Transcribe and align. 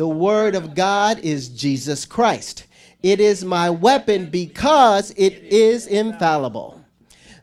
The 0.00 0.08
Word 0.08 0.54
of 0.54 0.74
God 0.74 1.18
is 1.18 1.50
Jesus 1.50 2.06
Christ. 2.06 2.64
It 3.02 3.20
is 3.20 3.44
my 3.44 3.68
weapon 3.68 4.30
because 4.30 5.10
it 5.10 5.34
is 5.34 5.86
infallible. 5.86 6.82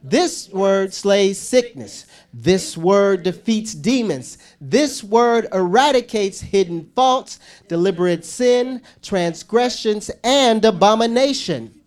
This 0.02 0.50
word 0.50 0.92
slays 0.92 1.38
sickness. 1.38 2.08
This 2.34 2.76
word 2.76 3.22
defeats 3.22 3.76
demons. 3.76 4.40
This 4.60 5.04
word 5.04 5.48
eradicates 5.54 6.42
hidden 6.42 6.90
faults, 6.96 7.40
deliberate 7.68 8.26
sin, 8.26 8.82
transgressions, 9.04 10.10
and 10.24 10.66
abomination. 10.66 11.80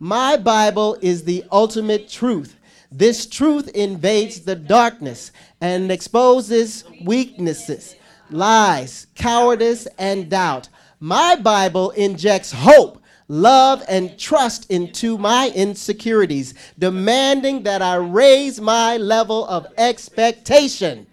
My 0.00 0.36
Bible 0.36 0.98
is 1.00 1.22
the 1.22 1.44
ultimate 1.52 2.08
truth. 2.08 2.56
This 2.90 3.26
truth 3.26 3.68
invades 3.68 4.40
the 4.40 4.56
darkness 4.56 5.30
and 5.60 5.92
exposes 5.92 6.82
weaknesses, 7.04 7.94
lies, 8.32 9.06
cowardice, 9.14 9.86
and 9.98 10.30
doubt. 10.30 10.68
My 11.00 11.36
Bible 11.36 11.90
injects 11.90 12.52
hope 12.52 13.00
love, 13.30 13.80
and 13.88 14.18
trust 14.18 14.68
into 14.72 15.16
my 15.16 15.52
insecurities, 15.54 16.52
demanding 16.78 17.62
that 17.62 17.80
I 17.80 17.94
raise 17.94 18.60
my 18.60 18.96
level 18.96 19.46
of 19.46 19.68
expectation. 19.78 21.06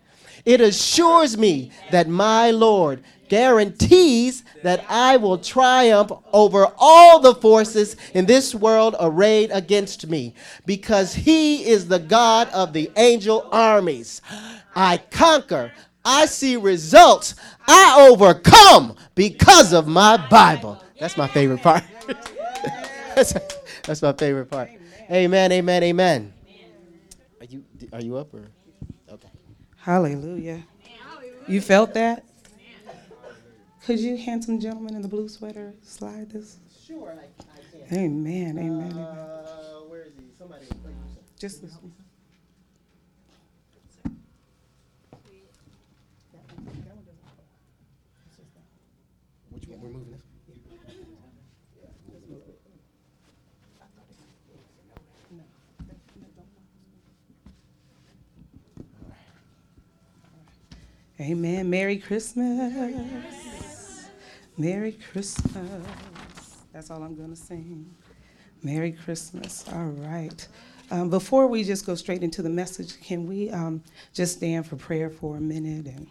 It 0.44 0.60
assures 0.60 1.38
me 1.38 1.72
that 1.92 2.10
my 2.10 2.50
Lord 2.50 3.04
guarantees 3.30 4.44
that 4.64 4.84
I 4.90 5.18
will 5.18 5.38
triumph 5.38 6.12
over 6.34 6.72
all 6.78 7.20
the 7.20 7.36
forces 7.36 7.98
in 8.14 8.26
this 8.26 8.56
world 8.56 8.96
arrayed 9.00 9.52
against 9.52 10.08
me 10.08 10.34
because 10.66 11.14
he 11.14 11.66
is 11.66 11.88
the 11.88 12.00
God 12.00 12.50
of 12.50 12.74
the 12.74 12.90
angel 12.96 13.48
armies. 13.52 14.22
I 14.76 14.98
conquer, 14.98 15.72
I 16.10 16.26
see 16.26 16.56
results, 16.56 17.36
I 17.68 18.08
overcome 18.10 18.96
because 19.14 19.74
of 19.74 19.88
my 19.88 20.16
Bible. 20.30 20.82
That's 21.00 21.18
my 21.18 21.28
favorite 21.28 21.62
part. 21.62 21.84
that's, 23.16 23.34
that's 23.84 24.02
my 24.02 24.14
favorite 24.14 24.50
part. 24.50 24.70
Amen, 25.12 25.52
amen, 25.52 25.84
amen. 25.84 26.34
Are 27.42 27.46
you 27.46 27.64
are 27.92 28.02
you 28.02 28.16
up 28.16 28.34
or 28.34 28.48
okay? 29.10 29.28
Hallelujah. 29.76 30.64
You 31.46 31.60
felt 31.62 31.94
that? 31.94 32.24
Could 33.86 34.00
you, 34.00 34.18
handsome 34.18 34.60
gentleman 34.60 34.96
in 34.96 35.02
the 35.02 35.08
blue 35.08 35.30
sweater, 35.30 35.74
slide 35.82 36.30
this? 36.30 36.58
Sure, 36.86 37.14
I, 37.18 37.24
I 37.24 37.88
can. 37.88 37.98
Amen, 37.98 38.58
amen, 38.58 38.92
amen. 38.92 38.98
Uh, 38.98 39.80
where 39.88 40.04
is 40.04 40.14
he? 40.18 40.26
Somebody. 40.38 40.66
Just 41.40 41.62
this 41.62 41.74
one. 41.76 41.94
Which 49.52 49.68
one? 49.70 49.82
We're 49.82 49.88
moving 49.88 50.12
this. 50.12 50.22
Amen. 61.20 61.70
Merry 61.70 61.98
Christmas. 61.98 64.08
Merry 64.56 64.98
Christmas. 65.12 65.84
That's 66.72 66.92
all 66.92 67.02
I'm 67.02 67.16
going 67.16 67.32
to 67.32 67.36
sing. 67.36 67.92
Merry 68.62 68.92
Christmas. 68.92 69.66
All 69.74 69.86
right. 69.86 70.48
Um, 70.92 71.10
before 71.10 71.48
we 71.48 71.64
just 71.64 71.88
go 71.88 71.96
straight 71.96 72.22
into 72.22 72.44
the 72.44 72.50
message, 72.50 73.02
can 73.02 73.26
we 73.26 73.50
um, 73.50 73.84
just 74.14 74.38
stand 74.38 74.68
for 74.68 74.76
prayer 74.76 75.10
for 75.10 75.38
a 75.38 75.42
minute? 75.42 75.88
And, 75.88 76.08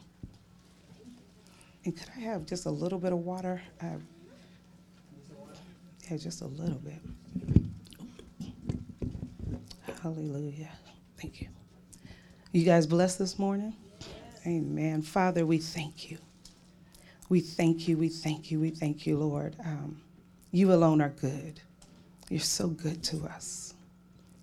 and 1.84 1.96
could 1.96 2.08
I 2.16 2.20
have 2.20 2.44
just 2.44 2.66
a 2.66 2.70
little 2.70 2.98
bit 2.98 3.12
of 3.12 3.20
water? 3.20 3.62
I, 3.80 3.92
yeah, 6.10 6.16
just 6.16 6.42
a 6.42 6.46
little 6.46 6.80
bit. 6.80 7.00
Hallelujah. 10.02 10.70
Thank 11.16 11.42
you. 11.42 11.48
You 12.50 12.64
guys 12.64 12.86
blessed 12.86 13.20
this 13.20 13.38
morning? 13.38 13.72
Amen. 14.46 15.02
Father, 15.02 15.44
we 15.46 15.58
thank 15.58 16.10
you. 16.10 16.18
We 17.28 17.40
thank 17.40 17.88
you, 17.88 17.98
we 17.98 18.08
thank 18.08 18.50
you, 18.50 18.60
we 18.60 18.70
thank 18.70 19.06
you, 19.06 19.18
Lord. 19.18 19.56
Um, 19.64 20.00
you 20.52 20.72
alone 20.72 21.02
are 21.02 21.10
good. 21.10 21.60
You're 22.30 22.40
so 22.40 22.68
good 22.68 23.02
to 23.04 23.26
us. 23.26 23.74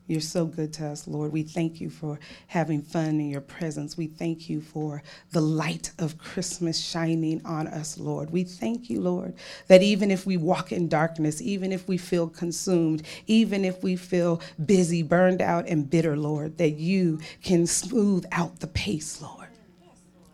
You're 0.08 0.22
so 0.22 0.46
good 0.46 0.74
to 0.74 0.88
us, 0.88 1.08
Lord. 1.08 1.32
We 1.32 1.44
thank 1.44 1.82
you 1.82 1.90
for 1.90 2.20
having 2.48 2.82
fun 2.82 3.22
in 3.22 3.30
your 3.30 3.42
presence. 3.42 3.98
We 3.98 4.08
thank 4.08 4.50
you 4.50 4.62
for 4.62 5.02
the 5.32 5.42
light 5.42 5.92
of 6.00 6.18
Christmas 6.18 6.80
shining 6.80 7.42
on 7.46 7.68
us, 7.68 7.98
Lord. 7.98 8.30
We 8.30 8.44
thank 8.44 8.90
you, 8.90 9.02
Lord, 9.02 9.34
that 9.68 9.82
even 9.82 10.12
if 10.12 10.26
we 10.26 10.38
walk 10.38 10.74
in 10.74 10.90
darkness, 10.90 11.42
even 11.42 11.72
if 11.72 11.88
we 11.88 11.98
feel 11.98 12.28
consumed, 12.28 13.04
even 13.28 13.66
if 13.66 13.82
we 13.84 13.96
feel 13.96 14.42
busy, 14.66 15.04
burned 15.04 15.42
out, 15.42 15.68
and 15.68 15.90
bitter, 15.90 16.18
Lord, 16.18 16.58
that 16.58 16.72
you 16.72 17.20
can 17.44 17.66
smooth 17.66 18.26
out 18.34 18.60
the 18.60 18.68
pace, 18.68 19.22
Lord. 19.22 19.43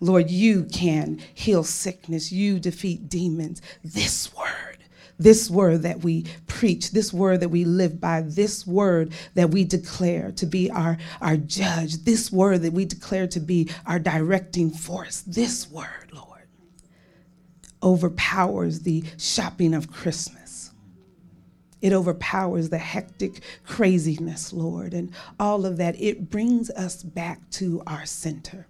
Lord, 0.01 0.29
you 0.29 0.63
can 0.65 1.19
heal 1.33 1.63
sickness, 1.63 2.31
you 2.31 2.59
defeat 2.59 3.09
demons. 3.09 3.61
This 3.83 4.33
word, 4.33 4.77
this 5.17 5.49
word 5.49 5.81
that 5.81 5.99
we 5.99 6.25
preach, 6.47 6.91
this 6.91 7.13
word 7.13 7.41
that 7.41 7.49
we 7.49 7.65
live 7.65 7.99
by, 7.99 8.21
this 8.21 8.65
word 8.65 9.13
that 9.35 9.51
we 9.51 9.65
declare 9.65 10.31
to 10.33 10.45
be 10.45 10.71
our, 10.71 10.97
our 11.21 11.37
judge, 11.37 12.03
this 12.05 12.31
word 12.31 12.61
that 12.61 12.73
we 12.73 12.85
declare 12.85 13.27
to 13.27 13.39
be 13.39 13.69
our 13.85 13.99
directing 13.99 14.71
force, 14.71 15.21
this 15.21 15.69
word, 15.69 16.11
Lord, 16.13 16.47
overpowers 17.83 18.81
the 18.81 19.03
shopping 19.17 19.73
of 19.73 19.91
Christmas. 19.91 20.71
It 21.81 21.93
overpowers 21.93 22.69
the 22.69 22.77
hectic 22.77 23.41
craziness, 23.65 24.51
Lord, 24.51 24.93
and 24.93 25.11
all 25.39 25.65
of 25.65 25.77
that. 25.77 25.99
It 25.99 26.29
brings 26.29 26.69
us 26.71 27.03
back 27.03 27.49
to 27.51 27.81
our 27.87 28.05
center. 28.05 28.67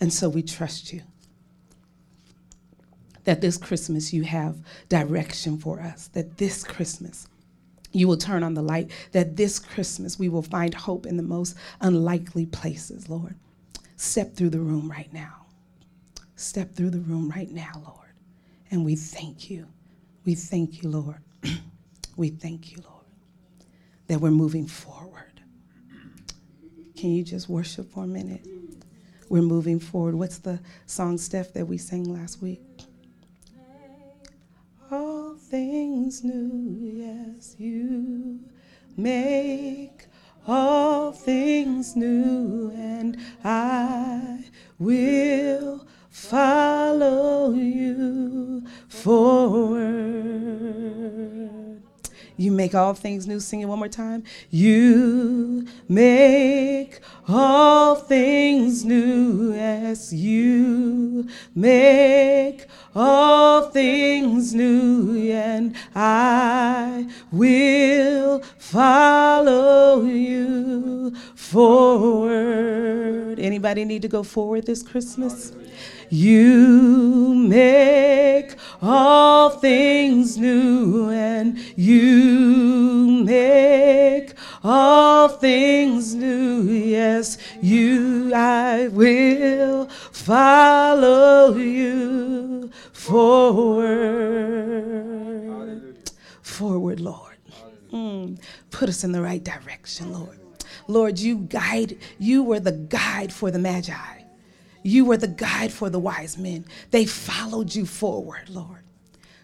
And 0.00 0.12
so 0.12 0.28
we 0.28 0.42
trust 0.42 0.92
you 0.92 1.02
that 3.24 3.40
this 3.40 3.56
Christmas 3.56 4.12
you 4.12 4.22
have 4.22 4.56
direction 4.88 5.58
for 5.58 5.80
us, 5.80 6.08
that 6.08 6.38
this 6.38 6.64
Christmas 6.64 7.28
you 7.92 8.06
will 8.06 8.16
turn 8.16 8.42
on 8.42 8.54
the 8.54 8.62
light, 8.62 8.90
that 9.12 9.36
this 9.36 9.58
Christmas 9.58 10.18
we 10.18 10.28
will 10.28 10.42
find 10.42 10.74
hope 10.74 11.06
in 11.06 11.16
the 11.16 11.22
most 11.22 11.56
unlikely 11.80 12.46
places, 12.46 13.08
Lord. 13.08 13.34
Step 13.96 14.34
through 14.34 14.50
the 14.50 14.60
room 14.60 14.90
right 14.90 15.12
now. 15.12 15.46
Step 16.36 16.74
through 16.74 16.90
the 16.90 17.00
room 17.00 17.30
right 17.30 17.50
now, 17.50 17.82
Lord. 17.84 18.12
And 18.70 18.84
we 18.84 18.94
thank 18.94 19.50
you. 19.50 19.66
We 20.24 20.34
thank 20.34 20.82
you, 20.82 20.90
Lord. 20.90 21.18
we 22.16 22.30
thank 22.30 22.70
you, 22.70 22.82
Lord, 22.84 23.04
that 24.06 24.20
we're 24.20 24.30
moving 24.30 24.66
forward. 24.66 25.40
Can 26.96 27.10
you 27.10 27.24
just 27.24 27.48
worship 27.48 27.90
for 27.90 28.04
a 28.04 28.06
minute? 28.06 28.46
We're 29.28 29.42
moving 29.42 29.80
forward. 29.80 30.14
What's 30.14 30.38
the 30.38 30.60
song, 30.86 31.18
Steph, 31.18 31.52
that 31.54 31.66
we 31.66 31.78
sang 31.78 32.04
last 32.04 32.42
week? 32.42 32.60
All 34.90 35.34
things 35.34 36.24
new, 36.24 36.78
yes, 36.80 37.56
you 37.58 38.40
make 38.96 40.06
all 40.46 41.12
things 41.12 41.94
new, 41.94 42.72
and 42.74 43.18
I 43.44 44.44
will 44.78 45.86
follow 46.10 47.52
you 47.52 48.64
forward. 48.88 49.97
You 52.38 52.52
make 52.52 52.74
all 52.74 52.94
things 52.94 53.26
new. 53.26 53.40
Sing 53.40 53.60
it 53.60 53.66
one 53.66 53.80
more 53.80 53.88
time. 53.88 54.22
You 54.50 55.66
make 55.88 57.00
all 57.26 57.96
things 57.96 58.84
new 58.84 59.52
as 59.54 60.14
you 60.14 61.28
make 61.54 62.66
all 62.94 63.70
things 63.70 64.54
new, 64.54 65.32
and 65.32 65.74
I 65.96 67.08
will 67.32 68.40
follow 68.56 70.04
you 70.04 71.16
forward. 71.34 73.40
Anybody 73.40 73.84
need 73.84 74.02
to 74.02 74.08
go 74.08 74.22
forward 74.22 74.66
this 74.66 74.84
Christmas? 74.84 75.52
You 76.10 77.34
make 77.34 78.54
all 78.80 79.50
things 79.50 80.38
new, 80.38 81.10
and 81.10 81.58
you 81.76 83.24
make 83.24 84.32
all 84.64 85.28
things 85.28 86.14
new. 86.14 86.62
Yes, 86.62 87.36
you, 87.60 88.32
I 88.34 88.88
will 88.88 89.86
follow 90.12 91.54
you 91.54 92.70
forward. 92.92 94.28
Forward, 96.42 97.00
Lord. 97.00 97.36
Mm. 97.92 98.38
Put 98.70 98.88
us 98.88 99.04
in 99.04 99.12
the 99.12 99.22
right 99.22 99.42
direction, 99.42 100.12
Lord. 100.12 100.38
Lord, 100.86 101.18
you 101.18 101.36
guide, 101.36 101.98
you 102.18 102.42
were 102.42 102.60
the 102.60 102.72
guide 102.72 103.32
for 103.32 103.50
the 103.50 103.58
Magi. 103.58 104.17
You 104.82 105.04
were 105.04 105.16
the 105.16 105.28
guide 105.28 105.72
for 105.72 105.90
the 105.90 105.98
wise 105.98 106.38
men. 106.38 106.64
They 106.90 107.04
followed 107.04 107.74
you 107.74 107.86
forward, 107.86 108.48
Lord. 108.48 108.82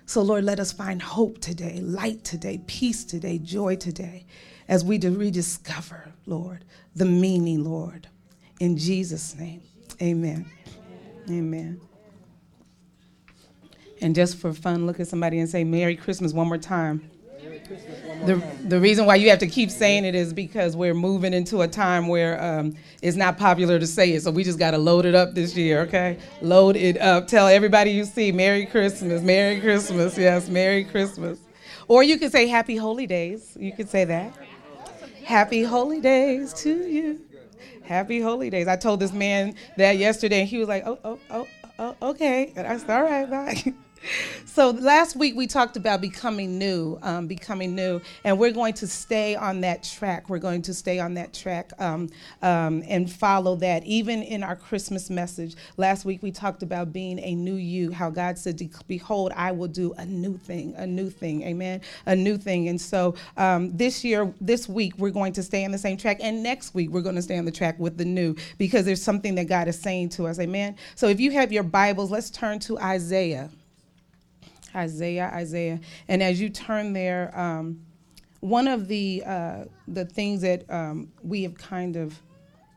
So, 0.07 0.23
Lord, 0.23 0.45
let 0.45 0.61
us 0.61 0.73
find 0.73 1.01
hope 1.01 1.41
today, 1.41 1.81
light 1.81 2.25
today, 2.25 2.61
peace 2.67 3.05
today, 3.05 3.39
joy 3.39 3.77
today, 3.77 4.27
as 4.69 4.85
we 4.85 4.99
rediscover, 4.99 6.13
Lord, 6.27 6.65
the 6.95 7.07
meaning, 7.07 7.65
Lord. 7.65 8.09
In 8.61 8.77
Jesus' 8.77 9.35
name, 9.35 9.63
amen. 10.01 10.51
Amen. 11.31 11.81
And 14.03 14.15
just 14.15 14.37
for 14.37 14.53
fun, 14.53 14.87
look 14.87 15.01
at 15.01 15.09
somebody 15.09 15.39
and 15.39 15.49
say, 15.49 15.65
Merry 15.65 15.97
Christmas 15.97 16.35
one 16.35 16.49
more 16.49 16.59
time. 16.59 17.11
The, 18.27 18.43
the 18.65 18.81
reason 18.81 19.07
why 19.07 19.17
you 19.17 19.31
have 19.31 19.39
to 19.41 19.47
keep 19.47 19.71
saying 19.71 20.05
it 20.05 20.15
is 20.15 20.33
because 20.33 20.77
we're 20.77 20.95
moving 20.95 21.33
into 21.33 21.63
a 21.63 21.69
time 21.69 22.09
where 22.09 22.43
um, 22.43 22.77
it's 23.03 23.17
not 23.17 23.39
popular 23.39 23.79
to 23.79 23.87
say 23.87 24.13
it. 24.13 24.23
So 24.23 24.31
we 24.31 24.45
just 24.45 24.59
got 24.59 24.73
to 24.73 24.79
load 24.79 25.05
it 25.05 25.15
up 25.15 25.35
this 25.35 25.57
year, 25.57 25.83
okay? 25.83 26.19
Load 26.43 26.77
it 26.77 27.01
up. 27.01 27.27
Tell 27.27 27.49
everybody 27.49 27.91
you 27.91 28.05
see, 28.05 28.33
Merry 28.33 28.67
Christmas, 28.67 29.23
Merry 29.23 29.61
Christmas. 29.61 30.17
Yes, 30.17 30.49
Merry 30.49 30.85
Christmas. 30.85 31.39
Or 31.89 32.03
you 32.03 32.19
can 32.19 32.31
say 32.31 32.47
Happy 32.47 32.77
Holy 32.77 33.07
Days. 33.07 33.57
You 33.59 33.73
could 33.73 33.89
say 33.89 34.05
that. 34.05 34.33
Happy 35.25 35.63
Holy 35.63 36.01
Days 36.01 36.53
to 36.55 36.71
you. 36.71 37.21
Happy 37.83 38.21
Holy 38.21 38.51
Days. 38.51 38.69
I 38.69 38.77
told 38.77 39.01
this 39.01 39.13
man 39.13 39.55
that 39.77 39.99
yesterday, 39.99 40.41
and 40.41 40.49
he 40.49 40.59
was 40.59 40.69
like, 40.69 40.85
oh, 40.87 40.99
oh, 41.05 41.19
oh, 41.31 41.47
oh 41.79 41.97
okay. 42.11 42.53
And 42.57 42.67
I 42.67 42.77
said, 42.79 42.91
all 42.91 43.03
right, 43.03 43.29
bye. 43.29 43.75
so 44.47 44.71
last 44.71 45.17
week 45.17 45.37
we 45.37 45.47
talked 45.47 45.77
about 45.77 46.01
becoming 46.01 46.59
new, 46.59 46.99
um, 47.03 47.27
becoming 47.27 47.75
new, 47.75 48.01
and 48.25 48.39
we're 48.39 48.53
going 48.53 48.75
to 48.75 48.87
stay 48.87 49.35
on 49.35 49.61
that 49.63 49.83
track. 49.83 50.29
We're 50.29 50.39
going 50.39 50.63
to 50.63 50.75
stay 50.75 50.99
on 50.99 51.15
that 51.15 51.33
track 51.33 51.73
um, 51.79 52.09
um, 52.43 52.83
and 52.87 53.11
follow 53.11 53.57
that. 53.57 53.85
Even 53.85 54.23
in 54.23 54.43
our 54.43 54.57
Christmas 54.57 55.11
message 55.11 55.57
last 55.77 56.05
week, 56.05 56.23
we 56.23 56.31
talked 56.31 56.63
about 56.63 56.93
being 56.93 57.19
a 57.19 57.35
new 57.35 57.55
you. 57.55 57.93
How 57.93 58.11
God 58.11 58.39
said, 58.39 58.61
"Behold, 58.87 59.33
I 59.35 59.53
will 59.53 59.69
do 59.69 59.93
a 59.95 60.07
new 60.07 60.37
thing, 60.37 60.75
a 60.77 60.87
new 60.87 61.11
thing." 61.11 61.43
Amen. 61.43 61.81
A 62.07 62.17
new 62.17 62.37
thing. 62.37 62.69
And 62.69 62.81
so 62.81 63.15
um, 63.37 63.77
this 63.77 64.05
year, 64.05 64.33
this 64.41 64.69
week, 64.69 64.95
we're 64.99 65.11
going 65.11 65.33
to 65.35 65.43
stay 65.43 65.65
on 65.65 65.71
the 65.71 65.79
same 65.79 65.97
track, 65.97 66.19
and 66.21 66.43
next 66.43 66.75
week 66.75 66.91
we're 66.91 67.03
going 67.03 67.17
to 67.17 67.23
stay 67.23 67.39
on 67.39 67.45
the 67.45 67.53
track 67.53 67.79
with 67.79 67.97
the 67.97 68.05
new 68.05 68.35
because 68.59 68.85
there's 68.85 69.03
something 69.03 69.35
that 69.37 69.45
God 69.45 69.69
is 69.69 69.79
saying 69.79 70.11
to 70.11 70.27
us. 70.27 70.39
Amen. 70.39 70.77
So 70.95 71.09
if 71.09 71.21
you 71.21 71.31
have 71.33 71.53
your 71.53 71.63
Bibles, 71.63 72.11
let's 72.11 72.31
turn 72.31 72.59
to 72.61 72.79
Isaiah. 72.79 73.51
Isaiah, 74.75 75.31
Isaiah. 75.35 75.81
And 76.09 76.23
as 76.23 76.41
you 76.41 76.49
turn 76.49 76.93
there, 76.93 77.37
um, 77.39 77.81
one 78.41 78.69
of 78.69 78.89
the 78.89 79.23
uh, 79.25 79.65
the 79.89 80.05
things 80.05 80.43
that 80.43 80.71
um, 80.71 81.11
we 81.23 81.43
have 81.45 81.55
kind 81.55 81.97
of 81.97 82.21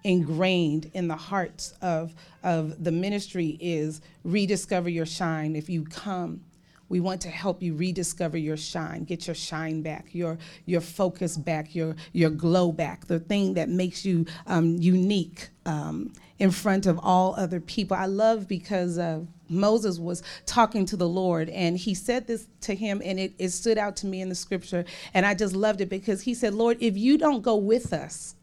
ingrained 0.04 0.90
in 0.94 1.08
the 1.10 1.16
hearts 1.16 1.74
of 1.82 2.16
of 2.44 2.82
the 2.84 2.92
ministry 2.92 3.58
is 3.60 4.02
rediscover 4.24 4.90
your 4.90 5.06
shine. 5.06 5.56
If 5.56 5.70
you 5.70 5.84
come, 5.84 6.42
we 6.88 7.02
want 7.02 7.20
to 7.22 7.30
help 7.30 7.62
you 7.62 7.74
rediscover 7.76 8.38
your 8.38 8.56
shine, 8.56 9.04
get 9.04 9.28
your 9.28 9.36
shine 9.36 9.82
back, 9.82 10.08
your 10.14 10.38
your 10.66 10.82
focus 10.82 11.36
back, 11.36 11.76
your 11.76 11.96
your 12.14 12.30
glow 12.30 12.72
back, 12.72 13.08
the 13.08 13.20
thing 13.20 13.56
that 13.56 13.68
makes 13.68 14.06
you 14.06 14.26
um, 14.46 14.78
unique 14.78 15.50
um, 15.68 16.14
in 16.40 16.50
front 16.50 16.86
of 16.86 17.00
all 17.04 17.36
other 17.38 17.60
people. 17.60 17.96
I 17.96 18.06
love 18.06 18.48
because 18.48 18.98
of 18.98 19.28
Moses 19.50 20.00
was 20.00 20.24
talking 20.46 20.86
to 20.88 20.98
the 20.98 21.08
Lord, 21.08 21.50
and 21.50 21.78
he 21.78 21.94
said 21.94 22.28
this 22.28 22.48
to 22.62 22.74
him, 22.74 23.02
and 23.04 23.20
it, 23.20 23.34
it 23.38 23.50
stood 23.50 23.78
out 23.78 23.96
to 23.98 24.08
me 24.08 24.22
in 24.22 24.30
the 24.30 24.36
scripture. 24.36 24.86
And 25.14 25.26
I 25.26 25.34
just 25.34 25.56
loved 25.56 25.82
it 25.82 25.90
because 25.90 26.22
he 26.22 26.34
said, 26.34 26.54
Lord, 26.54 26.78
if 26.80 26.98
you 26.98 27.18
don't 27.18 27.42
go 27.42 27.56
with 27.56 27.94
us, 27.94 28.36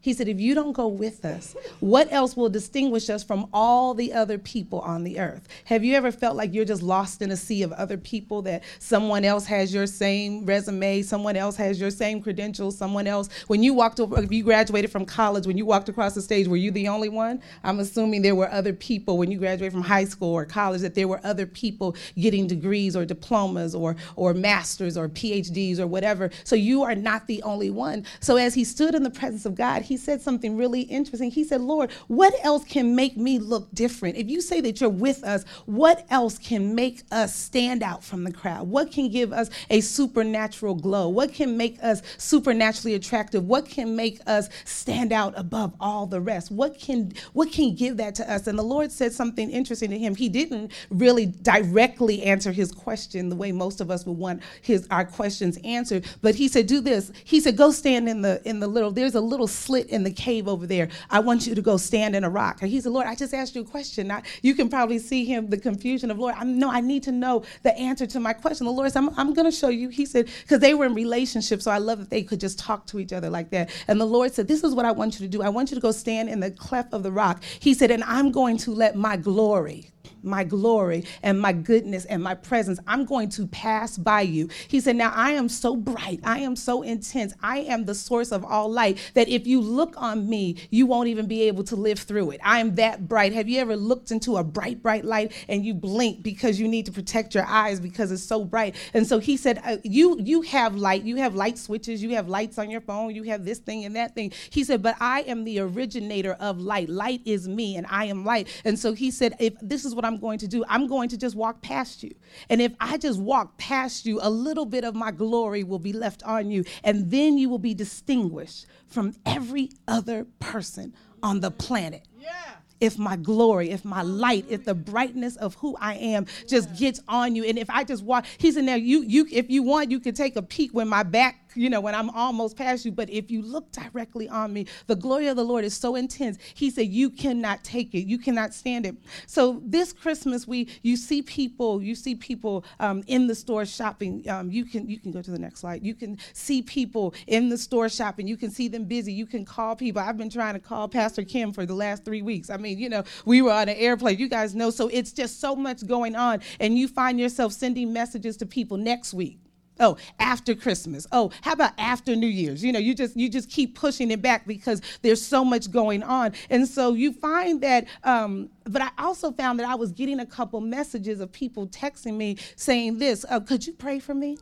he 0.00 0.14
said, 0.14 0.28
If 0.28 0.40
you 0.40 0.54
don't 0.54 0.72
go 0.72 0.88
with 0.88 1.24
us, 1.24 1.54
what 1.80 2.10
else 2.10 2.36
will 2.36 2.48
distinguish 2.48 3.10
us 3.10 3.22
from 3.22 3.48
all 3.52 3.92
the 3.92 4.12
other 4.14 4.38
people 4.38 4.80
on 4.80 5.04
the 5.04 5.18
earth? 5.18 5.46
Have 5.64 5.84
you 5.84 5.94
ever 5.94 6.10
felt 6.10 6.36
like 6.36 6.54
you're 6.54 6.64
just 6.64 6.82
lost 6.82 7.20
in 7.20 7.30
a 7.30 7.36
sea 7.36 7.62
of 7.62 7.72
other 7.72 7.98
people, 7.98 8.40
that 8.42 8.64
someone 8.78 9.24
else 9.24 9.44
has 9.46 9.74
your 9.74 9.86
same 9.86 10.46
resume, 10.46 11.02
someone 11.02 11.36
else 11.36 11.56
has 11.56 11.78
your 11.78 11.90
same 11.90 12.22
credentials, 12.22 12.78
someone 12.78 13.06
else? 13.06 13.28
When 13.46 13.62
you 13.62 13.74
walked 13.74 14.00
over, 14.00 14.22
if 14.22 14.32
you 14.32 14.42
graduated 14.42 14.90
from 14.90 15.04
college, 15.04 15.46
when 15.46 15.58
you 15.58 15.66
walked 15.66 15.90
across 15.90 16.14
the 16.14 16.22
stage, 16.22 16.48
were 16.48 16.56
you 16.56 16.70
the 16.70 16.88
only 16.88 17.10
one? 17.10 17.42
I'm 17.62 17.78
assuming 17.78 18.22
there 18.22 18.34
were 18.34 18.50
other 18.50 18.72
people 18.72 19.18
when 19.18 19.30
you 19.30 19.38
graduated 19.38 19.72
from 19.72 19.82
high 19.82 20.04
school 20.04 20.32
or 20.32 20.46
college, 20.46 20.80
that 20.80 20.94
there 20.94 21.08
were 21.08 21.20
other 21.24 21.44
people 21.46 21.94
getting 22.18 22.46
degrees 22.46 22.96
or 22.96 23.04
diplomas 23.04 23.74
or, 23.74 23.96
or 24.16 24.32
masters 24.32 24.96
or 24.96 25.10
PhDs 25.10 25.78
or 25.78 25.86
whatever. 25.86 26.30
So 26.44 26.56
you 26.56 26.84
are 26.84 26.94
not 26.94 27.26
the 27.26 27.42
only 27.42 27.70
one. 27.70 28.06
So 28.20 28.36
as 28.36 28.54
he 28.54 28.64
stood 28.64 28.94
in 28.94 29.02
the 29.02 29.10
presence 29.10 29.44
of 29.44 29.54
God, 29.54 29.82
he 29.90 29.96
said 29.96 30.22
something 30.22 30.56
really 30.56 30.82
interesting. 30.82 31.32
He 31.32 31.42
said, 31.42 31.60
Lord, 31.60 31.90
what 32.06 32.32
else 32.44 32.62
can 32.62 32.94
make 32.94 33.16
me 33.16 33.40
look 33.40 33.74
different? 33.74 34.16
If 34.16 34.28
you 34.28 34.40
say 34.40 34.60
that 34.60 34.80
you're 34.80 34.88
with 34.88 35.24
us, 35.24 35.44
what 35.66 36.06
else 36.10 36.38
can 36.38 36.76
make 36.76 37.02
us 37.10 37.34
stand 37.34 37.82
out 37.82 38.04
from 38.04 38.22
the 38.22 38.30
crowd? 38.30 38.68
What 38.68 38.92
can 38.92 39.08
give 39.08 39.32
us 39.32 39.50
a 39.68 39.80
supernatural 39.80 40.76
glow? 40.76 41.08
What 41.08 41.34
can 41.34 41.56
make 41.56 41.76
us 41.82 42.02
supernaturally 42.18 42.94
attractive? 42.94 43.48
What 43.48 43.68
can 43.68 43.96
make 43.96 44.20
us 44.28 44.48
stand 44.64 45.12
out 45.12 45.34
above 45.36 45.74
all 45.80 46.06
the 46.06 46.20
rest? 46.20 46.52
What 46.52 46.78
can 46.78 47.12
what 47.32 47.50
can 47.50 47.74
give 47.74 47.96
that 47.96 48.14
to 48.14 48.32
us? 48.32 48.46
And 48.46 48.56
the 48.56 48.62
Lord 48.62 48.92
said 48.92 49.12
something 49.12 49.50
interesting 49.50 49.90
to 49.90 49.98
him. 49.98 50.14
He 50.14 50.28
didn't 50.28 50.70
really 50.90 51.26
directly 51.26 52.22
answer 52.22 52.52
his 52.52 52.70
question 52.70 53.28
the 53.28 53.34
way 53.34 53.50
most 53.50 53.80
of 53.80 53.90
us 53.90 54.06
would 54.06 54.16
want 54.16 54.40
his 54.62 54.86
our 54.92 55.04
questions 55.04 55.58
answered, 55.64 56.06
but 56.22 56.36
he 56.36 56.46
said, 56.46 56.68
do 56.68 56.80
this. 56.80 57.10
He 57.24 57.40
said, 57.40 57.56
go 57.56 57.72
stand 57.72 58.08
in 58.08 58.22
the 58.22 58.40
in 58.48 58.60
the 58.60 58.68
little, 58.68 58.92
there's 58.92 59.16
a 59.16 59.20
little 59.20 59.48
slit 59.48 59.79
in 59.88 60.02
the 60.04 60.10
cave 60.12 60.48
over 60.48 60.66
there. 60.66 60.88
I 61.10 61.20
want 61.20 61.46
you 61.46 61.54
to 61.54 61.62
go 61.62 61.76
stand 61.76 62.16
in 62.16 62.24
a 62.24 62.30
rock. 62.30 62.62
And 62.62 62.70
he 62.70 62.80
said, 62.80 62.92
Lord, 62.92 63.06
I 63.06 63.14
just 63.14 63.34
asked 63.34 63.54
you 63.54 63.62
a 63.62 63.64
question. 63.64 64.10
I, 64.10 64.22
you 64.42 64.54
can 64.54 64.68
probably 64.68 64.98
see 64.98 65.24
him, 65.24 65.48
the 65.48 65.58
confusion 65.58 66.10
of, 66.10 66.18
Lord, 66.18 66.34
I 66.36 66.44
know 66.44 66.70
I 66.70 66.80
need 66.80 67.02
to 67.04 67.12
know 67.12 67.44
the 67.62 67.76
answer 67.76 68.06
to 68.06 68.20
my 68.20 68.32
question. 68.32 68.66
The 68.66 68.72
Lord 68.72 68.92
said, 68.92 68.98
I'm, 69.00 69.18
I'm 69.18 69.34
going 69.34 69.50
to 69.50 69.56
show 69.56 69.68
you. 69.68 69.88
He 69.88 70.06
said, 70.06 70.28
because 70.42 70.60
they 70.60 70.74
were 70.74 70.86
in 70.86 70.94
relationship, 70.94 71.62
so 71.62 71.70
I 71.70 71.78
love 71.78 71.98
that 71.98 72.10
they 72.10 72.22
could 72.22 72.40
just 72.40 72.58
talk 72.58 72.86
to 72.86 72.98
each 72.98 73.12
other 73.12 73.30
like 73.30 73.50
that. 73.50 73.70
And 73.88 74.00
the 74.00 74.06
Lord 74.06 74.32
said, 74.32 74.48
This 74.48 74.64
is 74.64 74.74
what 74.74 74.84
I 74.84 74.92
want 74.92 75.18
you 75.18 75.26
to 75.26 75.30
do. 75.30 75.42
I 75.42 75.48
want 75.48 75.70
you 75.70 75.74
to 75.76 75.80
go 75.80 75.92
stand 75.92 76.28
in 76.28 76.40
the 76.40 76.50
cleft 76.50 76.92
of 76.92 77.02
the 77.02 77.12
rock. 77.12 77.42
He 77.60 77.74
said, 77.74 77.90
And 77.90 78.04
I'm 78.04 78.30
going 78.32 78.56
to 78.58 78.72
let 78.72 78.96
my 78.96 79.16
glory 79.16 79.90
my 80.22 80.44
glory 80.44 81.04
and 81.22 81.40
my 81.40 81.52
goodness 81.52 82.04
and 82.06 82.22
my 82.22 82.34
presence. 82.34 82.80
I'm 82.86 83.04
going 83.04 83.28
to 83.30 83.46
pass 83.46 83.98
by 83.98 84.22
you. 84.22 84.48
He 84.68 84.80
said, 84.80 84.96
Now 84.96 85.12
I 85.14 85.32
am 85.32 85.48
so 85.48 85.76
bright. 85.76 86.20
I 86.24 86.40
am 86.40 86.56
so 86.56 86.82
intense. 86.82 87.34
I 87.42 87.58
am 87.60 87.84
the 87.84 87.94
source 87.94 88.32
of 88.32 88.44
all 88.44 88.70
light 88.70 88.98
that 89.14 89.28
if 89.28 89.46
you 89.46 89.60
look 89.60 89.94
on 89.96 90.28
me, 90.28 90.56
you 90.70 90.86
won't 90.86 91.08
even 91.08 91.26
be 91.26 91.42
able 91.42 91.64
to 91.64 91.76
live 91.76 91.98
through 91.98 92.32
it. 92.32 92.40
I 92.44 92.60
am 92.60 92.74
that 92.76 93.08
bright. 93.08 93.32
Have 93.32 93.48
you 93.48 93.60
ever 93.60 93.76
looked 93.76 94.10
into 94.10 94.36
a 94.36 94.44
bright, 94.44 94.82
bright 94.82 95.04
light 95.04 95.32
and 95.48 95.64
you 95.64 95.74
blink 95.74 96.22
because 96.22 96.60
you 96.60 96.68
need 96.68 96.86
to 96.86 96.92
protect 96.92 97.34
your 97.34 97.46
eyes 97.46 97.80
because 97.80 98.12
it's 98.12 98.22
so 98.22 98.44
bright? 98.44 98.74
And 98.94 99.06
so 99.06 99.18
he 99.18 99.36
said, 99.36 99.60
uh, 99.64 99.78
You 99.84 100.18
you 100.20 100.42
have 100.42 100.76
light. 100.76 101.04
You 101.04 101.16
have 101.16 101.34
light 101.34 101.58
switches. 101.58 102.02
You 102.02 102.10
have 102.10 102.28
lights 102.28 102.58
on 102.58 102.70
your 102.70 102.80
phone. 102.80 103.14
You 103.14 103.24
have 103.24 103.44
this 103.44 103.58
thing 103.58 103.84
and 103.84 103.96
that 103.96 104.14
thing. 104.14 104.32
He 104.50 104.64
said, 104.64 104.82
But 104.82 104.96
I 105.00 105.22
am 105.22 105.44
the 105.44 105.60
originator 105.60 106.32
of 106.34 106.60
light. 106.60 106.88
Light 106.88 107.22
is 107.24 107.48
me 107.48 107.76
and 107.76 107.86
I 107.88 108.06
am 108.06 108.24
light. 108.24 108.48
And 108.64 108.78
so 108.78 108.92
he 108.92 109.10
said, 109.10 109.34
If 109.38 109.54
this 109.60 109.84
is 109.84 109.94
what 109.94 110.04
I'm 110.04 110.09
I'm 110.10 110.18
going 110.18 110.40
to 110.40 110.48
do. 110.48 110.64
I'm 110.68 110.88
going 110.88 111.08
to 111.10 111.16
just 111.16 111.36
walk 111.36 111.62
past 111.62 112.02
you. 112.02 112.12
And 112.48 112.60
if 112.60 112.72
I 112.80 112.98
just 112.98 113.20
walk 113.20 113.56
past 113.58 114.06
you, 114.06 114.18
a 114.20 114.28
little 114.28 114.66
bit 114.66 114.82
of 114.82 114.96
my 114.96 115.12
glory 115.12 115.62
will 115.62 115.78
be 115.78 115.92
left 115.92 116.24
on 116.24 116.50
you. 116.50 116.64
And 116.82 117.12
then 117.12 117.38
you 117.38 117.48
will 117.48 117.60
be 117.60 117.74
distinguished 117.74 118.66
from 118.88 119.14
every 119.24 119.70
other 119.86 120.26
person 120.40 120.94
on 121.22 121.38
the 121.38 121.52
planet. 121.52 122.08
Yeah 122.18 122.56
if 122.80 122.98
my 122.98 123.14
glory, 123.14 123.68
if 123.68 123.84
my 123.84 124.00
light, 124.00 124.46
if 124.48 124.64
the 124.64 124.74
brightness 124.74 125.36
of 125.36 125.54
who 125.56 125.76
I 125.78 125.96
am 125.96 126.24
just 126.48 126.74
gets 126.78 126.98
on 127.08 127.36
you. 127.36 127.44
And 127.44 127.58
if 127.58 127.68
I 127.68 127.84
just 127.84 128.02
walk, 128.02 128.24
he's 128.38 128.56
in 128.56 128.64
there, 128.64 128.78
you 128.78 129.02
you 129.02 129.26
if 129.30 129.50
you 129.50 129.62
want, 129.62 129.90
you 129.90 130.00
can 130.00 130.14
take 130.14 130.34
a 130.34 130.40
peek 130.40 130.72
when 130.72 130.88
my 130.88 131.02
back 131.02 131.39
you 131.54 131.70
know, 131.70 131.80
when 131.80 131.94
I'm 131.94 132.10
almost 132.10 132.56
past 132.56 132.84
you. 132.84 132.92
But 132.92 133.10
if 133.10 133.30
you 133.30 133.42
look 133.42 133.70
directly 133.72 134.28
on 134.28 134.52
me, 134.52 134.66
the 134.86 134.96
glory 134.96 135.28
of 135.28 135.36
the 135.36 135.44
Lord 135.44 135.64
is 135.64 135.76
so 135.76 135.96
intense. 135.96 136.38
He 136.54 136.70
said, 136.70 136.88
You 136.88 137.10
cannot 137.10 137.64
take 137.64 137.94
it. 137.94 138.06
You 138.06 138.18
cannot 138.18 138.54
stand 138.54 138.86
it. 138.86 138.96
So 139.26 139.60
this 139.64 139.92
Christmas, 139.92 140.46
we 140.46 140.68
you 140.82 140.96
see 140.96 141.22
people, 141.22 141.82
you 141.82 141.94
see 141.94 142.14
people 142.14 142.64
um, 142.78 143.02
in 143.06 143.26
the 143.26 143.34
store 143.34 143.66
shopping. 143.66 144.28
Um, 144.28 144.50
you 144.50 144.64
can 144.64 144.88
you 144.88 144.98
can 144.98 145.12
go 145.12 145.22
to 145.22 145.30
the 145.30 145.38
next 145.38 145.60
slide. 145.60 145.84
You 145.84 145.94
can 145.94 146.18
see 146.32 146.62
people 146.62 147.14
in 147.26 147.48
the 147.48 147.58
store 147.58 147.88
shopping. 147.88 148.26
You 148.26 148.36
can 148.36 148.50
see 148.50 148.68
them 148.68 148.84
busy. 148.84 149.12
You 149.12 149.26
can 149.26 149.44
call 149.44 149.76
people. 149.76 150.02
I've 150.02 150.18
been 150.18 150.30
trying 150.30 150.54
to 150.54 150.60
call 150.60 150.88
Pastor 150.88 151.24
Kim 151.24 151.52
for 151.52 151.66
the 151.66 151.74
last 151.74 152.04
three 152.04 152.22
weeks. 152.22 152.50
I 152.50 152.56
mean, 152.56 152.78
you 152.78 152.88
know, 152.88 153.04
we 153.24 153.42
were 153.42 153.52
on 153.52 153.68
an 153.68 153.76
airplane. 153.76 154.18
You 154.18 154.28
guys 154.28 154.54
know. 154.54 154.70
So 154.70 154.88
it's 154.88 155.12
just 155.12 155.40
so 155.40 155.54
much 155.56 155.86
going 155.86 156.16
on, 156.16 156.40
and 156.58 156.78
you 156.78 156.88
find 156.88 157.18
yourself 157.18 157.52
sending 157.52 157.92
messages 157.92 158.36
to 158.38 158.46
people 158.46 158.76
next 158.76 159.14
week 159.14 159.38
Oh, 159.80 159.96
after 160.18 160.54
Christmas. 160.54 161.06
Oh, 161.10 161.30
how 161.40 161.52
about 161.52 161.72
after 161.78 162.14
New 162.14 162.26
Year's? 162.26 162.62
You 162.62 162.70
know, 162.72 162.78
you 162.78 162.94
just 162.94 163.16
you 163.16 163.30
just 163.30 163.50
keep 163.50 163.74
pushing 163.74 164.10
it 164.10 164.20
back 164.20 164.46
because 164.46 164.82
there's 165.00 165.22
so 165.22 165.44
much 165.44 165.70
going 165.70 166.02
on, 166.02 166.32
and 166.50 166.68
so 166.68 166.92
you 166.92 167.12
find 167.12 167.62
that. 167.62 167.86
Um, 168.04 168.50
but 168.64 168.82
I 168.82 168.90
also 168.98 169.32
found 169.32 169.58
that 169.58 169.68
I 169.68 169.74
was 169.74 169.90
getting 169.90 170.20
a 170.20 170.26
couple 170.26 170.60
messages 170.60 171.20
of 171.20 171.32
people 171.32 171.66
texting 171.68 172.16
me 172.16 172.36
saying 172.56 172.98
this: 172.98 173.24
uh, 173.30 173.40
"Could 173.40 173.66
you 173.66 173.72
pray 173.72 173.98
for 173.98 174.14
me?" 174.14 174.36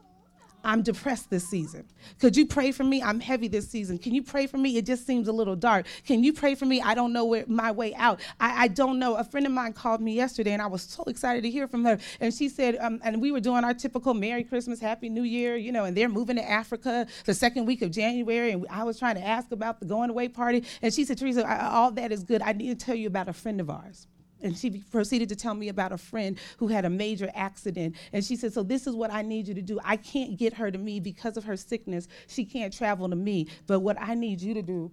I'm 0.65 0.83
depressed 0.83 1.31
this 1.31 1.49
season. 1.49 1.85
Could 2.19 2.37
you 2.37 2.45
pray 2.45 2.73
for 2.73 2.85
me? 2.85 3.03
I'm 3.03 3.21
heavy 3.21 3.49
this 3.49 3.69
season. 3.69 3.97
Can 3.97 4.15
you 4.15 4.23
pray 4.23 4.47
for 4.47 4.59
me? 4.59 4.77
It 4.77 4.87
just 4.87 5.07
seems 5.07 5.29
a 5.29 5.33
little 5.33 5.57
dark. 5.57 5.87
Can 6.05 6.25
you 6.25 6.33
pray 6.33 6.55
for 6.55 6.67
me? 6.67 6.81
I 6.83 6.95
don't 6.95 7.13
know 7.13 7.25
where, 7.25 7.45
my 7.47 7.71
way 7.71 7.95
out. 7.95 8.21
I, 8.41 8.65
I 8.65 8.69
don't 8.69 8.99
know. 8.99 9.15
A 9.15 9.25
friend 9.25 9.47
of 9.47 9.53
mine 9.53 9.73
called 9.73 10.01
me 10.01 10.15
yesterday, 10.15 10.53
and 10.53 10.61
I 10.61 10.67
was 10.67 10.83
so 10.83 11.05
excited 11.05 11.43
to 11.45 11.51
hear 11.51 11.69
from 11.69 11.85
her. 11.85 11.99
And 12.21 12.35
she 12.35 12.49
said, 12.49 12.77
um, 12.81 13.01
and 13.05 13.23
we 13.23 13.31
were 13.31 13.41
doing 13.41 13.65
our 13.65 13.75
typical 13.75 14.15
Merry 14.15 14.45
Christmas, 14.45 14.81
Happy 14.81 15.09
New 15.09 15.23
Year, 15.23 15.57
you 15.57 15.73
know, 15.73 15.85
and 15.85 15.97
they're 15.97 16.09
moving 16.09 16.37
to 16.37 16.51
Africa 16.51 17.07
the 17.25 17.35
second 17.35 17.67
week 17.67 17.83
of 17.83 17.91
January. 17.91 18.53
And 18.53 18.67
I 18.69 18.85
was 18.85 18.99
trying 18.99 19.15
to 19.15 19.25
ask 19.25 19.53
about 19.53 19.81
the 19.81 19.87
going 19.87 20.11
away 20.11 20.29
party. 20.29 20.65
And 20.83 20.93
she 20.93 21.05
said, 21.05 21.19
Teresa, 21.19 21.47
I, 21.47 21.69
all 21.69 21.93
that 21.93 22.11
is 22.11 22.25
good. 22.25 22.43
I 22.43 22.53
need 22.53 22.79
to 22.79 22.87
tell 22.87 22.97
you 22.97 23.07
about 23.07 23.29
a 23.29 23.33
friend 23.33 23.61
of 23.61 23.71
ours. 23.71 24.07
And 24.43 24.57
she 24.57 24.83
proceeded 24.91 25.29
to 25.31 25.37
tell 25.37 25.55
me 25.55 25.69
about 25.69 25.93
a 25.93 25.99
friend 25.99 26.39
who 26.59 26.69
had 26.69 26.85
a 26.85 26.91
major 26.91 27.31
accident. 27.35 27.97
And 28.13 28.25
she 28.25 28.37
said, 28.37 28.53
So, 28.53 28.63
this 28.63 28.87
is 28.87 28.95
what 28.95 29.13
I 29.13 29.23
need 29.23 29.49
you 29.49 29.55
to 29.55 29.63
do. 29.63 29.81
I 29.85 29.97
can't 29.97 30.37
get 30.37 30.55
her 30.55 30.71
to 30.71 30.79
me 30.79 31.01
because 31.01 31.37
of 31.37 31.45
her 31.45 31.57
sickness. 31.57 32.07
She 32.29 32.45
can't 32.45 32.73
travel 32.73 33.09
to 33.09 33.17
me. 33.17 33.49
But 33.67 33.81
what 33.81 34.01
I 34.01 34.15
need 34.15 34.41
you 34.41 34.55
to 34.55 34.63
do, 34.63 34.93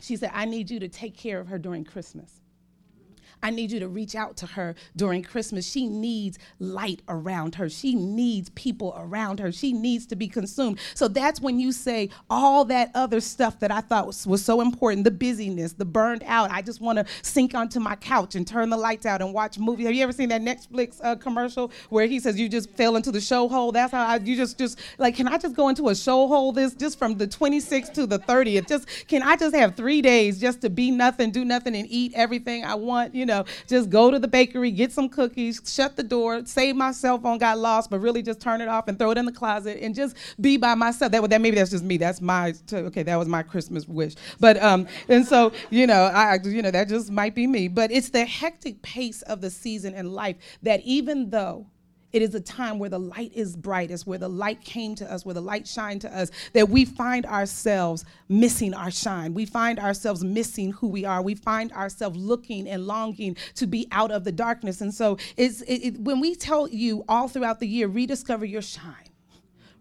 she 0.00 0.16
said, 0.16 0.30
I 0.32 0.44
need 0.44 0.70
you 0.70 0.78
to 0.80 0.88
take 0.88 1.16
care 1.16 1.40
of 1.40 1.48
her 1.48 1.58
during 1.58 1.84
Christmas. 1.84 2.40
I 3.44 3.50
need 3.50 3.70
you 3.70 3.78
to 3.80 3.88
reach 3.88 4.14
out 4.14 4.38
to 4.38 4.46
her 4.46 4.74
during 4.96 5.22
Christmas. 5.22 5.70
She 5.70 5.86
needs 5.86 6.38
light 6.58 7.02
around 7.10 7.56
her. 7.56 7.68
She 7.68 7.94
needs 7.94 8.48
people 8.50 8.94
around 8.96 9.38
her. 9.38 9.52
She 9.52 9.74
needs 9.74 10.06
to 10.06 10.16
be 10.16 10.28
consumed. 10.28 10.78
So 10.94 11.08
that's 11.08 11.42
when 11.42 11.60
you 11.60 11.70
say 11.70 12.08
all 12.30 12.64
that 12.64 12.90
other 12.94 13.20
stuff 13.20 13.60
that 13.60 13.70
I 13.70 13.82
thought 13.82 14.06
was, 14.06 14.26
was 14.26 14.42
so 14.42 14.62
important 14.62 15.04
the 15.04 15.10
busyness, 15.10 15.74
the 15.74 15.84
burned 15.84 16.22
out. 16.26 16.50
I 16.50 16.62
just 16.62 16.80
want 16.80 16.98
to 16.98 17.04
sink 17.20 17.54
onto 17.54 17.80
my 17.80 17.96
couch 17.96 18.34
and 18.34 18.46
turn 18.46 18.70
the 18.70 18.78
lights 18.78 19.04
out 19.04 19.20
and 19.20 19.34
watch 19.34 19.58
movies. 19.58 19.84
Have 19.84 19.94
you 19.94 20.02
ever 20.02 20.12
seen 20.12 20.30
that 20.30 20.40
Netflix 20.40 20.98
uh, 21.02 21.14
commercial 21.14 21.70
where 21.90 22.06
he 22.06 22.20
says 22.20 22.40
you 22.40 22.48
just 22.48 22.70
fell 22.70 22.96
into 22.96 23.12
the 23.12 23.20
show 23.20 23.46
hole? 23.46 23.72
That's 23.72 23.92
how 23.92 24.06
I, 24.06 24.16
you 24.16 24.36
just, 24.36 24.56
just 24.56 24.80
like, 24.96 25.16
can 25.16 25.28
I 25.28 25.36
just 25.36 25.54
go 25.54 25.68
into 25.68 25.90
a 25.90 25.94
show 25.94 26.26
hole 26.28 26.52
this 26.52 26.74
just 26.74 26.98
from 26.98 27.18
the 27.18 27.26
26th 27.26 27.92
to 27.92 28.06
the 28.06 28.20
30th? 28.20 28.68
Just, 28.68 28.88
can 29.06 29.22
I 29.22 29.36
just 29.36 29.54
have 29.54 29.76
three 29.76 30.00
days 30.00 30.40
just 30.40 30.62
to 30.62 30.70
be 30.70 30.90
nothing, 30.90 31.30
do 31.30 31.44
nothing, 31.44 31.76
and 31.76 31.86
eat 31.90 32.12
everything 32.14 32.64
I 32.64 32.76
want? 32.76 33.14
You 33.14 33.26
know, 33.26 33.33
know, 33.34 33.44
just 33.66 33.90
go 33.90 34.10
to 34.10 34.18
the 34.18 34.28
bakery, 34.28 34.70
get 34.70 34.92
some 34.92 35.08
cookies, 35.08 35.60
shut 35.66 35.96
the 35.96 36.02
door, 36.02 36.44
save 36.46 36.76
my 36.76 36.92
cell 36.92 37.18
phone 37.18 37.38
got 37.38 37.58
lost, 37.58 37.90
but 37.90 38.00
really 38.00 38.22
just 38.22 38.40
turn 38.40 38.60
it 38.60 38.68
off 38.68 38.88
and 38.88 38.98
throw 38.98 39.10
it 39.10 39.18
in 39.18 39.24
the 39.24 39.32
closet 39.32 39.78
and 39.80 39.94
just 39.94 40.16
be 40.40 40.56
by 40.56 40.74
myself. 40.74 41.12
That, 41.12 41.28
that 41.30 41.40
maybe 41.40 41.56
that's 41.56 41.70
just 41.70 41.84
me. 41.84 41.96
That's 41.96 42.20
my 42.20 42.54
okay. 42.72 43.02
That 43.02 43.16
was 43.16 43.28
my 43.28 43.42
Christmas 43.42 43.86
wish. 43.88 44.14
But 44.40 44.62
um, 44.62 44.86
and 45.08 45.26
so 45.26 45.52
you 45.70 45.86
know, 45.86 46.04
I 46.04 46.38
you 46.42 46.62
know 46.62 46.70
that 46.70 46.88
just 46.88 47.10
might 47.10 47.34
be 47.34 47.46
me. 47.46 47.68
But 47.68 47.90
it's 47.90 48.10
the 48.10 48.24
hectic 48.24 48.82
pace 48.82 49.22
of 49.22 49.40
the 49.40 49.50
season 49.50 49.94
and 49.94 50.12
life 50.12 50.36
that 50.62 50.80
even 50.82 51.30
though 51.30 51.66
it 52.14 52.22
is 52.22 52.32
a 52.36 52.40
time 52.40 52.78
where 52.78 52.88
the 52.88 52.98
light 53.00 53.32
is 53.34 53.56
brightest, 53.56 54.06
where 54.06 54.18
the 54.18 54.28
light 54.28 54.60
came 54.60 54.94
to 54.94 55.12
us, 55.12 55.26
where 55.26 55.34
the 55.34 55.42
light 55.42 55.66
shined 55.66 56.00
to 56.02 56.16
us, 56.16 56.30
that 56.52 56.68
we 56.68 56.84
find 56.84 57.26
ourselves 57.26 58.04
missing 58.28 58.72
our 58.72 58.92
shine. 58.92 59.34
We 59.34 59.46
find 59.46 59.80
ourselves 59.80 60.22
missing 60.22 60.70
who 60.70 60.86
we 60.86 61.04
are. 61.04 61.20
We 61.22 61.34
find 61.34 61.72
ourselves 61.72 62.16
looking 62.16 62.68
and 62.68 62.86
longing 62.86 63.36
to 63.56 63.66
be 63.66 63.88
out 63.90 64.12
of 64.12 64.22
the 64.22 64.30
darkness. 64.30 64.80
And 64.80 64.94
so 64.94 65.18
it's, 65.36 65.62
it, 65.62 65.74
it, 65.74 66.00
when 66.00 66.20
we 66.20 66.36
tell 66.36 66.68
you 66.68 67.04
all 67.08 67.26
throughout 67.26 67.58
the 67.58 67.66
year, 67.66 67.88
rediscover 67.88 68.44
your 68.44 68.62
shine 68.62 69.03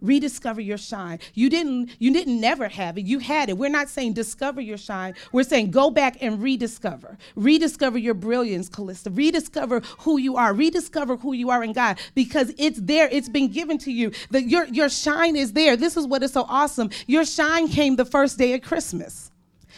rediscover 0.04 0.62
your 0.62 0.78
shine. 0.78 1.20
You 1.34 1.50
didn't 1.50 1.96
you 2.00 2.14
didn't 2.14 2.40
never 2.40 2.68
have 2.68 2.98
it. 2.98 3.06
You 3.06 3.20
had 3.20 3.50
it. 3.50 3.58
We're 3.58 3.70
not 3.70 3.90
saying 3.90 4.14
discover 4.14 4.62
your 4.62 4.78
shine. 4.78 5.16
We're 5.32 5.44
saying 5.44 5.72
go 5.72 5.90
back 5.90 6.22
and 6.22 6.42
rediscover. 6.44 7.18
Rediscover 7.36 7.98
your 7.98 8.14
brilliance, 8.14 8.70
Callista. 8.70 9.10
Rediscover 9.10 9.82
who 10.00 10.18
you 10.18 10.36
are. 10.36 10.54
Rediscover 10.54 11.18
who 11.18 11.34
you 11.34 11.50
are 11.50 11.64
in 11.64 11.74
God 11.74 12.00
because 12.14 12.54
it's 12.58 12.80
there. 12.80 13.10
It's 13.12 13.30
been 13.30 13.48
given 13.48 13.80
to 13.80 13.92
you. 13.92 14.12
That 14.32 14.44
your 14.44 14.66
your 14.66 14.90
shine 14.90 15.36
is 15.36 15.54
there. 15.54 15.76
This 15.76 15.98
is 15.98 16.06
what 16.06 16.22
is 16.24 16.34
so 16.34 16.46
awesome. 16.48 16.92
Your 17.08 17.26
shine 17.26 17.68
came 17.68 17.96
the 17.96 18.06
first 18.06 18.38
day 18.38 18.54
of 18.54 18.62
Christmas. 18.62 19.32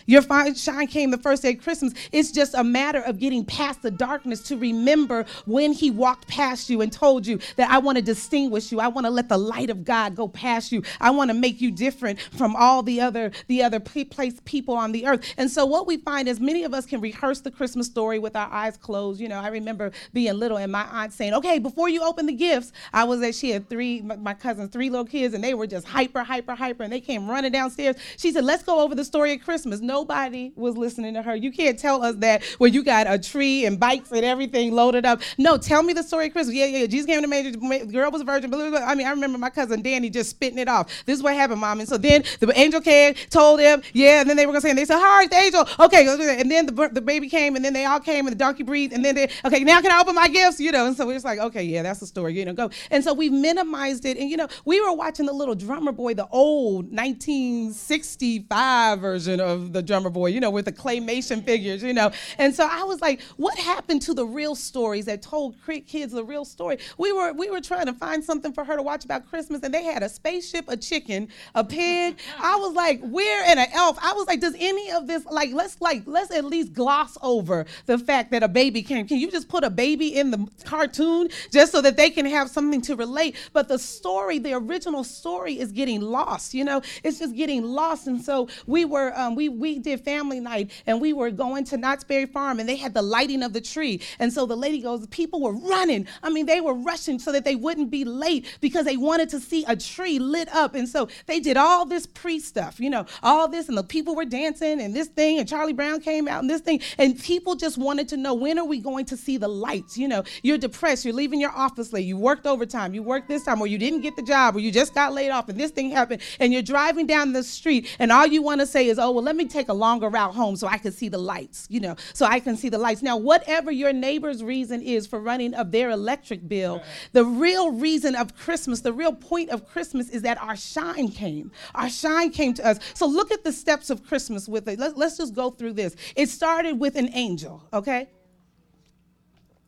Your 0.06 0.22
shine 0.56 0.88
came 0.88 1.12
the 1.12 1.18
first 1.18 1.42
day 1.42 1.54
of 1.54 1.62
Christmas. 1.62 1.94
It's 2.12 2.32
just 2.32 2.54
a 2.54 2.64
matter 2.64 3.00
of 3.00 3.20
getting 3.20 3.44
past 3.44 3.82
the 3.82 3.92
darkness 3.92 4.42
to 4.44 4.58
remember 4.58 5.26
when 5.46 5.74
He 5.74 5.90
walked 5.90 6.28
past 6.28 6.70
you 6.70 6.82
and 6.82 6.92
told 6.92 7.26
you 7.26 7.40
that 7.56 7.72
I 7.72 7.80
want 7.80 7.98
to 7.98 8.02
distinguish 8.04 8.72
you. 8.72 8.80
I 8.80 8.88
want 8.88 9.06
to 9.06 9.12
let 9.12 9.30
the 9.30 9.38
light 9.38 9.70
of 9.70 9.84
God 9.84 10.16
go 10.16 10.28
past 10.28 10.72
you. 10.72 10.84
I 11.02 11.12
want 11.12 11.30
to 11.30 11.34
make 11.34 11.62
you 11.62 11.72
different 11.72 12.20
from 12.20 12.56
all 12.56 12.84
the 12.84 13.02
other 13.02 13.32
the 13.48 13.64
other 13.64 13.80
place 13.80 14.40
people 14.46 14.76
on 14.76 14.92
the 14.92 15.08
earth. 15.08 15.34
And 15.38 15.50
so 15.50 15.66
what 15.66 15.88
we 15.88 15.98
find 15.98 16.28
is 16.28 16.40
many 16.40 16.64
of 16.64 16.74
us 16.74 16.86
can 16.86 17.02
rehearse 17.02 17.42
the 17.42 17.52
Christmas 17.52 17.88
story 17.88 18.20
with 18.20 18.36
our 18.36 18.52
eyes 18.52 18.78
closed. 18.78 19.20
You 19.20 19.30
know, 19.30 19.40
I 19.40 19.48
remember 19.48 19.92
being 20.14 20.34
little 20.36 20.58
and 20.58 20.72
my 20.72 20.86
aunt 20.92 21.14
saying, 21.14 21.34
"Okay, 21.34 21.60
before 21.60 21.90
you 21.90 22.04
open 22.04 22.26
the 22.26 22.34
gifts," 22.34 22.72
I 22.94 23.06
was 23.06 23.22
at 23.22 23.36
she 23.36 23.50
had 23.52 23.70
three 23.70 24.02
my 24.02 24.34
cousins, 24.34 24.72
three 24.72 24.90
little 24.90 25.06
kids, 25.06 25.34
and 25.34 25.44
they 25.44 25.54
were 25.54 25.68
just 25.68 25.88
hyper, 25.88 26.24
hyper, 26.24 26.54
hyper, 26.56 26.84
and 26.84 26.94
they 26.94 27.02
came 27.02 27.28
running 27.28 27.52
downstairs. 27.52 27.96
She 28.18 28.32
said, 28.32 28.46
"Let's 28.46 28.64
go 28.64 28.82
over 28.82 28.94
the 28.94 29.06
story 29.06 29.34
of 29.34 29.42
Christmas." 29.42 29.82
No 29.82 29.95
Nobody 29.96 30.52
was 30.58 30.76
listening 30.76 31.14
to 31.14 31.22
her. 31.22 31.38
You 31.38 31.54
can't 31.54 31.80
tell 31.80 32.04
us 32.04 32.18
that 32.18 32.44
where 32.58 32.70
you 32.70 32.84
got 32.84 33.10
a 33.10 33.18
tree 33.18 33.66
and 33.66 33.80
bikes 33.80 34.12
and 34.12 34.26
everything 34.26 34.74
loaded 34.74 35.06
up. 35.06 35.22
No, 35.38 35.58
tell 35.58 35.84
me 35.84 35.94
the 35.94 36.04
story 36.04 36.30
Chris. 36.30 36.52
Yeah, 36.52 36.66
yeah, 36.66 36.86
Jesus 36.86 37.06
came 37.06 37.22
to 37.22 37.28
major, 37.30 37.58
girl 37.86 38.12
was 38.12 38.20
a 38.20 38.26
virgin. 38.26 38.54
I 38.54 38.94
mean, 38.94 39.08
I 39.08 39.12
remember 39.12 39.38
my 39.38 39.50
cousin 39.50 39.82
Danny 39.82 40.10
just 40.10 40.32
spitting 40.32 40.60
it 40.60 40.68
off. 40.68 40.92
This 41.06 41.16
is 41.16 41.24
what 41.24 41.34
happened, 41.34 41.62
mom. 41.62 41.80
And 41.80 41.88
so 41.88 41.98
then 41.98 42.26
the 42.42 42.52
angel 42.60 42.82
came, 42.82 43.14
told 43.30 43.62
him, 43.62 43.82
yeah, 43.94 44.20
and 44.20 44.30
then 44.30 44.36
they 44.36 44.46
were 44.46 44.52
gonna 44.52 44.60
say, 44.60 44.72
and 44.72 44.78
they 44.78 44.84
said, 44.84 45.00
hi, 45.00 45.28
the 45.28 45.36
angel. 45.38 45.66
Okay, 45.80 46.06
and 46.42 46.52
then 46.52 46.66
the, 46.66 46.90
the 46.92 47.02
baby 47.02 47.30
came, 47.30 47.56
and 47.56 47.64
then 47.64 47.72
they 47.72 47.86
all 47.86 48.02
came, 48.02 48.28
and 48.28 48.36
the 48.36 48.38
donkey 48.38 48.64
breathed, 48.64 48.92
and 48.92 49.06
then 49.06 49.16
they, 49.16 49.30
okay, 49.46 49.64
now 49.64 49.80
can 49.80 49.94
I 49.94 50.02
open 50.02 50.14
my 50.14 50.28
gifts? 50.28 50.60
You 50.60 50.74
know, 50.74 50.88
and 50.88 50.98
so 50.98 51.08
we're 51.08 51.14
just 51.14 51.24
like, 51.24 51.40
okay, 51.40 51.64
yeah, 51.64 51.84
that's 51.84 52.02
the 52.02 52.08
story, 52.08 52.38
you 52.38 52.44
know, 52.44 52.54
go. 52.54 52.70
And 52.92 53.02
so 53.02 53.14
we 53.14 53.30
minimized 53.30 54.04
it, 54.04 54.18
and 54.18 54.30
you 54.30 54.36
know, 54.36 54.50
we 54.66 54.82
were 54.82 54.92
watching 54.92 55.26
the 55.26 55.32
little 55.32 55.56
drummer 55.56 55.94
boy, 55.94 56.16
the 56.16 56.28
old 56.32 56.92
1965 56.92 59.00
version 59.00 59.40
of 59.40 59.72
the 59.72 59.85
drummer 59.86 60.10
boy, 60.10 60.28
you 60.28 60.40
know, 60.40 60.50
with 60.50 60.66
the 60.66 60.72
claymation 60.72 61.44
figures, 61.44 61.84
you 61.84 61.94
know. 61.94 62.12
And 62.38 62.54
so 62.54 62.68
I 62.70 62.84
was 62.84 63.02
like, 63.02 63.22
what 63.38 63.58
happened 63.58 64.02
to 64.04 64.14
the 64.14 64.26
real 64.26 64.56
stories 64.56 65.06
that 65.06 65.22
told 65.22 65.56
kids 65.88 66.14
the 66.14 66.24
real 66.24 66.46
story? 66.46 66.78
We 66.98 67.12
were 67.12 67.34
we 67.34 67.50
were 67.50 67.62
trying 67.62 67.86
to 67.88 67.94
find 67.94 68.24
something 68.24 68.54
for 68.54 68.64
her 68.64 68.76
to 68.76 68.84
watch 68.84 69.06
about 69.06 69.30
Christmas, 69.30 69.62
and 69.64 69.74
they 69.74 69.84
had 69.84 70.04
a 70.04 70.10
spaceship, 70.10 70.66
a 70.68 70.78
chicken, 70.78 71.30
a 71.54 71.64
pig. 71.64 72.20
I 72.40 72.56
was 72.58 72.74
like, 72.74 73.02
where 73.02 73.44
and 73.46 73.60
an 73.60 73.68
elf. 73.74 73.98
I 74.02 74.14
was 74.14 74.28
like, 74.28 74.40
does 74.40 74.56
any 74.60 74.92
of 74.92 75.08
this 75.08 75.26
like 75.26 75.52
let's 75.54 75.80
like 75.82 76.04
let's 76.06 76.32
at 76.32 76.46
least 76.46 76.74
gloss 76.74 77.18
over 77.22 77.66
the 77.86 77.98
fact 77.98 78.32
that 78.32 78.44
a 78.44 78.48
baby 78.48 78.82
came. 78.82 79.08
Can 79.08 79.20
you 79.20 79.30
just 79.30 79.50
put 79.50 79.64
a 79.64 79.70
baby 79.70 80.18
in 80.18 80.32
the 80.32 80.48
cartoon 80.64 81.30
just 81.52 81.72
so 81.72 81.82
that 81.82 81.98
they 81.98 82.10
can 82.10 82.26
have 82.26 82.50
something 82.50 82.82
to 82.82 82.96
relate? 82.96 83.36
But 83.54 83.68
the 83.68 83.80
story, 83.80 84.40
the 84.40 84.54
original 84.54 85.04
story, 85.04 85.60
is 85.60 85.72
getting 85.72 86.02
lost. 86.02 86.54
You 86.54 86.64
know, 86.64 86.82
it's 87.04 87.20
just 87.20 87.36
getting 87.36 87.64
lost. 87.64 88.08
And 88.08 88.22
so 88.22 88.48
we 88.66 88.86
were 88.86 89.14
um, 89.16 89.36
we 89.36 89.50
we 89.50 89.75
did 89.80 90.02
family 90.02 90.40
night 90.40 90.72
and 90.86 91.02
we 91.02 91.14
were 91.14 91.32
going 91.32 91.64
to 91.66 91.78
Knott's 91.78 92.04
Berry 92.04 92.26
Farm 92.26 92.60
and 92.60 92.68
they 92.68 92.76
had 92.76 92.94
the 92.94 93.02
lighting 93.02 93.44
of 93.44 93.54
the 93.54 93.62
tree. 93.62 94.02
And 94.20 94.32
so 94.32 94.46
the 94.46 94.56
lady 94.56 94.82
goes, 94.82 95.06
people 95.08 95.42
were 95.42 95.54
running. 95.54 96.08
I 96.24 96.30
mean, 96.30 96.46
they 96.46 96.62
were 96.62 96.74
rushing 96.74 97.20
so 97.20 97.32
that 97.32 97.46
they 97.46 97.56
wouldn't 97.56 97.90
be 97.90 98.06
late 98.06 98.58
because 98.62 98.86
they 98.86 98.98
wanted 98.98 99.30
to 99.30 99.40
see 99.40 99.66
a 99.68 99.76
tree 99.76 100.20
lit 100.20 100.50
up. 100.54 100.76
And 100.76 100.88
so 100.88 101.10
they 101.26 101.40
did 101.40 101.58
all 101.58 101.86
this 101.86 102.06
pre 102.06 102.40
stuff, 102.40 102.80
you 102.80 102.90
know, 102.90 103.06
all 103.24 103.48
this, 103.48 103.68
and 103.70 103.78
the 103.78 103.84
people 103.84 104.16
were 104.16 104.26
dancing 104.26 104.82
and 104.82 104.96
this 104.96 105.08
thing, 105.08 105.40
and 105.40 105.48
Charlie 105.48 105.74
Brown 105.74 106.00
came 106.00 106.28
out 106.28 106.42
and 106.42 106.50
this 106.50 106.62
thing. 106.62 106.82
And 106.98 107.20
people 107.20 107.56
just 107.56 107.78
wanted 107.78 108.08
to 108.10 108.18
know 108.18 108.34
when 108.34 108.60
are 108.60 108.66
we 108.66 108.80
going 108.80 109.06
to 109.06 109.18
see 109.18 109.38
the 109.38 109.48
lights? 109.48 109.98
You 109.98 110.08
know, 110.08 110.24
you're 110.44 110.58
depressed, 110.58 111.06
you're 111.06 111.14
leaving 111.14 111.40
your 111.40 111.52
office 111.52 111.94
late, 111.94 112.06
you 112.06 112.18
worked 112.18 112.46
overtime, 112.46 112.94
you 112.94 113.04
worked 113.04 113.28
this 113.28 113.44
time, 113.44 113.62
or 113.62 113.68
you 113.68 113.78
didn't 113.78 114.02
get 114.02 114.16
the 114.16 114.24
job, 114.24 114.56
or 114.56 114.60
you 114.60 114.72
just 114.72 114.94
got 114.94 115.14
laid 115.14 115.30
off, 115.30 115.50
and 115.50 115.60
this 115.60 115.72
thing 115.72 115.90
happened, 115.90 116.22
and 116.40 116.54
you're 116.54 116.62
driving 116.62 117.08
down 117.08 117.34
the 117.34 117.44
street, 117.44 117.96
and 118.00 118.12
all 118.12 118.26
you 118.26 118.42
want 118.42 118.62
to 118.62 118.68
say 118.68 118.88
is, 118.88 119.00
oh, 119.00 119.12
well, 119.12 119.24
let 119.24 119.36
me 119.36 119.46
take 119.46 119.65
a 119.70 119.74
longer 119.74 120.10
route 120.10 120.34
home 120.34 120.56
so 120.56 120.68
I 120.68 120.78
can 120.78 120.92
see 120.92 121.10
the 121.10 121.18
lights, 121.18 121.68
you 121.70 121.80
know, 121.80 121.96
so 122.14 122.26
I 122.26 122.40
can 122.40 122.58
see 122.58 122.70
the 122.70 122.78
lights. 122.78 123.02
Now, 123.02 123.18
whatever 123.18 123.72
your 123.72 123.94
neighbor's 123.94 124.44
reason 124.44 124.82
is 124.82 125.08
for 125.08 125.20
running 125.20 125.54
up 125.54 125.72
their 125.72 125.90
electric 125.90 126.48
bill, 126.48 126.84
the 127.14 127.26
real 127.26 127.72
reason 127.72 128.16
of 128.16 128.36
Christmas, 128.36 128.82
the 128.82 128.94
real 128.94 129.14
point 129.14 129.50
of 129.50 129.68
Christmas 129.68 130.10
is 130.10 130.22
that 130.24 130.42
our 130.42 130.56
shine 130.56 131.10
came. 131.10 131.52
Our 131.74 131.90
shine 131.90 132.32
came 132.32 132.54
to 132.56 132.66
us. 132.66 132.80
So 132.94 133.08
look 133.08 133.32
at 133.32 133.44
the 133.44 133.52
steps 133.52 133.90
of 133.90 134.06
Christmas 134.06 134.48
with 134.48 134.68
it. 134.68 134.80
Let's, 134.80 134.96
let's 134.96 135.18
just 135.18 135.34
go 135.34 135.50
through 135.50 135.74
this. 135.74 135.96
It 136.16 136.30
started 136.30 136.80
with 136.80 136.96
an 136.96 137.10
angel, 137.14 137.64
okay? 137.74 138.10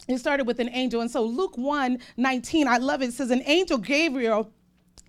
It 0.07 0.19
started 0.19 0.47
with 0.47 0.59
an 0.59 0.69
angel. 0.69 1.01
And 1.01 1.11
so 1.11 1.23
Luke 1.23 1.57
1 1.57 1.99
19, 2.15 2.67
I 2.67 2.77
love 2.77 3.01
it. 3.01 3.09
It 3.09 3.13
says, 3.13 3.31
An 3.31 3.43
angel 3.45 3.77
Gabriel 3.77 4.51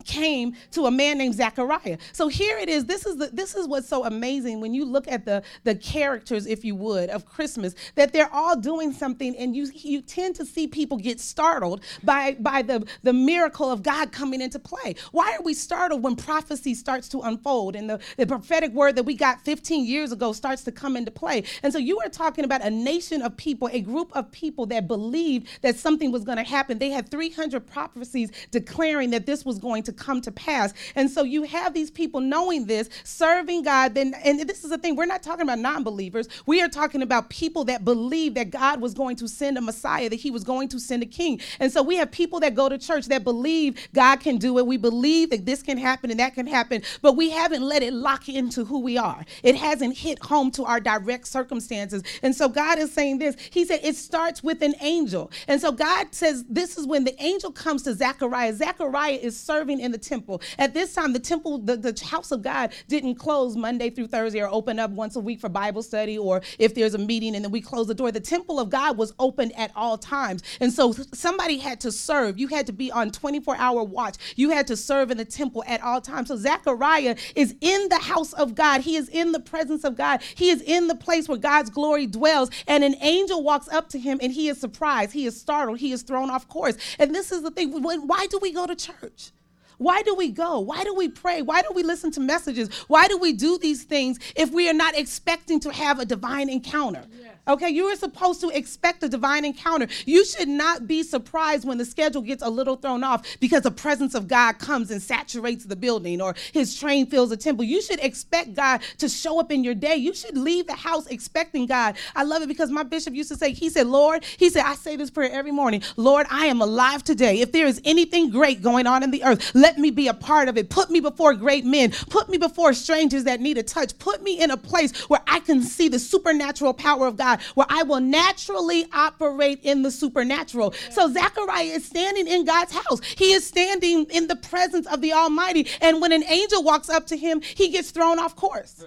came 0.04 0.54
to 0.72 0.86
a 0.86 0.90
man 0.90 1.18
named 1.18 1.34
Zechariah. 1.34 1.98
So 2.12 2.28
here 2.28 2.58
it 2.58 2.68
is. 2.68 2.86
This 2.86 3.06
is 3.06 3.16
the, 3.16 3.28
this 3.32 3.54
is 3.54 3.66
what's 3.68 3.88
so 3.88 4.04
amazing 4.04 4.60
when 4.60 4.74
you 4.74 4.84
look 4.84 5.08
at 5.08 5.24
the 5.24 5.42
the 5.64 5.74
characters, 5.74 6.46
if 6.46 6.64
you 6.64 6.74
would, 6.76 7.10
of 7.10 7.26
Christmas, 7.26 7.74
that 7.94 8.12
they're 8.12 8.32
all 8.32 8.56
doing 8.56 8.92
something, 8.92 9.36
and 9.36 9.54
you 9.54 9.68
you 9.74 10.00
tend 10.02 10.36
to 10.36 10.44
see 10.44 10.66
people 10.66 10.96
get 10.96 11.20
startled 11.20 11.82
by 12.02 12.36
by 12.40 12.62
the 12.62 12.86
the 13.02 13.12
miracle 13.12 13.70
of 13.70 13.82
God 13.82 14.12
coming 14.12 14.40
into 14.40 14.58
play. 14.58 14.94
Why 15.12 15.32
are 15.32 15.42
we 15.42 15.54
startled 15.54 16.02
when 16.02 16.16
prophecy 16.16 16.74
starts 16.74 17.08
to 17.10 17.20
unfold 17.20 17.76
and 17.76 17.88
the, 17.88 18.00
the 18.16 18.26
prophetic 18.26 18.72
word 18.72 18.96
that 18.96 19.04
we 19.04 19.14
got 19.14 19.40
15 19.44 19.84
years 19.84 20.12
ago 20.12 20.32
starts 20.32 20.64
to 20.64 20.72
come 20.72 20.96
into 20.96 21.10
play? 21.10 21.44
And 21.62 21.72
so 21.72 21.78
you 21.78 21.98
are 22.00 22.08
talking 22.08 22.44
about 22.44 22.62
a 22.62 22.70
nation 22.70 23.22
of 23.22 23.36
people, 23.36 23.68
a 23.72 23.80
group 23.80 24.14
of 24.16 24.30
people 24.32 24.66
that 24.66 24.88
believed 24.88 25.48
that 25.62 25.76
something 25.76 26.12
was 26.12 26.24
going 26.24 26.38
to 26.38 26.44
happen. 26.44 26.78
They 26.78 26.90
had 26.90 27.10
300 27.10 27.66
prophecies 27.66 28.30
declaring 28.50 29.10
that 29.10 29.26
this 29.26 29.44
was 29.44 29.58
going 29.58 29.82
to 29.84 29.87
come 29.92 30.20
to 30.22 30.32
pass. 30.32 30.74
And 30.94 31.10
so 31.10 31.22
you 31.22 31.42
have 31.44 31.74
these 31.74 31.90
people 31.90 32.20
knowing 32.20 32.66
this, 32.66 32.88
serving 33.04 33.62
God. 33.62 33.94
Then, 33.94 34.14
and 34.24 34.40
this 34.40 34.64
is 34.64 34.70
the 34.70 34.78
thing, 34.78 34.96
we're 34.96 35.06
not 35.06 35.22
talking 35.22 35.42
about 35.42 35.58
non 35.58 35.82
believers. 35.84 36.28
We 36.46 36.62
are 36.62 36.68
talking 36.68 37.02
about 37.02 37.30
people 37.30 37.64
that 37.64 37.84
believe 37.84 38.34
that 38.34 38.50
God 38.50 38.80
was 38.80 38.94
going 38.94 39.16
to 39.16 39.28
send 39.28 39.58
a 39.58 39.60
Messiah, 39.60 40.08
that 40.08 40.16
he 40.16 40.30
was 40.30 40.44
going 40.44 40.68
to 40.68 40.80
send 40.80 41.02
a 41.02 41.06
king. 41.06 41.40
And 41.60 41.72
so 41.72 41.82
we 41.82 41.96
have 41.96 42.10
people 42.10 42.40
that 42.40 42.54
go 42.54 42.68
to 42.68 42.78
church 42.78 43.06
that 43.06 43.24
believe 43.24 43.88
God 43.94 44.16
can 44.20 44.38
do 44.38 44.58
it. 44.58 44.66
We 44.66 44.76
believe 44.76 45.30
that 45.30 45.46
this 45.46 45.62
can 45.62 45.78
happen 45.78 46.10
and 46.10 46.20
that 46.20 46.34
can 46.34 46.46
happen, 46.46 46.82
but 47.02 47.16
we 47.16 47.30
haven't 47.30 47.62
let 47.62 47.82
it 47.82 47.92
lock 47.92 48.28
into 48.28 48.64
who 48.64 48.80
we 48.80 48.98
are. 48.98 49.24
It 49.42 49.56
hasn't 49.56 49.98
hit 49.98 50.18
home 50.22 50.50
to 50.52 50.64
our 50.64 50.80
direct 50.80 51.26
circumstances. 51.26 52.02
And 52.22 52.34
so 52.34 52.48
God 52.48 52.78
is 52.78 52.92
saying 52.92 53.18
this. 53.18 53.36
He 53.50 53.64
said 53.64 53.80
it 53.82 53.96
starts 53.96 54.42
with 54.42 54.62
an 54.62 54.74
angel. 54.80 55.30
And 55.46 55.60
so 55.60 55.72
God 55.72 56.14
says 56.14 56.44
this 56.48 56.78
is 56.78 56.86
when 56.86 57.04
the 57.04 57.20
angel 57.22 57.50
comes 57.50 57.82
to 57.84 57.94
Zechariah. 57.94 58.54
Zechariah 58.54 59.18
is 59.20 59.38
serving 59.38 59.77
in 59.80 59.92
the 59.92 59.98
temple. 59.98 60.42
At 60.58 60.74
this 60.74 60.94
time, 60.94 61.12
the 61.12 61.18
temple, 61.18 61.58
the, 61.58 61.76
the 61.76 62.04
house 62.04 62.30
of 62.30 62.42
God 62.42 62.72
didn't 62.88 63.16
close 63.16 63.56
Monday 63.56 63.90
through 63.90 64.08
Thursday 64.08 64.40
or 64.40 64.48
open 64.48 64.78
up 64.78 64.90
once 64.90 65.16
a 65.16 65.20
week 65.20 65.40
for 65.40 65.48
Bible 65.48 65.82
study 65.82 66.18
or 66.18 66.42
if 66.58 66.74
there's 66.74 66.94
a 66.94 66.98
meeting 66.98 67.34
and 67.34 67.44
then 67.44 67.52
we 67.52 67.60
close 67.60 67.86
the 67.86 67.94
door. 67.94 68.12
The 68.12 68.20
temple 68.20 68.58
of 68.58 68.70
God 68.70 68.96
was 68.96 69.12
open 69.18 69.52
at 69.52 69.70
all 69.76 69.98
times. 69.98 70.42
And 70.60 70.72
so 70.72 70.92
somebody 71.12 71.58
had 71.58 71.80
to 71.80 71.92
serve. 71.92 72.38
You 72.38 72.48
had 72.48 72.66
to 72.66 72.72
be 72.72 72.90
on 72.90 73.10
24 73.10 73.56
hour 73.56 73.84
watch. 73.84 74.16
You 74.36 74.50
had 74.50 74.66
to 74.68 74.76
serve 74.76 75.10
in 75.10 75.18
the 75.18 75.24
temple 75.24 75.64
at 75.66 75.82
all 75.82 76.00
times. 76.00 76.28
So 76.28 76.36
Zechariah 76.36 77.16
is 77.34 77.54
in 77.60 77.88
the 77.88 77.98
house 77.98 78.32
of 78.32 78.54
God. 78.54 78.80
He 78.80 78.96
is 78.96 79.08
in 79.08 79.32
the 79.32 79.40
presence 79.40 79.84
of 79.84 79.96
God. 79.96 80.22
He 80.34 80.50
is 80.50 80.62
in 80.62 80.88
the 80.88 80.94
place 80.94 81.28
where 81.28 81.38
God's 81.38 81.70
glory 81.70 82.06
dwells. 82.06 82.50
And 82.66 82.84
an 82.84 82.96
angel 83.00 83.42
walks 83.42 83.68
up 83.68 83.88
to 83.90 83.98
him 83.98 84.18
and 84.22 84.32
he 84.32 84.48
is 84.48 84.58
surprised. 84.60 85.12
He 85.12 85.26
is 85.26 85.38
startled. 85.38 85.78
He 85.78 85.92
is 85.92 86.02
thrown 86.02 86.30
off 86.30 86.48
course. 86.48 86.76
And 86.98 87.14
this 87.14 87.32
is 87.32 87.42
the 87.42 87.50
thing. 87.50 87.70
Why 87.72 88.26
do 88.26 88.38
we 88.40 88.52
go 88.52 88.66
to 88.66 88.74
church? 88.74 89.32
Why 89.78 90.02
do 90.02 90.14
we 90.14 90.30
go? 90.30 90.58
Why 90.58 90.84
do 90.84 90.94
we 90.94 91.08
pray? 91.08 91.40
Why 91.42 91.62
do 91.62 91.68
we 91.74 91.82
listen 91.82 92.10
to 92.12 92.20
messages? 92.20 92.68
Why 92.88 93.08
do 93.08 93.16
we 93.16 93.32
do 93.32 93.58
these 93.58 93.84
things 93.84 94.18
if 94.36 94.50
we 94.50 94.68
are 94.68 94.74
not 94.74 94.96
expecting 94.98 95.60
to 95.60 95.72
have 95.72 96.00
a 96.00 96.04
divine 96.04 96.48
encounter? 96.48 97.04
Yeah. 97.20 97.30
Okay, 97.48 97.70
you 97.70 97.86
are 97.86 97.96
supposed 97.96 98.42
to 98.42 98.50
expect 98.50 99.02
a 99.02 99.08
divine 99.08 99.44
encounter. 99.44 99.88
You 100.04 100.24
should 100.26 100.48
not 100.48 100.86
be 100.86 101.02
surprised 101.02 101.66
when 101.66 101.78
the 101.78 101.84
schedule 101.86 102.20
gets 102.20 102.42
a 102.42 102.50
little 102.50 102.76
thrown 102.76 103.02
off 103.02 103.24
because 103.40 103.62
the 103.62 103.70
presence 103.70 104.14
of 104.14 104.28
God 104.28 104.58
comes 104.58 104.90
and 104.90 105.00
saturates 105.00 105.64
the 105.64 105.76
building 105.76 106.20
or 106.20 106.34
his 106.52 106.78
train 106.78 107.06
fills 107.06 107.30
the 107.30 107.38
temple. 107.38 107.64
You 107.64 107.80
should 107.80 108.00
expect 108.00 108.54
God 108.54 108.82
to 108.98 109.08
show 109.08 109.40
up 109.40 109.50
in 109.50 109.64
your 109.64 109.74
day. 109.74 109.96
You 109.96 110.14
should 110.14 110.36
leave 110.36 110.66
the 110.66 110.74
house 110.74 111.06
expecting 111.06 111.64
God. 111.64 111.96
I 112.14 112.24
love 112.24 112.42
it 112.42 112.48
because 112.48 112.70
my 112.70 112.82
bishop 112.82 113.14
used 113.14 113.30
to 113.30 113.36
say, 113.36 113.52
he 113.52 113.70
said, 113.70 113.86
Lord, 113.86 114.24
he 114.24 114.50
said, 114.50 114.64
I 114.64 114.74
say 114.74 114.96
this 114.96 115.10
prayer 115.10 115.32
every 115.32 115.52
morning. 115.52 115.82
Lord, 115.96 116.26
I 116.30 116.46
am 116.46 116.60
alive 116.60 117.02
today. 117.02 117.40
If 117.40 117.52
there 117.52 117.66
is 117.66 117.80
anything 117.84 118.30
great 118.30 118.62
going 118.62 118.86
on 118.86 119.02
in 119.02 119.10
the 119.10 119.24
earth, 119.24 119.52
let 119.54 119.78
me 119.78 119.90
be 119.90 120.08
a 120.08 120.14
part 120.14 120.48
of 120.48 120.58
it. 120.58 120.68
Put 120.68 120.90
me 120.90 121.00
before 121.00 121.32
great 121.32 121.64
men. 121.64 121.92
Put 122.10 122.28
me 122.28 122.36
before 122.36 122.74
strangers 122.74 123.24
that 123.24 123.40
need 123.40 123.56
a 123.56 123.62
touch. 123.62 123.98
Put 123.98 124.22
me 124.22 124.38
in 124.38 124.50
a 124.50 124.56
place 124.58 124.94
where 125.08 125.20
I 125.26 125.40
can 125.40 125.62
see 125.62 125.88
the 125.88 125.98
supernatural 125.98 126.74
power 126.74 127.06
of 127.06 127.16
God 127.16 127.37
where 127.54 127.66
I 127.68 127.82
will 127.82 128.00
naturally 128.00 128.86
operate 128.92 129.60
in 129.62 129.82
the 129.82 129.90
supernatural. 129.90 130.74
So 130.90 131.12
Zechariah 131.12 131.64
is 131.64 131.84
standing 131.84 132.26
in 132.26 132.44
God's 132.44 132.72
house. 132.72 133.00
He 133.02 133.32
is 133.32 133.46
standing 133.46 134.06
in 134.10 134.26
the 134.26 134.36
presence 134.36 134.86
of 134.86 135.00
the 135.00 135.12
Almighty. 135.12 135.68
And 135.80 136.00
when 136.00 136.12
an 136.12 136.24
angel 136.24 136.62
walks 136.62 136.88
up 136.88 137.06
to 137.08 137.16
him, 137.16 137.40
he 137.40 137.68
gets 137.68 137.90
thrown 137.90 138.18
off 138.18 138.36
course. 138.36 138.84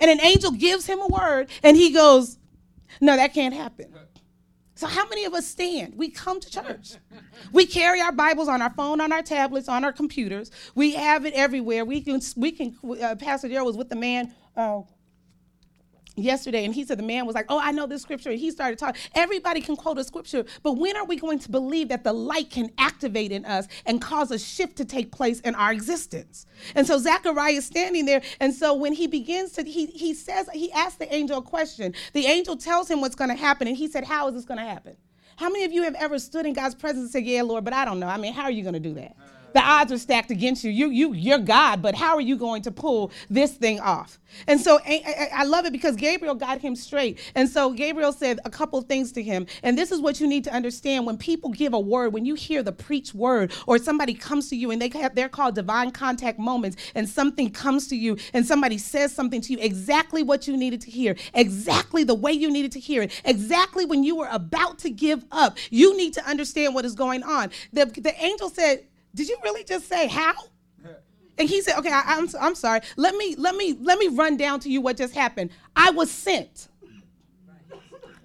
And 0.00 0.10
an 0.10 0.20
angel 0.20 0.52
gives 0.52 0.86
him 0.86 1.00
a 1.00 1.06
word, 1.06 1.48
and 1.62 1.76
he 1.76 1.92
goes, 1.92 2.38
No, 3.00 3.16
that 3.16 3.34
can't 3.34 3.54
happen. 3.54 3.94
So, 4.80 4.86
how 4.86 5.06
many 5.10 5.26
of 5.26 5.34
us 5.34 5.46
stand? 5.46 5.94
We 5.94 6.08
come 6.08 6.40
to 6.40 6.50
church. 6.50 6.94
We 7.52 7.66
carry 7.66 8.00
our 8.00 8.12
Bibles 8.12 8.48
on 8.48 8.62
our 8.62 8.70
phone, 8.70 9.02
on 9.02 9.12
our 9.12 9.20
tablets, 9.20 9.68
on 9.68 9.84
our 9.84 9.92
computers. 9.92 10.50
We 10.74 10.94
have 10.94 11.26
it 11.26 11.34
everywhere. 11.34 11.84
We 11.84 12.00
can, 12.00 12.22
we 12.34 12.50
can. 12.50 12.74
Uh, 12.82 13.14
Pastor 13.16 13.48
Darrell 13.48 13.66
was 13.66 13.76
with 13.76 13.90
the 13.90 13.96
man. 13.96 14.32
Uh, 14.56 14.80
yesterday 16.22 16.64
and 16.64 16.74
he 16.74 16.84
said 16.84 16.98
the 16.98 17.02
man 17.02 17.26
was 17.26 17.34
like 17.34 17.46
oh 17.48 17.58
i 17.60 17.70
know 17.70 17.86
this 17.86 18.02
scripture. 18.02 18.30
And 18.30 18.38
he 18.38 18.50
started 18.50 18.78
talking 18.78 19.00
everybody 19.14 19.60
can 19.60 19.76
quote 19.76 19.98
a 19.98 20.04
scripture 20.04 20.44
but 20.62 20.72
when 20.72 20.96
are 20.96 21.04
we 21.04 21.16
going 21.16 21.38
to 21.40 21.50
believe 21.50 21.88
that 21.88 22.04
the 22.04 22.12
light 22.12 22.50
can 22.50 22.70
activate 22.78 23.32
in 23.32 23.44
us 23.44 23.66
and 23.86 24.00
cause 24.00 24.30
a 24.30 24.38
shift 24.38 24.76
to 24.76 24.84
take 24.84 25.12
place 25.12 25.40
in 25.40 25.54
our 25.54 25.72
existence? 25.72 26.46
And 26.74 26.86
so 26.86 26.98
zechariah 26.98 27.52
is 27.52 27.64
standing 27.64 28.04
there 28.04 28.22
and 28.40 28.54
so 28.54 28.74
when 28.74 28.92
he 28.92 29.06
begins 29.06 29.52
to 29.52 29.64
he 29.64 29.86
he 29.86 30.14
says 30.14 30.48
he 30.52 30.70
asks 30.72 30.96
the 30.96 31.12
angel 31.14 31.38
a 31.38 31.42
question. 31.42 31.94
The 32.12 32.26
angel 32.26 32.56
tells 32.56 32.90
him 32.90 33.00
what's 33.00 33.14
going 33.14 33.30
to 33.30 33.36
happen 33.36 33.68
and 33.68 33.76
he 33.76 33.88
said 33.88 34.04
how 34.04 34.28
is 34.28 34.34
this 34.34 34.44
going 34.44 34.58
to 34.58 34.64
happen? 34.64 34.96
How 35.36 35.48
many 35.48 35.64
of 35.64 35.72
you 35.72 35.82
have 35.84 35.94
ever 35.94 36.18
stood 36.18 36.46
in 36.46 36.52
god's 36.52 36.74
presence 36.74 37.02
and 37.02 37.10
said 37.10 37.24
yeah 37.24 37.42
lord 37.42 37.64
but 37.64 37.72
i 37.72 37.84
don't 37.84 38.00
know. 38.00 38.08
I 38.08 38.16
mean 38.18 38.32
how 38.32 38.44
are 38.44 38.50
you 38.50 38.62
going 38.62 38.74
to 38.74 38.80
do 38.80 38.94
that 38.94 39.16
the 39.52 39.60
odds 39.60 39.92
are 39.92 39.98
stacked 39.98 40.30
against 40.30 40.64
you. 40.64 40.70
You, 40.70 40.90
you, 40.90 41.12
you're 41.12 41.38
God, 41.38 41.82
but 41.82 41.94
how 41.94 42.14
are 42.14 42.20
you 42.20 42.36
going 42.36 42.62
to 42.62 42.70
pull 42.70 43.12
this 43.28 43.52
thing 43.52 43.80
off? 43.80 44.18
And 44.46 44.60
so 44.60 44.78
I, 44.86 45.44
love 45.44 45.66
it 45.66 45.72
because 45.72 45.96
Gabriel 45.96 46.34
got 46.34 46.60
him 46.60 46.76
straight. 46.76 47.18
And 47.34 47.48
so 47.48 47.72
Gabriel 47.72 48.12
said 48.12 48.38
a 48.44 48.50
couple 48.50 48.80
things 48.82 49.12
to 49.12 49.22
him. 49.22 49.46
And 49.62 49.76
this 49.76 49.90
is 49.90 50.00
what 50.00 50.20
you 50.20 50.28
need 50.28 50.44
to 50.44 50.54
understand 50.54 51.06
when 51.06 51.18
people 51.18 51.50
give 51.50 51.74
a 51.74 51.80
word, 51.80 52.12
when 52.12 52.24
you 52.24 52.34
hear 52.34 52.62
the 52.62 52.72
preach 52.72 53.12
word, 53.12 53.52
or 53.66 53.78
somebody 53.78 54.14
comes 54.14 54.48
to 54.50 54.56
you 54.56 54.70
and 54.70 54.80
they 54.80 54.88
have, 55.00 55.14
they're 55.14 55.28
called 55.28 55.54
divine 55.54 55.90
contact 55.90 56.38
moments, 56.38 56.76
and 56.94 57.08
something 57.08 57.50
comes 57.50 57.88
to 57.88 57.96
you 57.96 58.16
and 58.32 58.46
somebody 58.46 58.78
says 58.78 59.12
something 59.12 59.40
to 59.40 59.52
you 59.52 59.58
exactly 59.60 60.22
what 60.22 60.46
you 60.46 60.56
needed 60.56 60.80
to 60.82 60.90
hear, 60.90 61.16
exactly 61.34 62.04
the 62.04 62.14
way 62.14 62.32
you 62.32 62.50
needed 62.50 62.72
to 62.72 62.80
hear 62.80 63.02
it, 63.02 63.20
exactly 63.24 63.84
when 63.84 64.04
you 64.04 64.16
were 64.16 64.28
about 64.30 64.78
to 64.78 64.90
give 64.90 65.24
up. 65.32 65.58
You 65.70 65.96
need 65.96 66.14
to 66.14 66.24
understand 66.28 66.74
what 66.74 66.84
is 66.84 66.94
going 66.94 67.22
on. 67.22 67.50
The, 67.72 67.86
the 67.86 68.14
angel 68.22 68.48
said, 68.48 68.86
did 69.14 69.28
you 69.28 69.38
really 69.42 69.64
just 69.64 69.88
say 69.88 70.06
how? 70.06 70.34
And 71.38 71.48
he 71.48 71.62
said, 71.62 71.78
okay, 71.78 71.90
I, 71.90 72.18
am 72.18 72.28
I'm, 72.28 72.34
I'm 72.40 72.54
sorry. 72.54 72.80
Let 72.96 73.14
me, 73.14 73.34
let 73.36 73.56
me, 73.56 73.74
let 73.80 73.98
me 73.98 74.08
run 74.08 74.36
down 74.36 74.60
to 74.60 74.68
you 74.68 74.82
what 74.82 74.98
just 74.98 75.14
happened. 75.14 75.50
I 75.74 75.90
was 75.90 76.10
sent. 76.10 76.68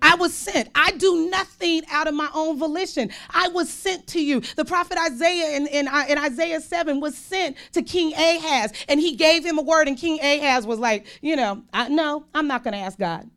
I 0.01 0.15
was 0.15 0.33
sent. 0.33 0.69
I 0.75 0.91
do 0.91 1.29
nothing 1.29 1.83
out 1.89 2.07
of 2.07 2.13
my 2.13 2.29
own 2.33 2.59
volition. 2.59 3.09
I 3.29 3.47
was 3.47 3.69
sent 3.69 4.05
to 4.07 4.21
you. 4.21 4.41
The 4.55 4.65
prophet 4.65 4.97
Isaiah 4.99 5.55
in, 5.55 5.65
in, 5.67 5.87
uh, 5.87 6.03
in, 6.09 6.17
Isaiah 6.17 6.61
7 6.61 6.99
was 6.99 7.17
sent 7.17 7.55
to 7.71 7.81
King 7.81 8.13
Ahaz, 8.13 8.73
and 8.87 8.99
he 8.99 9.15
gave 9.15 9.45
him 9.45 9.57
a 9.57 9.63
word, 9.63 9.87
and 9.87 9.97
King 9.97 10.19
Ahaz 10.21 10.67
was 10.67 10.77
like, 10.77 11.07
you 11.21 11.35
know, 11.35 11.63
I, 11.73 11.87
no, 11.87 12.25
I'm 12.35 12.47
not 12.47 12.63
going 12.63 12.73
to 12.73 12.79
ask 12.79 12.99
God. 12.99 13.29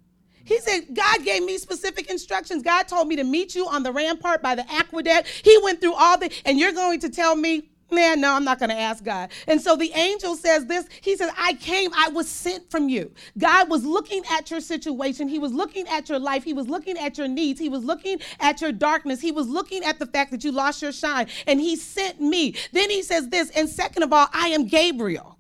He 0.49 0.59
said, 0.61 0.95
God 0.95 1.25
gave 1.25 1.45
me 1.45 1.59
specific 1.59 2.11
instructions. 2.11 2.63
God 2.63 2.89
told 2.89 3.07
me 3.07 3.17
to 3.17 3.25
meet 3.25 3.55
you 3.55 3.69
on 3.69 3.83
the 3.83 3.93
rampart 3.93 4.43
by 4.43 4.55
the 4.55 4.65
aqueduct. 4.73 5.29
He 5.45 5.59
went 5.63 5.81
through 5.81 5.95
all 5.95 6.19
the, 6.19 6.33
and 6.47 6.59
you're 6.59 6.73
going 6.73 7.01
to 7.01 7.11
tell 7.11 7.37
me, 7.37 7.69
Man, 7.91 8.21
no, 8.21 8.35
I'm 8.35 8.45
not 8.45 8.59
going 8.59 8.69
to 8.69 8.77
ask 8.77 9.03
God. 9.03 9.31
And 9.47 9.61
so 9.63 9.75
the 9.75 9.91
angel 9.93 10.37
says 10.37 10.67
this 10.67 10.87
He 11.01 11.17
says, 11.17 11.31
I 11.39 11.55
came, 11.55 11.91
I 11.97 12.11
was 12.11 12.29
sent 12.29 12.71
from 12.71 12.91
you. 12.91 13.11
God 13.39 13.71
was 13.71 13.83
looking 13.85 14.23
at 14.31 14.51
your 14.51 14.61
situation. 14.61 15.27
He 15.27 15.39
was 15.39 15.53
looking 15.53 15.89
at 15.89 16.09
your 16.11 16.19
life. 16.19 16.45
He 16.45 16.53
was 16.53 16.69
looking 16.69 16.99
at 16.99 17.17
your 17.17 17.29
needs. 17.29 17.59
He 17.59 17.71
was 17.71 17.83
looking 17.85 18.21
at 18.41 18.61
your 18.61 18.73
darkness. 18.73 19.23
He 19.23 19.33
was 19.33 19.49
looking 19.49 19.85
at 19.85 19.99
the 19.99 20.07
fact 20.07 20.33
that 20.33 20.45
you 20.45 20.53
lost 20.53 20.83
your 20.83 20.93
shine. 20.93 21.29
And 21.47 21.61
He 21.61 21.77
sent 21.77 22.21
me. 22.21 22.57
Then 22.73 22.91
He 22.91 23.03
says 23.03 23.29
this, 23.29 23.49
and 23.51 23.69
second 23.69 24.03
of 24.03 24.13
all, 24.13 24.27
I 24.35 24.49
am 24.49 24.67
Gabriel 24.67 25.38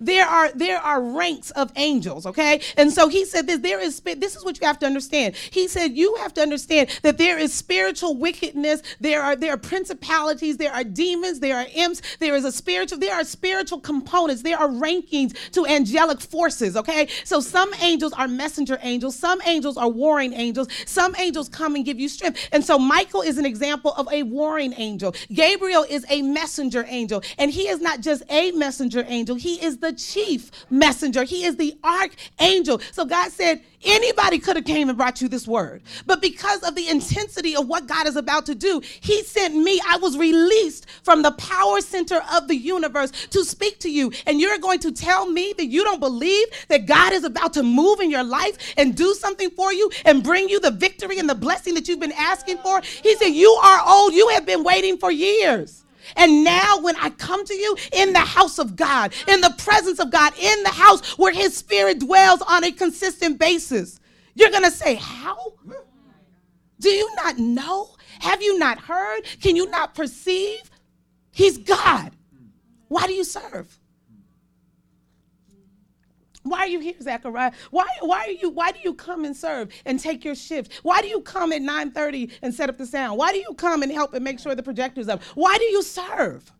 there 0.00 0.26
are 0.26 0.50
there 0.52 0.78
are 0.78 1.02
ranks 1.02 1.50
of 1.52 1.72
angels, 1.76 2.26
okay? 2.26 2.60
And 2.76 2.92
so 2.92 3.08
he 3.08 3.24
said 3.24 3.46
this 3.46 3.60
there 3.60 3.80
is 3.80 4.00
this 4.00 4.36
is 4.36 4.44
what 4.44 4.60
you 4.60 4.66
have 4.66 4.78
to 4.80 4.86
understand. 4.86 5.34
He 5.36 5.68
said 5.68 5.92
you 5.92 6.16
have 6.16 6.34
to 6.34 6.40
understand 6.40 6.90
that 7.02 7.18
there 7.18 7.38
is 7.38 7.52
spiritual 7.52 8.16
wickedness, 8.16 8.82
there 9.00 9.22
are 9.22 9.36
there 9.36 9.54
are 9.54 9.58
principalities, 9.58 10.56
there 10.56 10.72
are 10.72 10.84
demons, 10.84 11.40
there 11.40 11.56
are 11.56 11.66
imps, 11.74 12.02
there 12.18 12.34
is 12.34 12.44
a 12.44 12.52
spiritual 12.52 12.98
there 12.98 13.14
are 13.14 13.24
spiritual 13.24 13.80
components, 13.80 14.42
there 14.42 14.58
are 14.58 14.68
rankings 14.68 15.36
to 15.52 15.66
angelic 15.66 16.20
forces, 16.20 16.76
okay? 16.76 17.08
So 17.24 17.40
some 17.40 17.72
angels 17.80 18.12
are 18.12 18.28
messenger 18.28 18.78
angels, 18.82 19.16
some 19.16 19.40
angels 19.46 19.76
are 19.76 19.88
warring 19.88 20.32
angels, 20.32 20.68
some 20.86 21.14
angels 21.16 21.48
come 21.48 21.74
and 21.74 21.84
give 21.84 21.98
you 21.98 22.08
strength. 22.08 22.48
And 22.52 22.64
so 22.64 22.78
Michael 22.78 23.22
is 23.22 23.38
an 23.38 23.46
example 23.46 23.92
of 23.96 24.08
a 24.12 24.22
warring 24.22 24.74
angel. 24.76 25.14
Gabriel 25.32 25.84
is 25.88 26.04
a 26.08 26.22
messenger 26.22 26.84
angel, 26.88 27.22
and 27.38 27.50
he 27.50 27.68
is 27.68 27.80
not 27.80 28.00
just 28.00 28.22
a 28.30 28.52
messenger 28.52 29.04
angel, 29.08 29.36
he 29.36 29.62
is 29.62 29.78
the 29.78 29.87
the 29.88 29.96
chief 29.96 30.50
messenger. 30.70 31.24
He 31.24 31.44
is 31.44 31.56
the 31.56 31.76
archangel. 31.82 32.80
So 32.92 33.04
God 33.06 33.30
said, 33.30 33.62
anybody 33.84 34.38
could 34.38 34.56
have 34.56 34.66
came 34.66 34.88
and 34.88 34.98
brought 34.98 35.20
you 35.20 35.28
this 35.28 35.46
word. 35.48 35.82
But 36.06 36.20
because 36.20 36.62
of 36.62 36.74
the 36.74 36.88
intensity 36.88 37.56
of 37.56 37.66
what 37.66 37.86
God 37.86 38.06
is 38.06 38.16
about 38.16 38.44
to 38.46 38.54
do, 38.54 38.82
he 39.00 39.22
sent 39.22 39.56
me. 39.56 39.80
I 39.88 39.96
was 39.96 40.18
released 40.18 40.86
from 41.02 41.22
the 41.22 41.32
power 41.32 41.80
center 41.80 42.20
of 42.34 42.48
the 42.48 42.56
universe 42.56 43.12
to 43.28 43.44
speak 43.44 43.78
to 43.80 43.90
you. 43.90 44.12
And 44.26 44.40
you're 44.40 44.58
going 44.58 44.80
to 44.80 44.92
tell 44.92 45.30
me 45.30 45.54
that 45.56 45.66
you 45.66 45.84
don't 45.84 46.00
believe 46.00 46.46
that 46.68 46.86
God 46.86 47.12
is 47.14 47.24
about 47.24 47.54
to 47.54 47.62
move 47.62 48.00
in 48.00 48.10
your 48.10 48.24
life 48.24 48.74
and 48.76 48.94
do 48.94 49.14
something 49.14 49.50
for 49.50 49.72
you 49.72 49.90
and 50.04 50.22
bring 50.22 50.48
you 50.48 50.60
the 50.60 50.70
victory 50.70 51.18
and 51.18 51.28
the 51.28 51.34
blessing 51.34 51.74
that 51.74 51.88
you've 51.88 52.00
been 52.00 52.12
asking 52.12 52.58
for. 52.58 52.82
He 52.82 53.16
said, 53.16 53.28
You 53.28 53.50
are 53.50 53.80
old. 53.86 54.12
You 54.12 54.28
have 54.28 54.44
been 54.44 54.64
waiting 54.64 54.98
for 54.98 55.10
years. 55.10 55.84
And 56.16 56.44
now, 56.44 56.78
when 56.80 56.96
I 56.96 57.10
come 57.10 57.44
to 57.44 57.54
you 57.54 57.76
in 57.92 58.12
the 58.12 58.20
house 58.20 58.58
of 58.58 58.76
God, 58.76 59.12
in 59.26 59.40
the 59.40 59.54
presence 59.58 59.98
of 59.98 60.10
God, 60.10 60.32
in 60.38 60.62
the 60.62 60.70
house 60.70 61.18
where 61.18 61.32
His 61.32 61.56
Spirit 61.56 62.00
dwells 62.00 62.42
on 62.42 62.64
a 62.64 62.72
consistent 62.72 63.38
basis, 63.38 64.00
you're 64.34 64.50
going 64.50 64.64
to 64.64 64.70
say, 64.70 64.94
How? 64.94 65.54
Do 66.80 66.88
you 66.88 67.12
not 67.16 67.38
know? 67.38 67.90
Have 68.20 68.42
you 68.42 68.58
not 68.58 68.78
heard? 68.78 69.22
Can 69.40 69.56
you 69.56 69.68
not 69.68 69.94
perceive? 69.94 70.70
He's 71.32 71.58
God. 71.58 72.12
Why 72.88 73.06
do 73.06 73.12
you 73.12 73.24
serve? 73.24 73.78
Why 76.48 76.60
are 76.60 76.68
you 76.68 76.80
here, 76.80 76.94
Zechariah? 77.00 77.52
Why, 77.70 77.86
why 78.00 78.24
are 78.26 78.30
you 78.30 78.50
why 78.50 78.72
do 78.72 78.78
you 78.82 78.94
come 78.94 79.24
and 79.24 79.36
serve 79.36 79.70
and 79.84 80.00
take 80.00 80.24
your 80.24 80.34
shift? 80.34 80.80
Why 80.82 81.02
do 81.02 81.08
you 81.08 81.20
come 81.20 81.52
at 81.52 81.62
9:30 81.62 82.30
and 82.42 82.54
set 82.54 82.68
up 82.68 82.78
the 82.78 82.86
sound? 82.86 83.18
Why 83.18 83.32
do 83.32 83.38
you 83.38 83.54
come 83.54 83.82
and 83.82 83.92
help 83.92 84.14
and 84.14 84.24
make 84.24 84.38
sure 84.38 84.54
the 84.54 84.62
projector's 84.62 85.08
up? 85.08 85.22
Why 85.34 85.56
do 85.58 85.64
you 85.64 85.82
serve? 85.82 86.50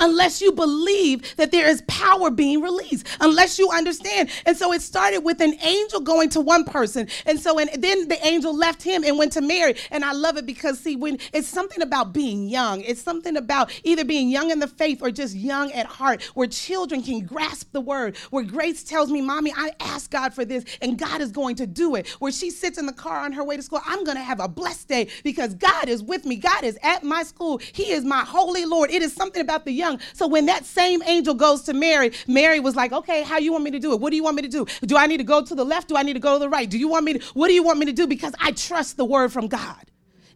Unless 0.00 0.40
you 0.40 0.52
believe 0.52 1.36
that 1.36 1.50
there 1.52 1.68
is 1.68 1.82
power 1.88 2.30
being 2.30 2.60
released, 2.60 3.06
unless 3.20 3.58
you 3.58 3.70
understand. 3.70 4.30
And 4.44 4.56
so 4.56 4.72
it 4.72 4.82
started 4.82 5.20
with 5.20 5.40
an 5.40 5.54
angel 5.62 6.00
going 6.00 6.28
to 6.30 6.40
one 6.40 6.64
person. 6.64 7.08
And 7.24 7.40
so 7.40 7.58
and 7.58 7.70
then 7.82 8.08
the 8.08 8.24
angel 8.26 8.54
left 8.56 8.82
him 8.82 9.04
and 9.04 9.18
went 9.18 9.32
to 9.32 9.40
Mary. 9.40 9.74
And 9.90 10.04
I 10.04 10.12
love 10.12 10.36
it 10.36 10.46
because 10.46 10.78
see, 10.78 10.96
when 10.96 11.18
it's 11.32 11.48
something 11.48 11.82
about 11.82 12.12
being 12.12 12.48
young, 12.48 12.82
it's 12.82 13.02
something 13.02 13.36
about 13.36 13.70
either 13.84 14.04
being 14.04 14.28
young 14.28 14.50
in 14.50 14.60
the 14.60 14.68
faith 14.68 15.02
or 15.02 15.10
just 15.10 15.34
young 15.34 15.72
at 15.72 15.86
heart, 15.86 16.22
where 16.34 16.46
children 16.46 17.02
can 17.02 17.20
grasp 17.20 17.72
the 17.72 17.80
word, 17.80 18.16
where 18.30 18.44
Grace 18.44 18.84
tells 18.84 19.10
me, 19.10 19.20
Mommy, 19.20 19.52
I 19.56 19.72
asked 19.80 20.10
God 20.10 20.34
for 20.34 20.44
this, 20.44 20.64
and 20.80 20.98
God 20.98 21.20
is 21.20 21.32
going 21.32 21.56
to 21.56 21.66
do 21.66 21.94
it. 21.94 22.08
Where 22.20 22.32
she 22.32 22.50
sits 22.50 22.78
in 22.78 22.86
the 22.86 22.92
car 22.92 23.20
on 23.20 23.32
her 23.32 23.44
way 23.44 23.56
to 23.56 23.62
school, 23.62 23.80
I'm 23.84 24.04
gonna 24.04 24.22
have 24.22 24.40
a 24.40 24.48
blessed 24.48 24.88
day 24.88 25.08
because 25.24 25.54
God 25.54 25.88
is 25.88 26.02
with 26.02 26.24
me. 26.24 26.36
God 26.36 26.64
is 26.64 26.78
at 26.82 27.04
my 27.04 27.22
school. 27.22 27.58
He 27.58 27.92
is 27.92 28.04
my 28.04 28.20
holy 28.24 28.64
Lord. 28.64 28.90
It 28.90 29.02
is 29.02 29.12
something 29.12 29.42
about 29.42 29.64
the 29.64 29.72
young 29.72 29.85
young. 29.86 30.00
So 30.12 30.26
when 30.26 30.46
that 30.46 30.64
same 30.64 31.02
angel 31.04 31.34
goes 31.34 31.62
to 31.62 31.72
Mary, 31.72 32.12
Mary 32.26 32.60
was 32.60 32.76
like, 32.76 32.92
okay, 32.92 33.22
how 33.22 33.38
you 33.38 33.52
want 33.52 33.64
me 33.64 33.70
to 33.72 33.78
do 33.78 33.92
it? 33.92 34.00
What 34.00 34.10
do 34.10 34.16
you 34.16 34.24
want 34.24 34.36
me 34.36 34.42
to 34.42 34.48
do? 34.48 34.66
Do 34.86 34.96
I 34.96 35.06
need 35.06 35.18
to 35.18 35.24
go 35.24 35.42
to 35.42 35.54
the 35.54 35.64
left? 35.64 35.88
Do 35.88 35.96
I 35.96 36.02
need 36.02 36.14
to 36.14 36.20
go 36.20 36.34
to 36.34 36.38
the 36.38 36.48
right? 36.48 36.68
Do 36.68 36.78
you 36.78 36.88
want 36.88 37.04
me 37.04 37.14
to, 37.14 37.26
what 37.34 37.48
do 37.48 37.54
you 37.54 37.62
want 37.62 37.78
me 37.78 37.86
to 37.86 37.92
do? 37.92 38.06
Because 38.06 38.34
I 38.40 38.52
trust 38.52 38.96
the 38.96 39.04
word 39.04 39.32
from 39.32 39.48
God. 39.48 39.84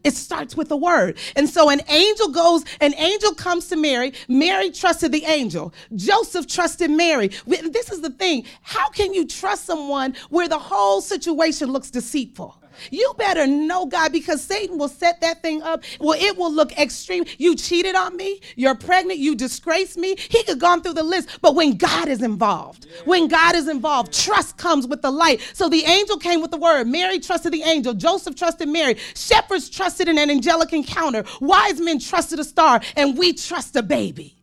It 0.03 0.15
starts 0.15 0.57
with 0.57 0.71
a 0.71 0.75
word. 0.75 1.19
And 1.35 1.47
so 1.47 1.69
an 1.69 1.81
angel 1.87 2.29
goes, 2.29 2.65
an 2.79 2.95
angel 2.97 3.35
comes 3.35 3.67
to 3.67 3.75
Mary. 3.75 4.13
Mary 4.27 4.71
trusted 4.71 5.11
the 5.11 5.25
angel. 5.25 5.73
Joseph 5.95 6.47
trusted 6.47 6.89
Mary. 6.89 7.27
This 7.45 7.91
is 7.91 8.01
the 8.01 8.09
thing. 8.09 8.45
How 8.63 8.89
can 8.89 9.13
you 9.13 9.27
trust 9.27 9.65
someone 9.65 10.15
where 10.29 10.49
the 10.49 10.57
whole 10.57 11.01
situation 11.01 11.71
looks 11.71 11.91
deceitful? 11.91 12.60
You 12.89 13.13
better 13.17 13.45
know 13.45 13.85
God 13.85 14.11
because 14.11 14.41
Satan 14.41 14.77
will 14.77 14.87
set 14.87 15.21
that 15.21 15.41
thing 15.41 15.61
up. 15.61 15.83
Well, 15.99 16.17
it 16.19 16.37
will 16.37 16.51
look 16.51 16.77
extreme. 16.77 17.25
You 17.37 17.55
cheated 17.55 17.95
on 17.95 18.15
me. 18.15 18.41
You're 18.55 18.75
pregnant. 18.75 19.19
You 19.19 19.35
disgraced 19.35 19.97
me. 19.97 20.15
He 20.17 20.43
could 20.43 20.59
gone 20.59 20.81
through 20.81 20.93
the 20.93 21.03
list. 21.03 21.39
But 21.41 21.55
when 21.55 21.75
God 21.75 22.07
is 22.07 22.21
involved, 22.21 22.87
when 23.05 23.27
God 23.27 23.55
is 23.55 23.67
involved, 23.67 24.13
trust 24.13 24.57
comes 24.57 24.87
with 24.87 25.01
the 25.01 25.11
light. 25.11 25.41
So 25.53 25.67
the 25.67 25.83
angel 25.83 26.17
came 26.17 26.41
with 26.41 26.51
the 26.51 26.57
word. 26.57 26.87
Mary 26.87 27.19
trusted 27.19 27.51
the 27.51 27.63
angel. 27.63 27.93
Joseph 27.93 28.35
trusted 28.35 28.69
Mary. 28.69 28.95
Shepherds 29.15 29.69
trusted 29.69 30.07
in 30.07 30.17
an 30.17 30.29
angelic 30.29 30.71
encounter. 30.71 31.25
Wise 31.41 31.81
men 31.81 31.99
trusted 31.99 32.39
a 32.39 32.43
star. 32.45 32.79
And 32.95 33.17
we 33.17 33.33
trust 33.33 33.75
a 33.75 33.83
baby. 33.83 34.37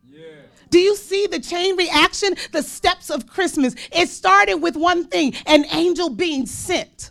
Do 0.69 0.77
you 0.77 0.95
see 0.95 1.25
the 1.25 1.39
chain 1.39 1.75
reaction? 1.77 2.35
The 2.51 2.61
steps 2.61 3.09
of 3.09 3.25
Christmas. 3.25 3.75
It 3.91 4.07
started 4.09 4.55
with 4.55 4.75
one 4.75 5.05
thing 5.07 5.33
an 5.47 5.65
angel 5.71 6.09
being 6.09 6.45
sent. 6.45 7.09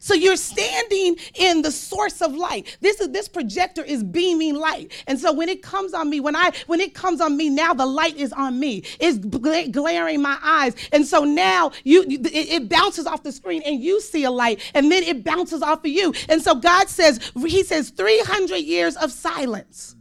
So 0.00 0.14
you're 0.14 0.36
standing 0.36 1.16
in 1.34 1.62
the 1.62 1.70
source 1.70 2.20
of 2.22 2.34
light. 2.34 2.76
This 2.80 3.00
is 3.00 3.10
this 3.10 3.28
projector 3.28 3.82
is 3.82 4.02
beaming 4.04 4.56
light. 4.56 4.92
And 5.06 5.18
so 5.18 5.32
when 5.32 5.48
it 5.48 5.62
comes 5.62 5.94
on 5.94 6.10
me, 6.10 6.20
when 6.20 6.36
I 6.36 6.52
when 6.66 6.80
it 6.80 6.94
comes 6.94 7.20
on 7.20 7.36
me 7.36 7.50
now 7.50 7.74
the 7.74 7.86
light 7.86 8.16
is 8.16 8.32
on 8.32 8.58
me. 8.60 8.84
It's 9.00 9.18
gla- 9.18 9.68
glaring 9.68 10.22
my 10.22 10.38
eyes. 10.42 10.74
And 10.92 11.06
so 11.06 11.24
now 11.24 11.72
you 11.84 12.02
it, 12.02 12.26
it 12.26 12.68
bounces 12.68 13.06
off 13.06 13.22
the 13.22 13.32
screen 13.32 13.62
and 13.64 13.82
you 13.82 14.00
see 14.00 14.24
a 14.24 14.30
light 14.30 14.60
and 14.74 14.90
then 14.90 15.02
it 15.02 15.24
bounces 15.24 15.62
off 15.62 15.80
of 15.80 15.86
you. 15.86 16.14
And 16.28 16.42
so 16.42 16.54
God 16.54 16.88
says 16.88 17.20
he 17.46 17.62
says 17.62 17.90
300 17.90 18.56
years 18.58 18.96
of 18.96 19.12
silence. 19.12 19.96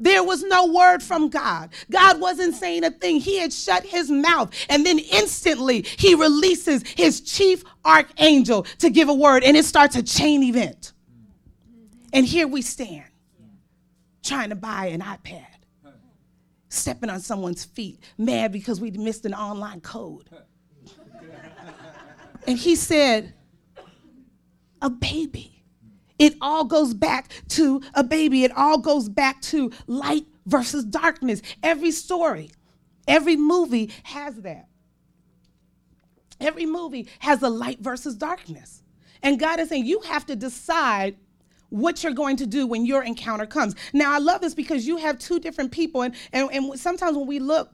There 0.00 0.24
was 0.24 0.42
no 0.42 0.66
word 0.66 1.02
from 1.02 1.28
God. 1.28 1.70
God 1.90 2.20
wasn't 2.20 2.54
saying 2.54 2.84
a 2.84 2.90
thing. 2.90 3.20
He 3.20 3.38
had 3.38 3.52
shut 3.52 3.84
his 3.84 4.10
mouth. 4.10 4.52
And 4.68 4.84
then 4.84 4.98
instantly, 4.98 5.82
he 5.82 6.14
releases 6.14 6.82
his 6.96 7.20
chief 7.20 7.62
archangel 7.84 8.62
to 8.78 8.90
give 8.90 9.08
a 9.08 9.14
word, 9.14 9.44
and 9.44 9.56
it 9.56 9.64
starts 9.66 9.94
a 9.96 10.02
chain 10.02 10.42
event. 10.42 10.92
And 12.12 12.26
here 12.26 12.48
we 12.48 12.62
stand 12.62 13.04
trying 14.22 14.48
to 14.50 14.56
buy 14.56 14.86
an 14.86 15.00
iPad, 15.00 15.46
stepping 16.68 17.10
on 17.10 17.20
someone's 17.20 17.64
feet, 17.64 18.00
mad 18.18 18.52
because 18.52 18.80
we 18.80 18.90
missed 18.90 19.26
an 19.26 19.34
online 19.34 19.80
code. 19.80 20.28
And 22.46 22.58
he 22.58 22.74
said, 22.74 23.34
A 24.80 24.88
baby 24.88 25.59
it 26.20 26.36
all 26.40 26.64
goes 26.64 26.94
back 26.94 27.30
to 27.48 27.82
a 27.94 28.04
baby. 28.04 28.44
It 28.44 28.52
all 28.56 28.78
goes 28.78 29.08
back 29.08 29.40
to 29.42 29.72
light 29.88 30.26
versus 30.46 30.84
darkness. 30.84 31.42
Every 31.62 31.90
story, 31.90 32.50
every 33.08 33.36
movie 33.36 33.90
has 34.04 34.36
that. 34.42 34.68
Every 36.38 36.66
movie 36.66 37.08
has 37.20 37.42
a 37.42 37.48
light 37.48 37.80
versus 37.80 38.14
darkness. 38.16 38.82
And 39.22 39.40
God 39.40 39.60
is 39.60 39.70
saying, 39.70 39.86
you 39.86 40.00
have 40.00 40.26
to 40.26 40.36
decide 40.36 41.16
what 41.70 42.02
you're 42.02 42.12
going 42.12 42.36
to 42.36 42.46
do 42.46 42.66
when 42.66 42.84
your 42.84 43.02
encounter 43.02 43.46
comes. 43.46 43.74
Now, 43.92 44.12
I 44.12 44.18
love 44.18 44.42
this 44.42 44.54
because 44.54 44.86
you 44.86 44.98
have 44.98 45.18
two 45.18 45.38
different 45.40 45.72
people, 45.72 46.02
and, 46.02 46.14
and, 46.32 46.50
and 46.50 46.78
sometimes 46.78 47.16
when 47.16 47.26
we 47.26 47.38
look 47.38 47.70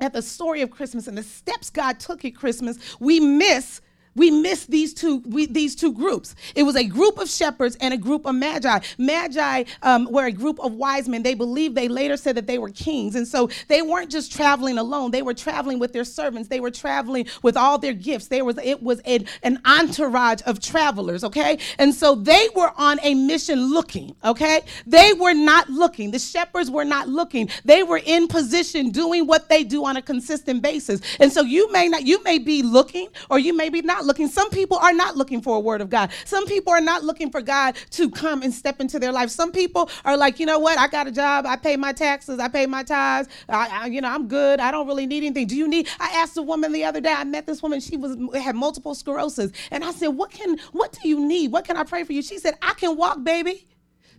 at 0.00 0.12
the 0.12 0.22
story 0.22 0.62
of 0.62 0.70
Christmas 0.70 1.06
and 1.06 1.18
the 1.18 1.22
steps 1.22 1.68
God 1.68 2.00
took 2.00 2.24
at 2.24 2.34
Christmas, 2.34 2.78
we 3.00 3.20
miss 3.20 3.80
we 4.14 4.30
miss 4.30 4.66
these 4.66 4.94
two 4.94 5.18
we, 5.26 5.46
these 5.46 5.74
two 5.74 5.92
groups. 5.92 6.34
It 6.54 6.62
was 6.64 6.76
a 6.76 6.84
group 6.84 7.18
of 7.18 7.28
shepherds 7.28 7.76
and 7.80 7.94
a 7.94 7.96
group 7.96 8.26
of 8.26 8.34
magi. 8.34 8.80
Magi 8.98 9.64
um, 9.82 10.08
were 10.10 10.26
a 10.26 10.32
group 10.32 10.60
of 10.60 10.74
wise 10.74 11.08
men. 11.08 11.22
They 11.22 11.34
believed 11.34 11.74
they 11.74 11.88
later 11.88 12.16
said 12.16 12.36
that 12.36 12.46
they 12.46 12.58
were 12.58 12.70
kings, 12.70 13.14
and 13.14 13.26
so 13.26 13.48
they 13.68 13.82
weren't 13.82 14.10
just 14.10 14.32
traveling 14.32 14.78
alone. 14.78 15.10
They 15.10 15.22
were 15.22 15.34
traveling 15.34 15.78
with 15.78 15.92
their 15.92 16.04
servants. 16.04 16.48
They 16.48 16.60
were 16.60 16.70
traveling 16.70 17.26
with 17.42 17.56
all 17.56 17.78
their 17.78 17.94
gifts. 17.94 18.28
There 18.28 18.44
was 18.44 18.58
it 18.58 18.82
was 18.82 19.00
an, 19.00 19.26
an 19.42 19.60
entourage 19.64 20.42
of 20.46 20.60
travelers. 20.60 21.24
Okay, 21.24 21.58
and 21.78 21.94
so 21.94 22.14
they 22.14 22.48
were 22.54 22.72
on 22.76 22.98
a 23.02 23.14
mission 23.14 23.72
looking. 23.72 24.14
Okay, 24.24 24.60
they 24.86 25.12
were 25.14 25.34
not 25.34 25.68
looking. 25.70 26.10
The 26.10 26.18
shepherds 26.18 26.70
were 26.70 26.84
not 26.84 27.08
looking. 27.08 27.48
They 27.64 27.82
were 27.82 28.00
in 28.04 28.28
position 28.28 28.90
doing 28.90 29.26
what 29.26 29.48
they 29.48 29.64
do 29.64 29.84
on 29.84 29.96
a 29.96 30.02
consistent 30.02 30.62
basis. 30.62 31.00
And 31.20 31.32
so 31.32 31.42
you 31.42 31.70
may 31.72 31.88
not 31.88 32.06
you 32.06 32.22
may 32.22 32.38
be 32.38 32.62
looking 32.62 33.08
or 33.30 33.38
you 33.38 33.56
may 33.56 33.68
be 33.68 33.82
not 33.82 34.03
looking. 34.04 34.28
Some 34.28 34.50
people 34.50 34.78
are 34.78 34.92
not 34.92 35.16
looking 35.16 35.40
for 35.40 35.56
a 35.56 35.60
word 35.60 35.80
of 35.80 35.90
God. 35.90 36.10
Some 36.24 36.46
people 36.46 36.72
are 36.72 36.80
not 36.80 37.04
looking 37.04 37.30
for 37.30 37.40
God 37.40 37.76
to 37.90 38.10
come 38.10 38.42
and 38.42 38.52
step 38.52 38.80
into 38.80 38.98
their 38.98 39.12
life. 39.12 39.30
Some 39.30 39.52
people 39.52 39.90
are 40.04 40.16
like, 40.16 40.40
you 40.40 40.46
know 40.46 40.58
what? 40.58 40.78
I 40.78 40.88
got 40.88 41.06
a 41.06 41.12
job. 41.12 41.46
I 41.46 41.56
pay 41.56 41.76
my 41.76 41.92
taxes. 41.92 42.38
I 42.38 42.48
pay 42.48 42.66
my 42.66 42.82
tithes. 42.82 43.28
I, 43.48 43.68
I, 43.68 43.86
you 43.86 44.00
know, 44.00 44.08
I'm 44.08 44.28
good. 44.28 44.60
I 44.60 44.70
don't 44.70 44.86
really 44.86 45.06
need 45.06 45.24
anything. 45.24 45.46
Do 45.46 45.56
you 45.56 45.68
need? 45.68 45.88
I 46.00 46.10
asked 46.16 46.36
a 46.36 46.42
woman 46.42 46.72
the 46.72 46.84
other 46.84 47.00
day. 47.00 47.12
I 47.12 47.24
met 47.24 47.46
this 47.46 47.62
woman. 47.62 47.80
She 47.80 47.96
was 47.96 48.16
had 48.34 48.56
multiple 48.56 48.94
sclerosis, 48.94 49.52
and 49.70 49.84
I 49.84 49.92
said, 49.92 50.08
what 50.08 50.30
can? 50.30 50.58
What 50.72 50.96
do 51.00 51.08
you 51.08 51.26
need? 51.26 51.52
What 51.52 51.64
can 51.64 51.76
I 51.76 51.84
pray 51.84 52.04
for 52.04 52.12
you? 52.12 52.22
She 52.22 52.38
said, 52.38 52.54
I 52.62 52.74
can 52.74 52.96
walk, 52.96 53.22
baby. 53.22 53.66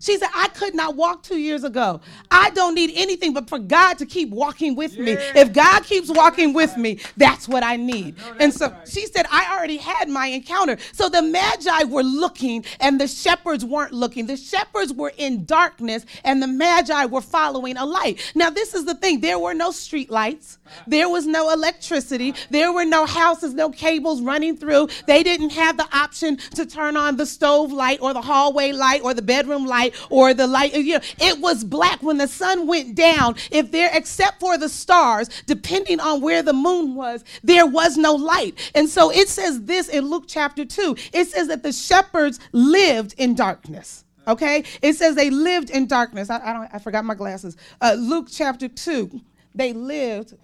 She 0.05 0.19
said, 0.19 0.29
I 0.35 0.49
could 0.49 0.75
not 0.75 0.95
walk 0.95 1.23
two 1.23 1.39
years 1.39 1.63
ago. 1.63 1.99
I 2.29 2.51
don't 2.51 2.75
need 2.75 2.91
anything 2.93 3.33
but 3.33 3.49
for 3.49 3.57
God 3.57 3.97
to 3.97 4.05
keep 4.05 4.29
walking 4.29 4.75
with 4.75 4.99
me. 4.99 5.13
If 5.13 5.51
God 5.51 5.83
keeps 5.83 6.11
walking 6.11 6.53
with 6.53 6.77
me, 6.77 6.99
that's 7.17 7.47
what 7.47 7.63
I 7.63 7.75
need. 7.75 8.15
I 8.23 8.35
and 8.39 8.53
so 8.53 8.69
right. 8.69 8.87
she 8.87 9.07
said, 9.07 9.25
I 9.31 9.57
already 9.57 9.77
had 9.77 10.07
my 10.07 10.27
encounter. 10.27 10.77
So 10.91 11.09
the 11.09 11.23
Magi 11.23 11.85
were 11.85 12.03
looking 12.03 12.65
and 12.79 13.01
the 13.01 13.07
shepherds 13.07 13.65
weren't 13.65 13.93
looking. 13.93 14.27
The 14.27 14.37
shepherds 14.37 14.93
were 14.93 15.11
in 15.17 15.43
darkness 15.45 16.05
and 16.23 16.39
the 16.39 16.47
Magi 16.47 17.05
were 17.05 17.21
following 17.21 17.75
a 17.75 17.85
light. 17.85 18.31
Now, 18.35 18.51
this 18.51 18.75
is 18.75 18.85
the 18.85 18.93
thing 18.93 19.21
there 19.21 19.39
were 19.39 19.55
no 19.55 19.71
street 19.71 20.11
lights, 20.11 20.59
there 20.85 21.09
was 21.09 21.25
no 21.25 21.51
electricity, 21.51 22.35
there 22.51 22.71
were 22.71 22.85
no 22.85 23.07
houses, 23.07 23.55
no 23.55 23.71
cables 23.71 24.21
running 24.21 24.55
through. 24.55 24.89
They 25.07 25.23
didn't 25.23 25.49
have 25.53 25.77
the 25.77 25.87
option 25.97 26.37
to 26.53 26.67
turn 26.67 26.95
on 26.95 27.17
the 27.17 27.25
stove 27.25 27.71
light 27.71 28.01
or 28.01 28.13
the 28.13 28.21
hallway 28.21 28.71
light 28.71 29.01
or 29.01 29.15
the 29.15 29.23
bedroom 29.23 29.65
light 29.65 29.94
or 30.09 30.33
the 30.33 30.47
light, 30.47 30.73
you 30.73 30.95
know, 30.95 31.03
it 31.19 31.39
was 31.39 31.63
black 31.63 32.01
when 32.01 32.17
the 32.17 32.27
sun 32.27 32.67
went 32.67 32.95
down. 32.95 33.35
If 33.51 33.71
there, 33.71 33.89
except 33.93 34.39
for 34.39 34.57
the 34.57 34.69
stars, 34.69 35.29
depending 35.45 35.99
on 35.99 36.21
where 36.21 36.43
the 36.43 36.53
moon 36.53 36.95
was, 36.95 37.23
there 37.43 37.65
was 37.65 37.97
no 37.97 38.13
light. 38.13 38.71
And 38.75 38.89
so 38.89 39.11
it 39.11 39.27
says 39.29 39.63
this 39.63 39.87
in 39.89 40.09
Luke 40.09 40.25
chapter 40.27 40.65
2. 40.65 40.95
It 41.13 41.27
says 41.27 41.47
that 41.47 41.63
the 41.63 41.71
shepherds 41.71 42.39
lived 42.51 43.15
in 43.17 43.35
darkness. 43.35 44.05
Okay? 44.27 44.63
It 44.81 44.93
says 44.93 45.15
they 45.15 45.29
lived 45.29 45.69
in 45.69 45.87
darkness. 45.87 46.29
I, 46.29 46.41
I 46.43 46.53
don't 46.53 46.69
I 46.73 46.79
forgot 46.79 47.05
my 47.05 47.15
glasses. 47.15 47.57
Uh, 47.81 47.95
Luke 47.97 48.27
chapter 48.29 48.67
2. 48.67 49.21
They 49.53 49.73
lived. 49.73 50.35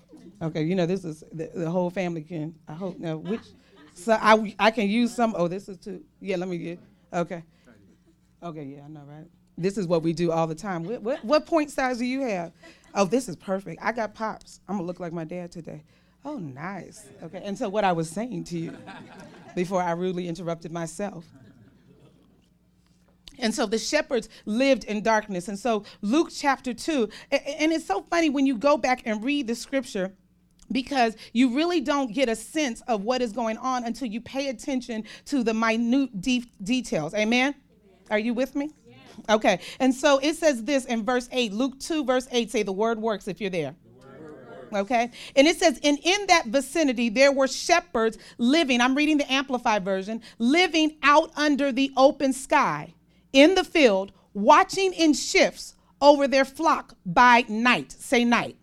Okay, 0.41 0.63
you 0.63 0.73
know, 0.73 0.87
this 0.87 1.05
is 1.05 1.23
the, 1.31 1.51
the 1.53 1.69
whole 1.69 1.91
family 1.91 2.23
can 2.23 2.55
I 2.67 2.73
hope 2.73 2.97
now 2.97 3.17
which 3.17 3.41
so 3.93 4.13
I 4.19 4.55
I 4.57 4.71
can 4.71 4.89
use 4.89 5.13
some 5.13 5.35
oh 5.37 5.47
this 5.47 5.69
is 5.69 5.77
two. 5.77 6.03
Yeah, 6.19 6.37
let 6.37 6.49
me 6.49 6.57
get 6.57 6.79
okay. 7.13 7.43
Okay, 8.43 8.63
yeah, 8.63 8.85
I 8.85 8.87
know, 8.87 9.03
right? 9.05 9.27
This 9.61 9.77
is 9.77 9.87
what 9.87 10.01
we 10.01 10.13
do 10.13 10.31
all 10.31 10.47
the 10.47 10.55
time. 10.55 10.83
What, 10.83 11.01
what, 11.01 11.23
what 11.23 11.45
point 11.45 11.69
size 11.69 11.99
do 11.99 12.05
you 12.05 12.21
have? 12.21 12.51
Oh, 12.95 13.05
this 13.05 13.29
is 13.29 13.35
perfect. 13.35 13.79
I 13.81 13.91
got 13.91 14.13
pops. 14.13 14.59
I'm 14.67 14.75
gonna 14.75 14.87
look 14.87 14.99
like 14.99 15.13
my 15.13 15.23
dad 15.23 15.51
today. 15.51 15.83
Oh, 16.25 16.37
nice. 16.37 17.05
Okay, 17.23 17.41
and 17.43 17.57
so 17.57 17.69
what 17.69 17.83
I 17.83 17.91
was 17.91 18.09
saying 18.09 18.43
to 18.45 18.57
you 18.57 18.77
before 19.55 19.81
I 19.81 19.91
rudely 19.91 20.27
interrupted 20.27 20.71
myself. 20.71 21.25
And 23.39 23.53
so 23.53 23.65
the 23.65 23.79
shepherds 23.79 24.29
lived 24.45 24.83
in 24.83 25.01
darkness. 25.01 25.47
And 25.47 25.57
so 25.57 25.83
Luke 26.01 26.29
chapter 26.31 26.73
2, 26.73 27.09
and 27.31 27.71
it's 27.71 27.85
so 27.85 28.01
funny 28.03 28.29
when 28.29 28.45
you 28.45 28.57
go 28.57 28.77
back 28.77 29.01
and 29.05 29.23
read 29.23 29.47
the 29.47 29.55
scripture 29.55 30.13
because 30.71 31.15
you 31.33 31.55
really 31.55 31.81
don't 31.81 32.13
get 32.13 32.29
a 32.29 32.35
sense 32.35 32.81
of 32.81 33.03
what 33.03 33.21
is 33.21 33.31
going 33.31 33.57
on 33.57 33.83
until 33.83 34.07
you 34.07 34.21
pay 34.21 34.49
attention 34.49 35.03
to 35.25 35.43
the 35.43 35.53
minute 35.53 36.21
de- 36.21 36.45
details. 36.63 37.13
Amen? 37.13 37.55
Are 38.09 38.19
you 38.19 38.33
with 38.33 38.55
me? 38.55 38.71
Okay. 39.29 39.59
And 39.79 39.93
so 39.93 40.19
it 40.19 40.35
says 40.35 40.63
this 40.63 40.85
in 40.85 41.03
verse 41.03 41.29
8, 41.31 41.53
Luke 41.53 41.79
2, 41.79 42.05
verse 42.05 42.27
8, 42.31 42.51
say 42.51 42.63
the 42.63 42.71
word 42.71 42.99
works 42.99 43.27
if 43.27 43.39
you're 43.41 43.49
there. 43.49 43.75
Okay. 44.73 45.11
And 45.35 45.47
it 45.47 45.57
says, 45.57 45.79
and 45.83 45.99
in 46.01 46.27
that 46.27 46.45
vicinity 46.45 47.09
there 47.09 47.31
were 47.31 47.47
shepherds 47.47 48.17
living, 48.37 48.81
I'm 48.81 48.95
reading 48.95 49.17
the 49.17 49.31
Amplified 49.31 49.83
version, 49.83 50.21
living 50.39 50.97
out 51.03 51.31
under 51.35 51.71
the 51.71 51.91
open 51.97 52.33
sky 52.33 52.93
in 53.33 53.55
the 53.55 53.63
field, 53.63 54.11
watching 54.33 54.93
in 54.93 55.13
shifts 55.13 55.75
over 56.01 56.27
their 56.27 56.45
flock 56.45 56.95
by 57.05 57.45
night. 57.47 57.91
Say 57.91 58.23
night. 58.23 58.55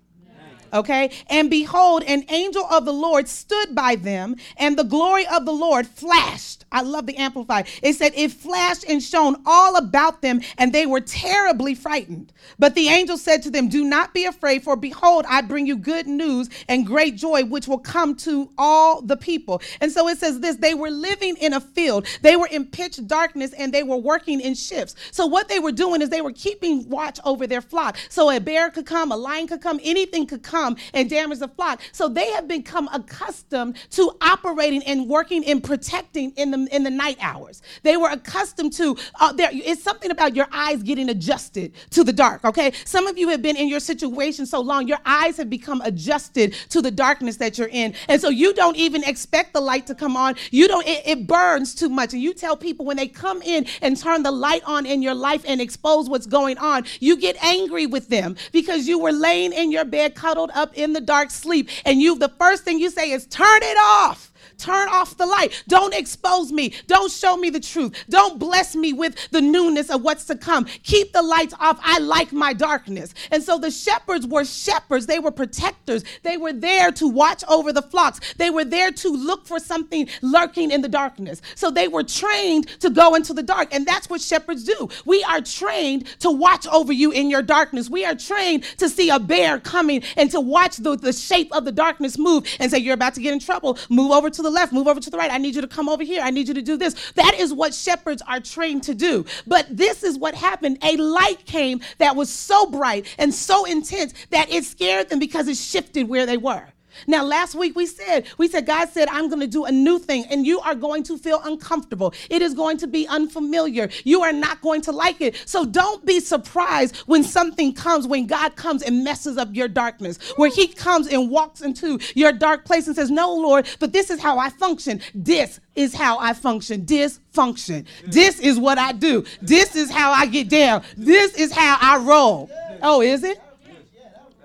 Okay. 0.73 1.11
And 1.29 1.49
behold, 1.51 2.05
an 2.07 2.25
angel 2.29 2.65
of 2.67 2.85
the 2.85 2.93
Lord 2.93 3.29
stood 3.29 3.75
by 3.75 3.97
them, 3.97 4.37
and 4.57 4.79
the 4.79 4.85
glory 4.85 5.27
of 5.27 5.45
the 5.45 5.53
Lord 5.53 5.87
flashed. 5.87 6.65
I 6.71 6.83
love 6.83 7.07
the 7.07 7.17
Amplified. 7.17 7.67
It 7.83 7.95
said 7.95 8.13
it 8.15 8.31
flashed 8.31 8.85
and 8.89 9.03
shone 9.03 9.37
all 9.47 9.77
about 9.77 10.21
them, 10.21 10.41
and 10.59 10.73
they 10.73 10.87
were 10.87 11.01
terribly 11.01 11.75
frightened. 11.75 12.33
But 12.59 12.75
the 12.75 12.89
angel 12.89 13.17
said 13.17 13.43
to 13.45 13.51
them, 13.51 13.69
Do 13.69 13.85
not 13.85 14.13
be 14.13 14.25
afraid, 14.27 14.63
for 14.63 14.77
behold, 14.77 15.25
I 15.29 15.41
bring 15.41 15.67
you 15.67 15.77
good 15.77 16.07
news 16.07 16.51
and 16.69 16.87
great 16.87 17.17
joy, 17.17 17.45
which 17.45 17.69
will 17.69 17.79
come 17.79 18.15
to 18.17 18.51
all 18.59 19.01
the 19.01 19.17
people. 19.17 19.63
And 19.81 19.91
so 19.91 20.09
it 20.09 20.19
says 20.19 20.41
this 20.41 20.57
they 20.57 20.75
were 20.75 20.91
living 20.91 21.37
in 21.39 21.55
a 21.55 21.61
field, 21.61 22.07
they 22.23 22.37
were 22.37 22.49
in 22.49 22.67
pitch 22.67 23.07
darkness, 23.07 23.53
and 23.53 23.73
they 23.73 23.83
were 23.83 23.97
working 23.97 24.41
in 24.41 24.55
shifts. 24.55 24.95
So 25.11 25.27
what 25.27 25.49
they 25.49 25.59
were 25.59 25.73
doing 25.73 26.03
is 26.03 26.11
they 26.11 26.21
were 26.21 26.33
keeping 26.33 26.89
watch 26.89 27.19
over 27.25 27.47
their 27.47 27.63
flock. 27.63 27.97
So 28.11 28.31
a 28.31 28.41
bear 28.41 28.71
could 28.71 28.87
come, 28.87 29.13
a 29.13 29.17
lion 29.17 29.47
could 29.47 29.63
come, 29.63 29.81
anything 29.83 30.27
could 30.27 30.43
come 30.43 30.58
come 30.59 30.77
and 30.95 31.09
damage 31.09 31.39
the 31.39 31.49
flock. 31.49 31.81
So 31.93 32.09
they 32.09 32.31
have 32.33 32.49
become 32.49 32.89
accustomed 32.93 33.77
to 33.91 34.17
operating 34.21 34.83
and 34.85 35.09
working 35.09 35.45
and 35.45 35.63
protecting 35.63 36.33
in 36.37 36.51
the 36.51 36.69
in 36.75 36.83
the 36.83 36.91
night 36.91 37.19
hours. 37.21 37.63
They 37.83 37.97
were 37.97 38.11
accustomed 38.11 38.73
to 38.75 38.97
uh, 39.21 39.33
there. 39.33 39.51
It's 39.53 39.83
something 39.83 40.11
about 40.11 40.35
your 40.35 40.49
eyes 40.53 40.83
getting 40.83 41.09
adjusted 41.09 41.73
to 41.91 42.05
the 42.05 42.13
dark. 42.13 42.45
Okay, 42.45 42.73
some 42.85 43.07
of 43.07 43.17
you 43.19 43.29
have 43.29 43.43
been 43.43 43.57
in 43.57 43.69
your 43.69 43.81
situation 43.81 44.47
so 44.47 44.61
long, 44.61 44.89
your 44.89 44.99
eyes 45.05 45.37
have 45.37 45.51
become 45.51 45.81
adjusted 45.83 46.55
to 46.71 46.83
the 46.83 46.91
darkness 46.91 47.37
that 47.37 47.59
you're 47.59 47.69
in, 47.71 47.95
and 48.09 48.21
so 48.21 48.29
you 48.29 48.53
don't 48.55 48.77
even 48.77 49.05
expect 49.05 49.53
the 49.53 49.61
light 49.61 49.87
to 49.87 49.95
come 49.95 50.17
on. 50.17 50.35
You 50.51 50.69
don't. 50.69 50.87
It, 50.87 51.03
it 51.07 51.27
burns 51.27 51.75
too 51.75 51.89
much, 51.89 52.13
and 52.13 52.23
you 52.23 52.35
tell 52.35 52.57
people 52.57 52.85
when 52.85 52.97
they 52.97 53.09
come 53.09 53.43
in 53.43 53.67
and 53.83 53.97
turn 53.97 54.23
the 54.23 54.33
light 54.33 54.63
on 54.65 54.87
in 54.87 55.03
your 55.03 55.15
life 55.15 55.45
and 55.47 55.61
expose 55.61 56.09
what's 56.09 56.27
going 56.27 56.59
on, 56.59 56.85
you 57.01 57.17
get 57.17 57.37
angry 57.43 57.87
with 57.87 58.09
them 58.09 58.37
because 58.53 58.89
you 58.89 58.99
were 58.99 59.13
laying 59.13 59.53
in 59.53 59.71
your 59.71 59.85
bed 59.85 60.15
cuddled 60.15 60.48
up 60.55 60.77
in 60.77 60.93
the 60.93 61.01
dark 61.01 61.31
sleep 61.31 61.69
and 61.85 62.01
you 62.01 62.17
the 62.19 62.29
first 62.29 62.65
thing 62.65 62.79
you 62.79 62.91
say 62.91 63.11
is 63.11 63.27
turn 63.27 63.61
it 63.63 63.79
off 63.79 64.33
Turn 64.59 64.89
off 64.89 65.17
the 65.17 65.27
light. 65.27 65.63
Don't 65.69 65.95
expose 65.95 66.53
me. 66.53 66.75
Don't 66.87 67.11
show 67.11 67.37
me 67.37 67.49
the 67.51 67.61
truth. 67.61 67.95
Don't 68.11 68.39
bless 68.39 68.75
me 68.75 68.93
with 68.93 69.31
the 69.31 69.41
newness 69.41 69.89
of 69.89 70.03
what's 70.03 70.25
to 70.27 70.37
come. 70.37 70.65
Keep 70.83 71.13
the 71.13 71.23
lights 71.23 71.55
off. 71.61 71.79
I 71.83 71.99
like 71.99 72.33
my 72.33 72.53
darkness. 72.53 73.15
And 73.31 73.43
so 73.43 73.59
the 73.59 73.71
shepherds 73.71 74.27
were 74.27 74.45
shepherds. 74.45 75.07
They 75.07 75.21
were 75.21 75.31
protectors. 75.31 76.05
They 76.23 76.37
were 76.37 76.53
there 76.53 76.91
to 76.93 77.09
watch 77.09 77.45
over 77.49 77.73
the 77.73 77.83
flocks. 77.83 78.21
They 78.35 78.51
were 78.51 78.65
there 78.65 78.91
to 78.91 79.09
look 79.09 79.47
for 79.47 79.61
something 79.61 80.09
lurking 80.23 80.71
in 80.71 80.83
the 80.83 80.89
darkness. 80.89 81.41
So 81.55 81.71
they 81.71 81.89
were 81.89 82.03
trained 82.03 82.69
to 82.81 82.91
go 82.91 83.15
into 83.15 83.33
the 83.33 83.43
dark. 83.43 83.73
And 83.73 83.87
that's 83.87 84.11
what 84.11 84.21
shepherds 84.21 84.65
do. 84.65 84.89
We 85.05 85.23
are 85.25 85.41
trained 85.41 86.07
to 86.21 86.31
watch 86.31 86.67
over 86.67 86.93
you 86.93 87.13
in 87.13 87.31
your 87.31 87.43
darkness. 87.43 87.89
We 87.89 88.05
are 88.05 88.15
trained 88.15 88.65
to 88.79 88.89
see 88.89 89.11
a 89.11 89.21
bear 89.21 89.61
coming 89.61 90.03
and 90.17 90.31
to 90.33 90.41
watch 90.41 90.79
the, 90.79 90.97
the 90.97 91.13
shape 91.13 91.53
of 91.53 91.65
the 91.65 91.73
darkness 91.73 92.19
move 92.19 92.45
and 92.59 92.71
say, 92.71 92.79
You're 92.79 92.95
about 92.95 93.15
to 93.15 93.21
get 93.21 93.33
in 93.33 93.41
trouble. 93.41 93.79
Move 93.89 94.11
over 94.11 94.31
to 94.31 94.43
the 94.43 94.48
the 94.49 94.55
left, 94.55 94.73
move 94.73 94.89
over 94.89 95.01
to 95.01 95.11
the 95.11 95.19
right. 95.19 95.31
I 95.31 95.39
need 95.39 95.55
you 95.55 95.61
to 95.61 95.69
come 95.69 95.89
over 95.89 96.03
here. 96.03 96.23
I 96.23 96.31
need 96.31 96.49
you 96.49 96.55
to 96.55 96.63
do 96.63 96.77
this. 96.77 97.13
That 97.13 97.35
is 97.39 97.53
what 97.53 97.75
shepherds 97.75 98.23
are 98.27 98.41
trained 98.41 98.83
to 98.85 98.95
do. 98.95 99.27
But 99.47 99.67
this 99.71 100.03
is 100.03 100.19
what 100.19 100.35
happened. 100.35 100.79
A 100.83 100.97
light 100.97 101.45
came 101.45 101.81
that 101.99 102.17
was 102.17 102.31
so 102.31 102.67
bright 102.67 103.07
and 103.19 103.33
so 103.33 103.65
intense 103.67 104.15
that 104.31 104.51
it 104.51 104.65
scared 104.65 105.11
them 105.11 105.19
because 105.19 105.49
it 105.49 105.57
shifted 105.57 106.09
where 106.09 106.27
they 106.27 106.39
were. 106.39 106.67
Now, 107.07 107.25
last 107.25 107.55
week 107.55 107.77
we 107.77 107.87
said, 107.87 108.27
we 108.39 108.49
said, 108.49 108.67
God 108.67 108.89
said, 108.89 109.09
I'm 109.09 109.29
going 109.29 109.41
to 109.41 109.47
do 109.47 109.65
a 109.65 109.73
new 109.73 109.99
thing, 109.99 110.25
and 110.31 110.47
you 110.47 110.61
are 110.61 110.75
going 110.75 111.03
to 111.05 111.19
feel 111.19 111.41
uncomfortable. 111.45 112.15
It 112.31 112.43
is 112.43 112.55
going 112.55 112.79
to 112.79 112.87
be 112.87 113.07
unfamiliar. 113.09 113.89
You 114.05 114.23
are 114.23 114.33
not 114.33 114.61
going 114.61 114.83
to 114.83 114.93
like 114.93 115.21
it. 115.21 115.37
So 115.47 115.65
don't 115.65 116.05
be 116.05 116.21
surprised 116.21 116.97
when 117.07 117.23
something 117.23 117.73
comes, 117.73 118.07
when 118.07 118.27
God 118.27 118.57
comes 118.57 118.83
and 118.83 119.05
messes 119.05 119.39
up 119.39 119.49
your 119.53 119.69
darkness, 119.69 120.19
where 120.37 120.51
He 120.51 120.69
comes 120.69 121.07
and 121.09 121.31
walks 121.31 121.61
into 121.61 121.99
your 122.15 122.33
dark 122.33 122.65
place 122.65 122.87
and 122.87 122.97
says, 122.97 123.11
No, 123.11 123.35
Lord, 123.35 123.69
but 123.79 123.93
this 123.93 124.11
is 124.11 124.21
how 124.21 124.39
I 124.39 124.51
function. 124.51 125.01
This 125.15 125.61
is 125.75 125.95
how 125.95 126.19
I 126.19 126.33
function. 126.33 126.85
Dysfunction. 126.85 127.87
This 128.05 128.41
is 128.41 128.59
what 128.59 128.79
I 128.79 128.93
do. 128.93 129.25
This 129.41 129.77
is 129.77 129.91
how 129.91 130.13
I 130.13 130.27
get 130.27 130.49
down. 130.49 130.83
This 130.97 131.35
is 131.35 131.53
how 131.53 131.79
I 131.81 131.99
roll. 131.99 132.51
Oh, 132.83 133.01
is 133.01 133.25
it? 133.25 133.41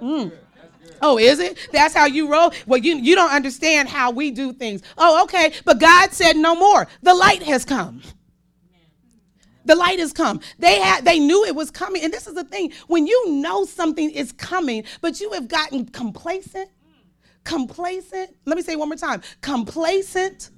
Mm. 0.02 0.32
Oh, 1.04 1.18
is 1.20 1.40
it? 1.40 1.58
That's 1.74 1.94
how 1.94 2.06
you 2.06 2.32
roll? 2.32 2.54
Well, 2.66 2.80
you, 2.80 2.96
you 2.96 3.14
don't 3.14 3.32
understand 3.32 3.90
how 3.90 4.10
we 4.10 4.32
do 4.32 4.54
things. 4.54 4.82
Oh, 4.98 5.24
okay. 5.26 5.52
But 5.66 5.80
God 5.80 6.14
said 6.14 6.38
no 6.38 6.56
more. 6.56 6.88
The 7.02 7.14
light 7.14 7.44
has 7.44 7.66
come. 7.66 8.02
The 9.66 9.76
light 9.76 10.00
has 10.00 10.14
come. 10.14 10.40
They 10.60 10.80
had 10.80 11.04
they 11.04 11.20
knew 11.20 11.46
it 11.46 11.56
was 11.56 11.72
coming. 11.72 12.04
And 12.04 12.14
this 12.14 12.26
is 12.26 12.36
the 12.36 12.46
thing. 12.46 12.72
When 12.88 13.06
you 13.06 13.32
know 13.32 13.66
something 13.66 14.10
is 14.12 14.32
coming, 14.32 14.86
but 15.02 15.20
you 15.20 15.32
have 15.34 15.50
gotten 15.50 15.86
complacent, 15.88 16.70
complacent. 17.44 18.36
Let 18.46 18.56
me 18.56 18.64
say 18.64 18.78
one 18.78 18.88
more 18.88 18.98
time. 18.98 19.22
Complacent, 19.42 20.52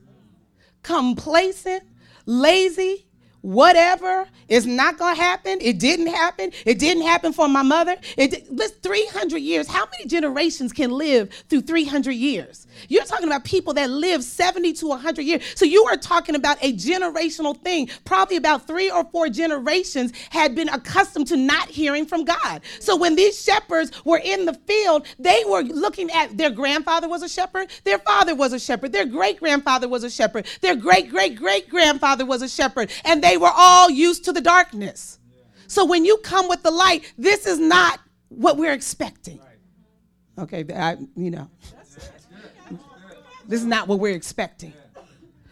complacent, 0.84 1.84
lazy, 2.28 3.08
whatever 3.46 4.28
is 4.48 4.66
not 4.66 4.98
going 4.98 5.16
to 5.16 5.22
happen. 5.22 5.60
It 5.62 5.80
didn't 5.80 6.08
happen. 6.08 6.52
It 6.66 6.80
didn't 6.80 7.04
happen 7.04 7.32
for 7.32 7.48
my 7.48 7.62
mother. 7.62 7.96
It 8.18 8.46
this 8.56 8.72
300 8.72 9.38
years. 9.38 9.68
How 9.68 9.86
many 9.86 10.06
generations 10.08 10.74
can 10.74 10.92
live 10.92 11.32
through 11.50 11.62
300 11.62 12.12
years? 12.12 12.68
You're 12.90 13.06
talking 13.06 13.28
about 13.28 13.44
people 13.44 13.74
that 13.76 13.90
live 13.90 14.24
70 14.24 14.74
to 14.74 14.88
100 14.88 15.22
years. 15.22 15.44
So 15.56 15.66
you 15.66 15.86
are 15.86 15.96
talking 15.96 16.36
about 16.36 16.58
a 16.62 16.74
generational 16.74 17.58
thing. 17.58 17.90
Probably 18.04 18.38
about 18.38 18.68
3 18.68 18.92
or 18.92 19.06
4 19.06 19.30
generations 19.30 20.12
had 20.30 20.56
been 20.56 20.70
accustomed 20.70 21.28
to 21.28 21.38
not 21.38 21.70
hearing 21.70 22.06
from 22.06 22.26
God. 22.26 22.62
So 22.80 22.96
when 22.96 23.16
these 23.16 23.42
shepherds 23.42 23.92
were 24.06 24.22
in 24.24 24.46
the 24.46 24.54
field, 24.54 25.06
they 25.20 25.44
were 25.48 25.62
looking 25.62 26.10
at 26.12 26.38
their 26.38 26.50
grandfather 26.50 27.08
was 27.08 27.24
a 27.24 27.30
shepherd, 27.30 27.70
their 27.84 28.00
father 28.00 28.36
was 28.36 28.54
a 28.54 28.60
shepherd, 28.60 28.92
their 28.92 29.06
great 29.06 29.40
grandfather 29.40 29.88
was 29.88 30.04
a 30.04 30.10
shepherd, 30.10 30.48
their 30.62 30.76
great 30.76 31.10
great 31.10 31.36
great 31.36 31.70
grandfather 31.70 32.26
was 32.26 32.42
a 32.42 32.50
shepherd, 32.50 32.92
and 33.04 33.24
they 33.24 33.35
they 33.36 33.40
were 33.40 33.52
all 33.54 33.90
used 33.90 34.24
to 34.24 34.32
the 34.32 34.40
darkness. 34.40 35.20
So 35.68 35.84
when 35.84 36.06
you 36.06 36.16
come 36.24 36.48
with 36.48 36.64
the 36.64 36.72
light, 36.72 37.14
this 37.18 37.46
is 37.46 37.60
not 37.60 38.00
what 38.30 38.56
we're 38.56 38.72
expecting. 38.72 39.42
Okay, 40.40 40.64
I, 40.74 40.96
you 41.18 41.32
know, 41.32 41.50
this 43.46 43.60
is 43.60 43.66
not 43.66 43.90
what 43.90 44.00
we're 44.00 44.16
expecting. 44.16 44.72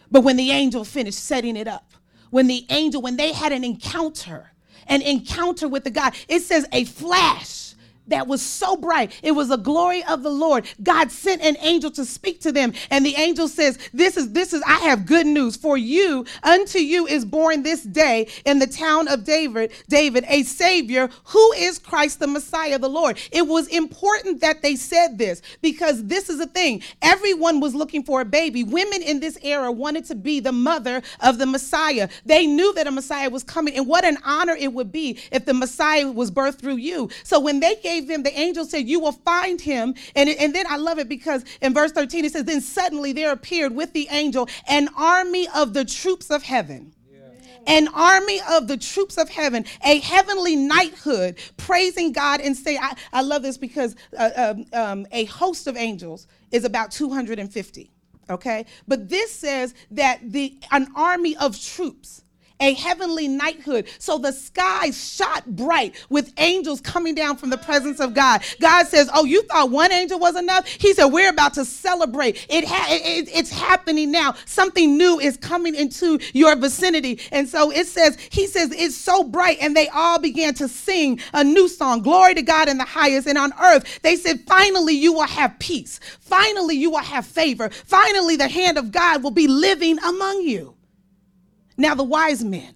But 0.09 0.21
when 0.21 0.37
the 0.37 0.51
angel 0.51 0.85
finished 0.85 1.19
setting 1.19 1.57
it 1.57 1.67
up, 1.67 1.91
when 2.29 2.47
the 2.47 2.65
angel, 2.69 3.01
when 3.01 3.17
they 3.17 3.33
had 3.33 3.51
an 3.51 3.65
encounter, 3.65 4.53
an 4.87 5.01
encounter 5.01 5.67
with 5.67 5.83
the 5.83 5.91
God, 5.91 6.15
it 6.29 6.39
says 6.39 6.65
a 6.71 6.85
flash 6.85 7.72
that 8.07 8.27
was 8.27 8.41
so 8.41 8.75
bright. 8.75 9.11
It 9.23 9.31
was 9.31 9.49
the 9.49 9.57
glory 9.57 10.03
of 10.03 10.23
the 10.23 10.29
Lord. 10.29 10.67
God 10.81 11.11
sent 11.11 11.41
an 11.41 11.57
angel 11.61 11.91
to 11.91 12.05
speak 12.05 12.41
to 12.41 12.51
them. 12.51 12.73
And 12.89 13.05
the 13.05 13.15
angel 13.15 13.47
says, 13.47 13.77
This 13.93 14.17
is, 14.17 14.31
this 14.31 14.53
is, 14.53 14.61
I 14.65 14.79
have 14.79 15.05
good 15.05 15.27
news 15.27 15.55
for 15.55 15.77
you. 15.77 16.25
Unto 16.43 16.79
you 16.79 17.07
is 17.07 17.25
born 17.25 17.63
this 17.63 17.83
day 17.83 18.27
in 18.45 18.59
the 18.59 18.67
town 18.67 19.07
of 19.07 19.23
David, 19.23 19.71
David, 19.87 20.25
a 20.27 20.43
Savior 20.43 21.09
who 21.25 21.53
is 21.53 21.79
Christ 21.79 22.19
the 22.19 22.27
Messiah, 22.27 22.75
of 22.75 22.81
the 22.81 22.89
Lord. 22.89 23.17
It 23.31 23.47
was 23.47 23.67
important 23.67 24.41
that 24.41 24.61
they 24.61 24.75
said 24.75 25.17
this 25.17 25.41
because 25.61 26.03
this 26.05 26.29
is 26.29 26.39
a 26.39 26.45
thing. 26.45 26.81
Everyone 27.01 27.59
was 27.59 27.75
looking 27.75 28.03
for 28.03 28.21
a 28.21 28.25
baby. 28.25 28.63
Women 28.63 29.01
in 29.01 29.19
this 29.19 29.37
era 29.41 29.71
wanted 29.71 30.05
to 30.05 30.15
be 30.15 30.39
the 30.39 30.51
mother 30.51 31.01
of 31.19 31.37
the 31.37 31.45
Messiah. 31.45 32.09
They 32.25 32.45
knew 32.45 32.73
that 32.73 32.87
a 32.87 32.91
Messiah 32.91 33.29
was 33.29 33.43
coming. 33.43 33.75
And 33.75 33.87
what 33.87 34.05
an 34.05 34.17
honor 34.23 34.55
it 34.57 34.73
would 34.73 34.91
be 34.91 35.19
if 35.31 35.45
the 35.45 35.53
Messiah 35.53 36.11
was 36.11 36.31
birthed 36.31 36.59
through 36.59 36.77
you. 36.77 37.09
So 37.23 37.39
when 37.39 37.59
they 37.59 37.75
gave 37.75 37.92
gave 37.93 38.07
them, 38.07 38.23
the 38.23 38.37
angel 38.37 38.65
said, 38.65 38.87
You 38.87 38.99
will 38.99 39.11
find 39.11 39.59
him. 39.59 39.95
And, 40.15 40.29
and 40.29 40.53
then 40.53 40.65
I 40.67 40.77
love 40.77 40.99
it 40.99 41.09
because 41.09 41.43
in 41.61 41.73
verse 41.73 41.91
13 41.91 42.25
it 42.25 42.31
says, 42.31 42.45
Then 42.45 42.61
suddenly 42.61 43.13
there 43.13 43.31
appeared 43.31 43.75
with 43.75 43.93
the 43.93 44.07
angel 44.11 44.49
an 44.67 44.89
army 44.97 45.47
of 45.55 45.73
the 45.73 45.85
troops 45.85 46.29
of 46.29 46.43
heaven 46.43 46.93
an 47.65 47.87
army 47.93 48.41
of 48.51 48.67
the 48.67 48.75
troops 48.75 49.17
of 49.17 49.29
heaven, 49.29 49.63
a 49.85 49.99
heavenly 49.99 50.53
knighthood, 50.53 51.37
praising 51.55 52.11
God 52.11 52.41
and 52.41 52.57
saying, 52.57 52.77
I, 52.81 52.93
I 53.13 53.21
love 53.21 53.41
this 53.41 53.57
because 53.57 53.95
uh, 54.17 54.31
um, 54.35 54.65
um, 54.73 55.07
a 55.13 55.23
host 55.23 55.67
of 55.67 55.77
angels 55.77 56.27
is 56.51 56.65
about 56.65 56.91
250. 56.91 57.89
Okay, 58.29 58.65
but 58.85 59.07
this 59.07 59.31
says 59.31 59.73
that 59.91 60.19
the 60.29 60.57
an 60.71 60.89
army 60.93 61.37
of 61.37 61.57
troops 61.57 62.23
a 62.59 62.73
heavenly 62.73 63.27
knighthood. 63.27 63.87
So 63.99 64.17
the 64.17 64.31
sky 64.31 64.91
shot 64.91 65.45
bright 65.45 65.95
with 66.09 66.33
angels 66.37 66.81
coming 66.81 67.15
down 67.15 67.37
from 67.37 67.49
the 67.49 67.57
presence 67.57 67.99
of 67.99 68.13
God. 68.13 68.43
God 68.59 68.87
says, 68.87 69.09
Oh, 69.13 69.25
you 69.25 69.43
thought 69.43 69.71
one 69.71 69.91
angel 69.91 70.19
was 70.19 70.35
enough? 70.35 70.67
He 70.67 70.93
said, 70.93 71.05
We're 71.05 71.29
about 71.29 71.53
to 71.55 71.65
celebrate. 71.65 72.45
It, 72.49 72.65
ha- 72.65 72.87
it, 72.89 73.29
it's 73.33 73.51
happening 73.51 74.11
now. 74.11 74.35
Something 74.45 74.97
new 74.97 75.19
is 75.19 75.37
coming 75.37 75.75
into 75.75 76.19
your 76.33 76.55
vicinity. 76.55 77.19
And 77.31 77.47
so 77.47 77.71
it 77.71 77.87
says, 77.87 78.17
He 78.31 78.47
says, 78.47 78.71
It's 78.71 78.95
so 78.95 79.23
bright. 79.23 79.57
And 79.61 79.75
they 79.75 79.89
all 79.89 80.19
began 80.19 80.53
to 80.55 80.67
sing 80.67 81.19
a 81.33 81.43
new 81.43 81.67
song 81.67 82.01
Glory 82.01 82.35
to 82.35 82.41
God 82.41 82.69
in 82.69 82.77
the 82.77 82.85
highest. 82.85 83.27
And 83.27 83.37
on 83.37 83.51
earth, 83.61 83.99
they 84.01 84.15
said, 84.15 84.41
Finally, 84.47 84.95
you 84.95 85.13
will 85.13 85.27
have 85.27 85.57
peace. 85.59 85.99
Finally, 86.21 86.75
you 86.75 86.91
will 86.91 86.99
have 86.99 87.25
favor. 87.25 87.69
Finally, 87.69 88.37
the 88.37 88.47
hand 88.47 88.77
of 88.77 88.91
God 88.91 89.23
will 89.23 89.31
be 89.31 89.47
living 89.47 89.99
among 89.99 90.41
you. 90.41 90.75
Now, 91.77 91.95
the 91.95 92.03
wise 92.03 92.43
men, 92.43 92.75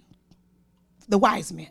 the 1.08 1.18
wise 1.18 1.52
men, 1.52 1.68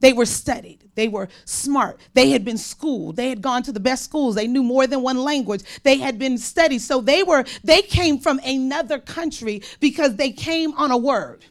they 0.00 0.12
were 0.12 0.26
studied. 0.26 0.90
They 0.94 1.08
were 1.08 1.28
smart. 1.44 2.00
They 2.14 2.30
had 2.30 2.44
been 2.44 2.58
schooled. 2.58 3.16
They 3.16 3.28
had 3.28 3.42
gone 3.42 3.62
to 3.64 3.72
the 3.72 3.80
best 3.80 4.04
schools. 4.04 4.34
They 4.34 4.46
knew 4.46 4.62
more 4.62 4.86
than 4.86 5.02
one 5.02 5.18
language. 5.18 5.62
They 5.82 5.98
had 5.98 6.18
been 6.18 6.38
studied. 6.38 6.80
So 6.80 7.00
they 7.00 7.22
were, 7.22 7.44
they 7.62 7.82
came 7.82 8.18
from 8.18 8.40
another 8.44 8.98
country 8.98 9.62
because 9.78 10.16
they 10.16 10.32
came 10.32 10.72
on 10.74 10.90
a 10.90 10.96
word. 10.96 11.44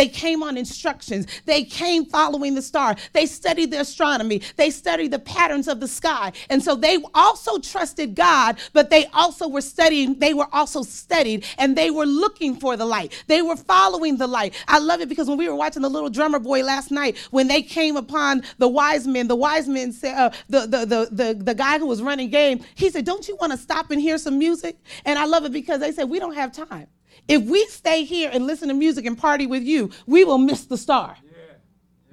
They 0.00 0.08
came 0.08 0.42
on 0.42 0.56
instructions. 0.56 1.26
They 1.44 1.62
came 1.62 2.06
following 2.06 2.54
the 2.54 2.62
star. 2.62 2.96
They 3.12 3.26
studied 3.26 3.70
the 3.70 3.82
astronomy. 3.82 4.40
They 4.56 4.70
studied 4.70 5.10
the 5.10 5.18
patterns 5.18 5.68
of 5.68 5.78
the 5.78 5.86
sky. 5.86 6.32
And 6.48 6.62
so 6.62 6.74
they 6.74 6.96
also 7.12 7.58
trusted 7.58 8.14
God, 8.14 8.56
but 8.72 8.88
they 8.88 9.04
also 9.12 9.46
were 9.46 9.60
studying, 9.60 10.18
they 10.18 10.32
were 10.32 10.48
also 10.54 10.84
studied 10.84 11.44
and 11.58 11.76
they 11.76 11.90
were 11.90 12.06
looking 12.06 12.56
for 12.56 12.78
the 12.78 12.86
light. 12.86 13.12
They 13.26 13.42
were 13.42 13.56
following 13.56 14.16
the 14.16 14.26
light. 14.26 14.54
I 14.68 14.78
love 14.78 15.02
it 15.02 15.10
because 15.10 15.28
when 15.28 15.36
we 15.36 15.50
were 15.50 15.54
watching 15.54 15.82
the 15.82 15.90
little 15.90 16.08
drummer 16.08 16.38
boy 16.38 16.64
last 16.64 16.90
night, 16.90 17.18
when 17.30 17.46
they 17.46 17.60
came 17.60 17.98
upon 17.98 18.42
the 18.56 18.68
wise 18.68 19.06
men, 19.06 19.28
the 19.28 19.36
wise 19.36 19.68
men 19.68 19.92
said, 19.92 20.16
uh, 20.16 20.30
the, 20.48 20.60
the, 20.60 20.86
the, 20.86 21.08
the, 21.12 21.44
the 21.44 21.54
guy 21.54 21.78
who 21.78 21.84
was 21.86 22.00
running 22.00 22.30
game, 22.30 22.64
he 22.74 22.88
said, 22.88 23.04
Don't 23.04 23.28
you 23.28 23.36
want 23.36 23.52
to 23.52 23.58
stop 23.58 23.90
and 23.90 24.00
hear 24.00 24.16
some 24.16 24.38
music? 24.38 24.78
And 25.04 25.18
I 25.18 25.26
love 25.26 25.44
it 25.44 25.52
because 25.52 25.80
they 25.80 25.92
said, 25.92 26.08
We 26.08 26.18
don't 26.18 26.36
have 26.36 26.52
time. 26.52 26.86
If 27.28 27.42
we 27.44 27.64
stay 27.66 28.04
here 28.04 28.30
and 28.32 28.46
listen 28.46 28.68
to 28.68 28.74
music 28.74 29.06
and 29.06 29.16
party 29.16 29.46
with 29.46 29.62
you, 29.62 29.90
we 30.06 30.24
will 30.24 30.38
miss 30.38 30.64
the 30.64 30.76
star. 30.76 31.16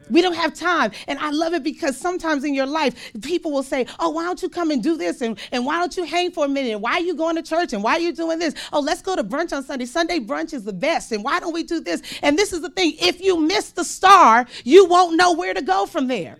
We 0.09 0.21
don't 0.21 0.35
have 0.35 0.53
time. 0.53 0.91
And 1.07 1.19
I 1.19 1.31
love 1.31 1.53
it 1.53 1.63
because 1.63 1.97
sometimes 1.97 2.43
in 2.43 2.53
your 2.53 2.65
life, 2.65 3.11
people 3.21 3.51
will 3.51 3.63
say, 3.63 3.85
Oh, 3.99 4.09
why 4.09 4.23
don't 4.23 4.41
you 4.41 4.49
come 4.49 4.71
and 4.71 4.81
do 4.81 4.97
this? 4.97 5.21
And, 5.21 5.37
and 5.51 5.65
why 5.65 5.79
don't 5.79 5.95
you 5.97 6.03
hang 6.05 6.31
for 6.31 6.45
a 6.45 6.47
minute? 6.47 6.73
And 6.73 6.81
why 6.81 6.93
are 6.93 7.01
you 7.01 7.15
going 7.15 7.35
to 7.35 7.43
church? 7.43 7.73
And 7.73 7.83
why 7.83 7.93
are 7.93 7.99
you 7.99 8.13
doing 8.13 8.39
this? 8.39 8.53
Oh, 8.71 8.79
let's 8.79 9.01
go 9.01 9.15
to 9.15 9.23
brunch 9.23 9.55
on 9.55 9.63
Sunday. 9.63 9.85
Sunday 9.85 10.19
brunch 10.19 10.53
is 10.53 10.63
the 10.63 10.73
best. 10.73 11.11
And 11.11 11.23
why 11.23 11.39
don't 11.39 11.53
we 11.53 11.63
do 11.63 11.79
this? 11.79 12.01
And 12.21 12.37
this 12.37 12.53
is 12.53 12.61
the 12.61 12.69
thing 12.69 12.93
if 12.99 13.21
you 13.21 13.39
miss 13.39 13.71
the 13.71 13.83
star, 13.83 14.45
you 14.63 14.85
won't 14.85 15.17
know 15.17 15.33
where 15.33 15.53
to 15.53 15.61
go 15.61 15.85
from 15.85 16.07
there. 16.07 16.37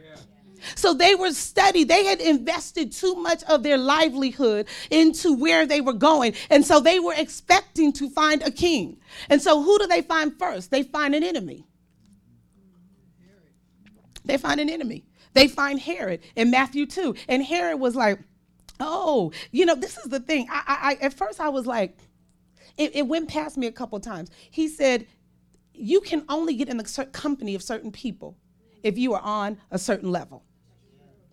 So 0.75 0.93
they 0.93 1.15
were 1.15 1.31
studied. 1.31 1.87
They 1.87 2.05
had 2.05 2.19
invested 2.21 2.91
too 2.91 3.15
much 3.15 3.43
of 3.43 3.63
their 3.63 3.77
livelihood 3.77 4.67
into 4.89 5.33
where 5.33 5.65
they 5.65 5.81
were 5.81 5.93
going. 5.93 6.33
And 6.49 6.65
so 6.65 6.79
they 6.79 6.99
were 6.99 7.13
expecting 7.15 7.93
to 7.93 8.09
find 8.09 8.41
a 8.43 8.51
king. 8.51 8.97
And 9.29 9.41
so 9.41 9.61
who 9.61 9.77
do 9.79 9.87
they 9.87 10.01
find 10.01 10.37
first? 10.37 10.71
They 10.71 10.83
find 10.83 11.15
an 11.15 11.23
enemy. 11.23 11.65
They 14.25 14.37
find 14.37 14.59
an 14.59 14.69
enemy. 14.69 15.05
They 15.33 15.47
find 15.47 15.79
Herod 15.79 16.21
in 16.35 16.51
Matthew 16.51 16.85
2. 16.85 17.15
And 17.27 17.43
Herod 17.43 17.79
was 17.79 17.95
like, 17.95 18.19
oh, 18.79 19.31
you 19.51 19.65
know, 19.65 19.75
this 19.75 19.97
is 19.97 20.09
the 20.09 20.19
thing. 20.19 20.47
I, 20.51 20.97
I, 20.99 21.05
at 21.05 21.13
first 21.13 21.39
I 21.39 21.49
was 21.49 21.65
like, 21.65 21.97
it, 22.77 22.95
it 22.95 23.07
went 23.07 23.29
past 23.29 23.57
me 23.57 23.67
a 23.67 23.71
couple 23.71 23.99
times. 23.99 24.29
He 24.51 24.67
said, 24.67 25.07
you 25.73 26.01
can 26.01 26.25
only 26.29 26.55
get 26.55 26.69
in 26.69 26.77
the 26.77 27.07
company 27.11 27.55
of 27.55 27.61
certain 27.61 27.91
people 27.91 28.37
if 28.83 28.97
you 28.97 29.13
are 29.13 29.21
on 29.21 29.57
a 29.71 29.79
certain 29.79 30.11
level. 30.11 30.43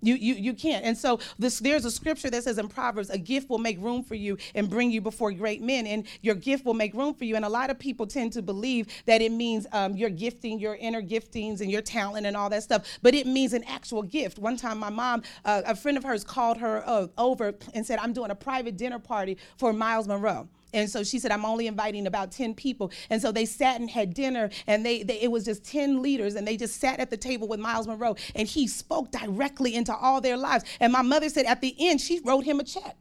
You, 0.05 0.15
you, 0.15 0.35
you 0.35 0.55
can't. 0.55 0.85
And 0.85 0.97
so 0.97 1.19
this, 1.39 1.59
there's 1.59 1.85
a 1.85 1.91
scripture 1.91 2.31
that 2.31 2.45
says 2.45 2.59
in 2.59 2.69
Proverbs, 2.69 3.11
a 3.11 3.19
gift 3.19 3.49
will 3.49 3.59
make 3.59 3.81
room 3.81 4.03
for 4.03 4.15
you 4.15 4.37
and 4.55 4.69
bring 4.69 4.91
you 4.91 5.01
before 5.01 5.33
great 5.33 5.63
men. 5.63 5.87
And 5.87 6.07
your 6.21 6.35
gift 6.35 6.65
will 6.65 6.75
make 6.75 6.95
room 6.95 7.15
for 7.15 7.25
you. 7.25 7.37
And 7.37 7.45
a 7.45 7.49
lot 7.49 7.71
of 7.71 7.79
people 7.79 8.07
tend 8.07 8.33
to 8.35 8.43
believe 8.43 8.89
that 9.07 9.23
it 9.23 9.33
means 9.33 9.67
um, 9.73 9.97
your 9.97 10.11
gifting, 10.11 10.61
your 10.61 10.77
inner 10.77 11.03
giftings, 11.03 11.61
and 11.61 11.71
your 11.71 11.83
talent 11.83 12.27
and 12.27 12.37
all 12.37 12.51
that 12.51 12.63
stuff. 12.63 12.87
But 13.03 13.15
it 13.15 13.27
means 13.27 13.55
an 13.55 13.65
actual 13.65 14.03
gift. 14.03 14.39
One 14.39 14.57
time, 14.57 14.79
my 14.79 14.91
mom, 14.91 15.23
uh, 15.45 15.63
a 15.67 15.75
friend 15.75 15.97
of 15.97 16.05
hers, 16.05 16.25
called 16.25 16.59
her 16.59 16.83
uh, 16.87 17.09
over 17.17 17.55
and 17.73 17.87
said, 17.87 17.99
I'm 17.99 18.13
doing 18.13 18.31
a 18.31 18.35
private 18.35 18.77
dinner 18.77 18.99
party 18.99 19.39
for 19.57 19.73
Myles 19.73 20.07
Munroe. 20.07 20.49
And 20.75 20.91
so 20.91 21.03
she 21.05 21.19
said, 21.19 21.31
I'm 21.31 21.45
only 21.45 21.67
inviting 21.67 22.07
about 22.07 22.33
10 22.33 22.55
people. 22.55 22.93
And 23.09 23.23
so 23.23 23.33
they 23.33 23.47
sat 23.47 23.81
and 23.81 23.89
had 23.89 24.13
dinner, 24.13 24.51
and 24.67 24.85
they, 24.85 25.03
they, 25.03 25.21
it 25.21 25.31
was 25.31 25.45
just 25.45 25.65
10 25.65 26.03
leaders, 26.03 26.35
and 26.35 26.47
they 26.47 26.57
just 26.57 26.81
sat 26.81 27.01
at 27.01 27.11
the 27.11 27.17
table 27.17 27.49
with 27.49 27.61
Myles 27.61 27.87
Munroe, 27.87 28.17
and 28.35 28.47
he 28.47 28.67
spoke 28.67 29.11
directly 29.11 29.75
into 29.75 29.95
all 29.95 30.21
their 30.21 30.37
lives. 30.37 30.65
And 30.81 30.93
my 30.93 31.03
mother 31.03 31.29
said 31.29 31.47
at 31.47 31.61
the 31.61 31.75
end, 31.79 32.01
she 32.01 32.21
wrote 32.25 32.45
him 32.45 32.61
a 32.61 32.65
check. 32.65 32.97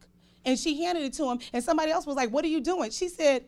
And 0.45 0.59
she 0.59 0.83
handed 0.83 1.03
it 1.03 1.13
to 1.13 1.29
him, 1.29 1.39
and 1.53 1.63
somebody 1.63 1.91
else 1.91 2.05
was 2.05 2.17
like, 2.17 2.29
What 2.29 2.43
are 2.43 2.49
you 2.49 2.59
doing? 2.59 2.91
She 2.91 3.07
said, 3.07 3.45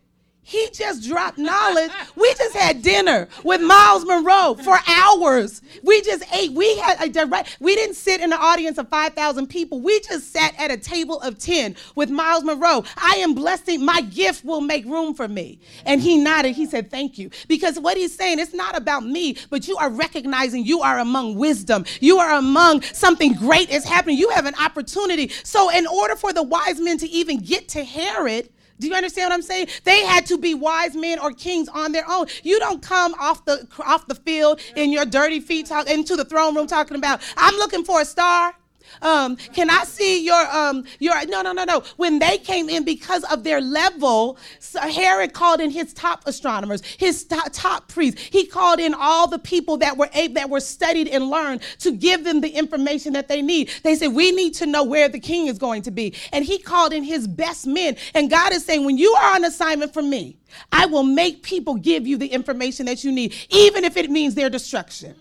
he 0.47 0.69
just 0.71 1.07
dropped 1.07 1.39
knowledge. 1.39 1.89
We 2.15 2.31
just 2.35 2.55
had 2.55 2.83
dinner 2.83 3.27
with 3.43 3.61
Myles 3.61 4.05
Munroe 4.05 4.53
for 4.63 4.77
hours. 4.87 5.59
We 5.81 6.03
just 6.03 6.23
ate. 6.31 6.51
We 6.51 6.77
had 6.77 7.01
a 7.01 7.09
direct, 7.09 7.57
we 7.59 7.73
didn't 7.73 7.95
sit 7.95 8.21
in 8.21 8.31
an 8.31 8.37
audience 8.39 8.77
of 8.77 8.87
5,000 8.89 9.47
people. 9.47 9.81
We 9.81 9.99
just 10.01 10.31
sat 10.31 10.53
at 10.59 10.69
a 10.69 10.77
table 10.77 11.19
of 11.21 11.39
10 11.39 11.75
with 11.95 12.11
Myles 12.11 12.43
Munroe. 12.43 12.83
I 12.95 13.15
am 13.17 13.33
blessing, 13.33 13.83
my 13.83 14.01
gift 14.01 14.45
will 14.45 14.61
make 14.61 14.85
room 14.85 15.15
for 15.15 15.27
me. 15.27 15.57
And 15.83 15.99
he 15.99 16.15
nodded. 16.15 16.55
He 16.55 16.67
said, 16.67 16.91
Thank 16.91 17.17
you. 17.17 17.31
Because 17.47 17.79
what 17.79 17.97
he's 17.97 18.15
saying, 18.15 18.37
it's 18.37 18.53
not 18.53 18.77
about 18.77 19.03
me, 19.03 19.37
but 19.49 19.67
you 19.67 19.75
are 19.77 19.89
recognizing 19.89 20.63
you 20.63 20.81
are 20.81 20.99
among 20.99 21.37
wisdom. 21.37 21.85
You 21.99 22.19
are 22.19 22.35
among 22.35 22.83
something 22.83 23.33
great 23.33 23.71
is 23.71 23.83
happening. 23.83 24.19
You 24.19 24.29
have 24.29 24.45
an 24.45 24.55
opportunity. 24.61 25.29
So, 25.43 25.71
in 25.71 25.87
order 25.87 26.15
for 26.15 26.33
the 26.33 26.43
wise 26.43 26.79
men 26.79 26.99
to 26.99 27.07
even 27.07 27.39
get 27.39 27.67
to 27.69 27.83
Herod, 27.83 28.49
do 28.79 28.87
you 28.87 28.93
understand 28.93 29.29
what 29.29 29.35
I'm 29.35 29.41
saying? 29.41 29.67
They 29.83 30.05
had 30.05 30.25
to 30.27 30.37
be 30.37 30.53
wise 30.53 30.95
men 30.95 31.19
or 31.19 31.31
kings 31.31 31.69
on 31.69 31.91
their 31.91 32.09
own. 32.09 32.27
You 32.43 32.59
don't 32.59 32.81
come 32.81 33.13
off 33.19 33.45
the 33.45 33.67
off 33.85 34.07
the 34.07 34.15
field 34.15 34.59
in 34.75 34.91
your 34.91 35.05
dirty 35.05 35.39
feet 35.39 35.67
talk 35.67 35.89
into 35.89 36.15
the 36.15 36.25
throne 36.25 36.55
room 36.55 36.67
talking 36.67 36.97
about 36.97 37.21
I'm 37.37 37.55
looking 37.55 37.83
for 37.83 38.01
a 38.01 38.05
star. 38.05 38.53
Um, 39.01 39.35
can 39.35 39.69
I 39.69 39.83
see 39.83 40.23
your 40.25 40.45
um 40.55 40.85
your 40.99 41.25
no 41.27 41.41
no 41.41 41.51
no 41.51 41.63
no. 41.63 41.83
When 41.97 42.19
they 42.19 42.37
came 42.37 42.69
in 42.69 42.83
because 42.83 43.23
of 43.25 43.43
their 43.43 43.61
level 43.61 44.37
Herod 44.75 45.33
called 45.33 45.61
in 45.61 45.69
his 45.69 45.93
top 45.93 46.23
astronomers 46.25 46.81
his 46.97 47.25
top, 47.25 47.49
top 47.51 47.87
priests. 47.87 48.21
He 48.21 48.45
called 48.45 48.79
in 48.79 48.93
all 48.93 49.27
the 49.27 49.39
people 49.39 49.77
that 49.77 49.97
were 49.97 50.09
able, 50.13 50.35
that 50.35 50.49
were 50.49 50.59
studied 50.59 51.07
and 51.07 51.29
learned 51.29 51.61
to 51.79 51.91
give 51.91 52.23
them 52.23 52.41
the 52.41 52.49
information 52.49 53.13
that 53.13 53.27
they 53.27 53.41
need. 53.41 53.69
They 53.83 53.95
said 53.95 54.07
we 54.07 54.31
need 54.31 54.53
to 54.55 54.65
know 54.65 54.83
where 54.83 55.09
the 55.09 55.19
king 55.19 55.47
is 55.47 55.57
going 55.57 55.83
to 55.83 55.91
be. 55.91 56.13
And 56.31 56.45
he 56.45 56.57
called 56.57 56.93
in 56.93 57.03
his 57.03 57.27
best 57.27 57.67
men. 57.67 57.97
And 58.13 58.29
God 58.29 58.53
is 58.53 58.65
saying 58.65 58.85
when 58.85 58.97
you 58.97 59.13
are 59.13 59.35
on 59.35 59.43
assignment 59.45 59.93
from 59.93 60.09
me 60.09 60.37
I 60.71 60.85
will 60.85 61.03
make 61.03 61.43
people 61.43 61.75
give 61.75 62.07
you 62.07 62.17
the 62.17 62.27
information 62.27 62.85
that 62.85 63.03
you 63.03 63.11
need 63.11 63.33
even 63.49 63.83
if 63.83 63.97
it 63.97 64.09
means 64.09 64.35
their 64.35 64.49
destruction. 64.49 65.15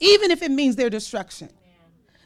Even 0.00 0.30
if 0.30 0.42
it 0.42 0.50
means 0.50 0.76
their 0.76 0.90
destruction 0.90 1.50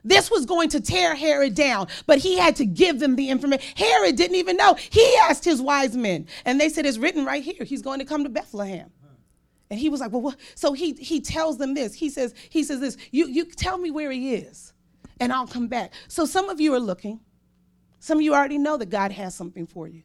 this 0.05 0.31
was 0.31 0.47
going 0.47 0.71
to 0.71 0.81
tear 0.81 1.15
Herod 1.17 1.55
down, 1.55 1.89
but 2.07 2.19
he 2.19 2.39
had 2.39 2.57
to 2.57 2.67
give 2.67 3.01
them 3.01 3.17
the 3.17 3.31
information. 3.31 3.67
Herod 3.77 4.17
didn't 4.17 4.37
even 4.37 4.57
know. 4.57 4.75
He 4.75 5.17
asked 5.23 5.45
his 5.45 5.63
wise 5.63 5.97
men, 5.97 6.27
and 6.45 6.61
they 6.61 6.69
said, 6.71 6.87
It's 6.87 6.99
written 6.99 7.25
right 7.25 7.43
here. 7.43 7.65
He's 7.65 7.83
going 7.83 8.01
to 8.01 8.07
come 8.07 8.25
to 8.25 8.31
Bethlehem. 8.31 8.91
And 9.71 9.81
he 9.81 9.89
was 9.91 10.01
like, 10.01 10.13
Well, 10.13 10.23
what? 10.23 10.37
So 10.57 10.75
he, 10.75 10.95
he 10.95 11.21
tells 11.21 11.59
them 11.59 11.75
this. 11.75 11.95
He 11.95 12.11
says, 12.11 12.35
he 12.51 12.65
says 12.65 12.81
this, 12.81 12.97
you, 13.13 13.29
you 13.29 13.47
tell 13.47 13.79
me 13.79 13.91
where 13.91 14.13
he 14.13 14.35
is. 14.35 14.73
and 15.21 15.33
I'll 15.33 15.47
come 15.47 15.69
back. 15.69 15.93
So 16.09 16.27
some 16.27 16.49
of 16.51 16.61
you 16.61 16.75
are 16.75 16.81
looking. 16.81 17.21
Some 18.01 18.19
of 18.19 18.23
you 18.23 18.35
already 18.35 18.59
know 18.59 18.77
that 18.79 18.91
God 18.91 19.13
has 19.13 19.35
something 19.35 19.67
for 19.67 19.89
you. 19.89 20.03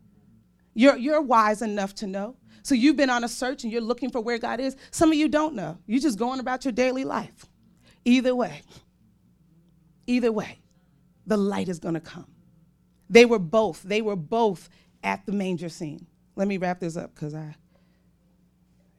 You're, 0.75 0.97
you're 0.97 1.21
wise 1.21 1.61
enough 1.61 1.95
to 1.95 2.07
know. 2.07 2.37
So 2.63 2.75
you've 2.75 2.97
been 2.97 3.09
on 3.09 3.23
a 3.23 3.29
search 3.29 3.63
and 3.63 3.73
you're 3.73 3.81
looking 3.81 4.11
for 4.11 4.21
where 4.21 4.37
God 4.39 4.59
is. 4.59 4.75
Some 4.91 5.11
of 5.11 5.17
you 5.17 5.29
don't 5.29 5.55
know. 5.55 5.79
You're 5.87 6.01
just 6.01 6.19
going 6.19 6.39
about 6.39 6.65
your 6.65 6.71
daily 6.73 7.05
life. 7.05 7.47
Either 8.05 8.35
way, 8.35 8.63
either 10.09 10.31
way, 10.31 10.59
the 11.25 11.37
light 11.37 11.69
is 11.69 11.79
going 11.79 11.93
to 11.93 11.99
come. 11.99 12.27
They 13.09 13.25
were 13.25 13.39
both, 13.39 13.83
they 13.83 14.01
were 14.01 14.15
both 14.15 14.69
at 15.03 15.25
the 15.25 15.31
manger 15.31 15.69
scene. 15.69 16.07
Let 16.35 16.47
me 16.47 16.57
wrap 16.57 16.79
this 16.79 16.97
up 16.97 17.13
because 17.13 17.33
I, 17.33 17.55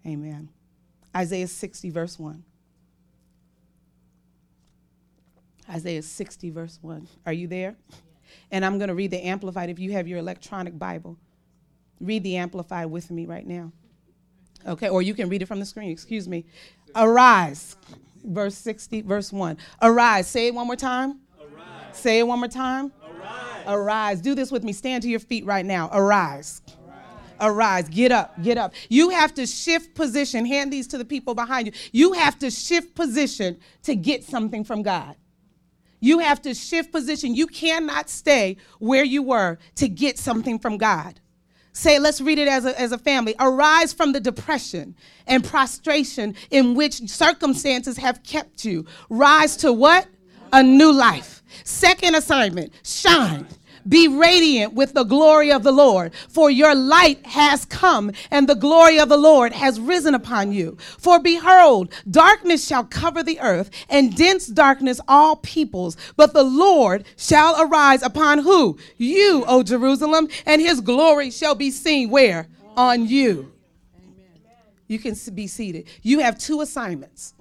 amen. 0.06 0.48
Isaiah 1.16 1.48
60, 1.48 1.90
verse 1.90 2.18
1. 2.18 2.44
Isaiah 5.68 6.02
60, 6.02 6.50
verse 6.50 6.78
1. 6.82 7.08
Are 7.26 7.32
you 7.32 7.46
there? 7.46 7.76
And 8.50 8.64
I'm 8.64 8.78
going 8.78 8.88
to 8.88 8.94
read 8.94 9.11
the 9.11 9.24
Amplified 9.24 9.70
if 9.70 9.78
you 9.78 9.92
have 9.92 10.08
your 10.08 10.18
electronic 10.18 10.78
Bible. 10.78 11.16
Read 12.00 12.22
the 12.22 12.36
Amplified 12.36 12.90
with 12.90 13.11
me 13.11 13.26
right 13.26 13.46
now. 13.46 13.72
Okay, 14.66 14.88
or 14.88 15.02
you 15.02 15.14
can 15.14 15.28
read 15.28 15.42
it 15.42 15.46
from 15.46 15.58
the 15.58 15.64
screen, 15.64 15.90
excuse 15.90 16.28
me. 16.28 16.44
Arise, 16.94 17.76
verse 18.24 18.54
60, 18.56 19.02
verse 19.02 19.32
1. 19.32 19.56
Arise. 19.82 20.26
Say 20.26 20.48
it 20.48 20.54
one 20.54 20.66
more 20.66 20.76
time. 20.76 21.20
Arise. 21.40 21.96
Say 21.96 22.18
it 22.18 22.26
one 22.26 22.38
more 22.38 22.48
time. 22.48 22.92
Arise. 23.02 23.64
Arise. 23.66 24.20
Do 24.20 24.34
this 24.34 24.50
with 24.50 24.64
me. 24.64 24.72
Stand 24.72 25.02
to 25.02 25.08
your 25.08 25.20
feet 25.20 25.44
right 25.44 25.64
now. 25.64 25.90
Arise. 25.92 26.62
Arise. 27.40 27.88
Get 27.88 28.12
up. 28.12 28.40
Get 28.42 28.58
up. 28.58 28.74
You 28.88 29.10
have 29.10 29.34
to 29.34 29.46
shift 29.46 29.94
position. 29.94 30.44
Hand 30.44 30.72
these 30.72 30.86
to 30.88 30.98
the 30.98 31.04
people 31.04 31.34
behind 31.34 31.66
you. 31.66 31.72
You 31.92 32.12
have 32.12 32.38
to 32.40 32.50
shift 32.50 32.94
position 32.94 33.58
to 33.84 33.96
get 33.96 34.24
something 34.24 34.64
from 34.64 34.82
God. 34.82 35.16
You 36.00 36.18
have 36.20 36.42
to 36.42 36.54
shift 36.54 36.92
position. 36.92 37.34
You 37.34 37.46
cannot 37.46 38.08
stay 38.08 38.56
where 38.78 39.04
you 39.04 39.22
were 39.22 39.58
to 39.76 39.88
get 39.88 40.18
something 40.18 40.58
from 40.58 40.78
God. 40.78 41.20
Say, 41.72 41.98
let's 41.98 42.20
read 42.20 42.38
it 42.38 42.48
as 42.48 42.64
a, 42.64 42.78
as 42.78 42.92
a 42.92 42.98
family. 42.98 43.34
Arise 43.38 43.92
from 43.92 44.12
the 44.12 44.20
depression 44.20 44.94
and 45.26 45.44
prostration 45.44 46.34
in 46.50 46.74
which 46.74 47.08
circumstances 47.08 47.96
have 47.98 48.22
kept 48.22 48.64
you. 48.64 48.86
Rise 49.08 49.56
to 49.58 49.72
what? 49.72 50.08
A 50.52 50.62
new 50.62 50.92
life. 50.92 51.42
Second 51.64 52.16
assignment 52.16 52.72
shine. 52.82 53.46
Be 53.88 54.08
radiant 54.08 54.74
with 54.74 54.94
the 54.94 55.04
glory 55.04 55.50
of 55.50 55.62
the 55.62 55.72
Lord, 55.72 56.12
for 56.28 56.50
your 56.50 56.74
light 56.74 57.24
has 57.26 57.64
come, 57.64 58.12
and 58.30 58.48
the 58.48 58.54
glory 58.54 58.98
of 58.98 59.08
the 59.08 59.16
Lord 59.16 59.52
has 59.52 59.80
risen 59.80 60.14
upon 60.14 60.52
you. 60.52 60.76
For 60.98 61.18
behold, 61.18 61.92
darkness 62.10 62.66
shall 62.66 62.84
cover 62.84 63.22
the 63.22 63.40
earth, 63.40 63.70
and 63.88 64.14
dense 64.14 64.46
darkness 64.46 65.00
all 65.08 65.36
peoples. 65.36 65.96
But 66.16 66.32
the 66.34 66.42
Lord 66.42 67.04
shall 67.16 67.60
arise 67.60 68.02
upon 68.02 68.38
who? 68.40 68.78
You, 68.96 69.44
O 69.46 69.62
Jerusalem, 69.62 70.28
and 70.46 70.60
his 70.60 70.80
glory 70.80 71.30
shall 71.30 71.54
be 71.54 71.70
seen 71.70 72.10
where? 72.10 72.48
On 72.76 73.06
you. 73.06 73.52
You 74.86 74.98
can 74.98 75.14
be 75.34 75.46
seated. 75.46 75.86
You 76.02 76.20
have 76.20 76.38
two 76.38 76.60
assignments. 76.60 77.34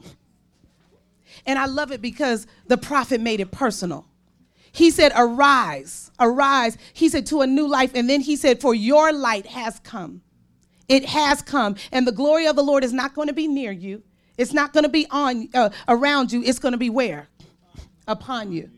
And 1.45 1.57
I 1.57 1.65
love 1.65 1.91
it 1.91 2.01
because 2.01 2.45
the 2.67 2.77
prophet 2.77 3.21
made 3.21 3.39
it 3.39 3.51
personal. 3.51 4.05
He 4.72 4.91
said, 4.91 5.11
Arise, 5.15 6.11
arise. 6.20 6.78
He 6.93 7.09
said, 7.09 7.26
To 7.28 7.41
a 7.41 7.47
new 7.47 7.67
life. 7.67 7.91
And 7.95 8.09
then 8.09 8.22
he 8.22 8.36
said, 8.36 8.61
For 8.61 8.74
your 8.76 9.11
light 9.11 9.47
has 9.47 9.80
come. 9.80 10.22
It 10.88 11.05
has 11.05 11.41
come. 11.41 11.76
And 11.91 12.07
the 12.07 12.11
glory 12.11 12.47
of 12.47 12.55
the 12.55 12.63
Lord 12.63 12.84
is 12.84 12.93
not 12.93 13.13
going 13.13 13.28
to 13.28 13.34
be 13.34 13.47
near 13.47 13.72
you. 13.72 14.03
It's 14.38 14.53
not 14.53 14.74
going 14.74 14.84
to 14.84 14.89
be 14.89 15.05
on 15.11 15.49
uh, 15.53 15.70
around 15.88 16.32
you. 16.32 16.43
It's 16.43 16.59
going 16.59 16.72
to 16.72 16.78
be 16.78 16.89
where? 16.89 17.28
Upon 18.07 18.51
you. 18.51 18.70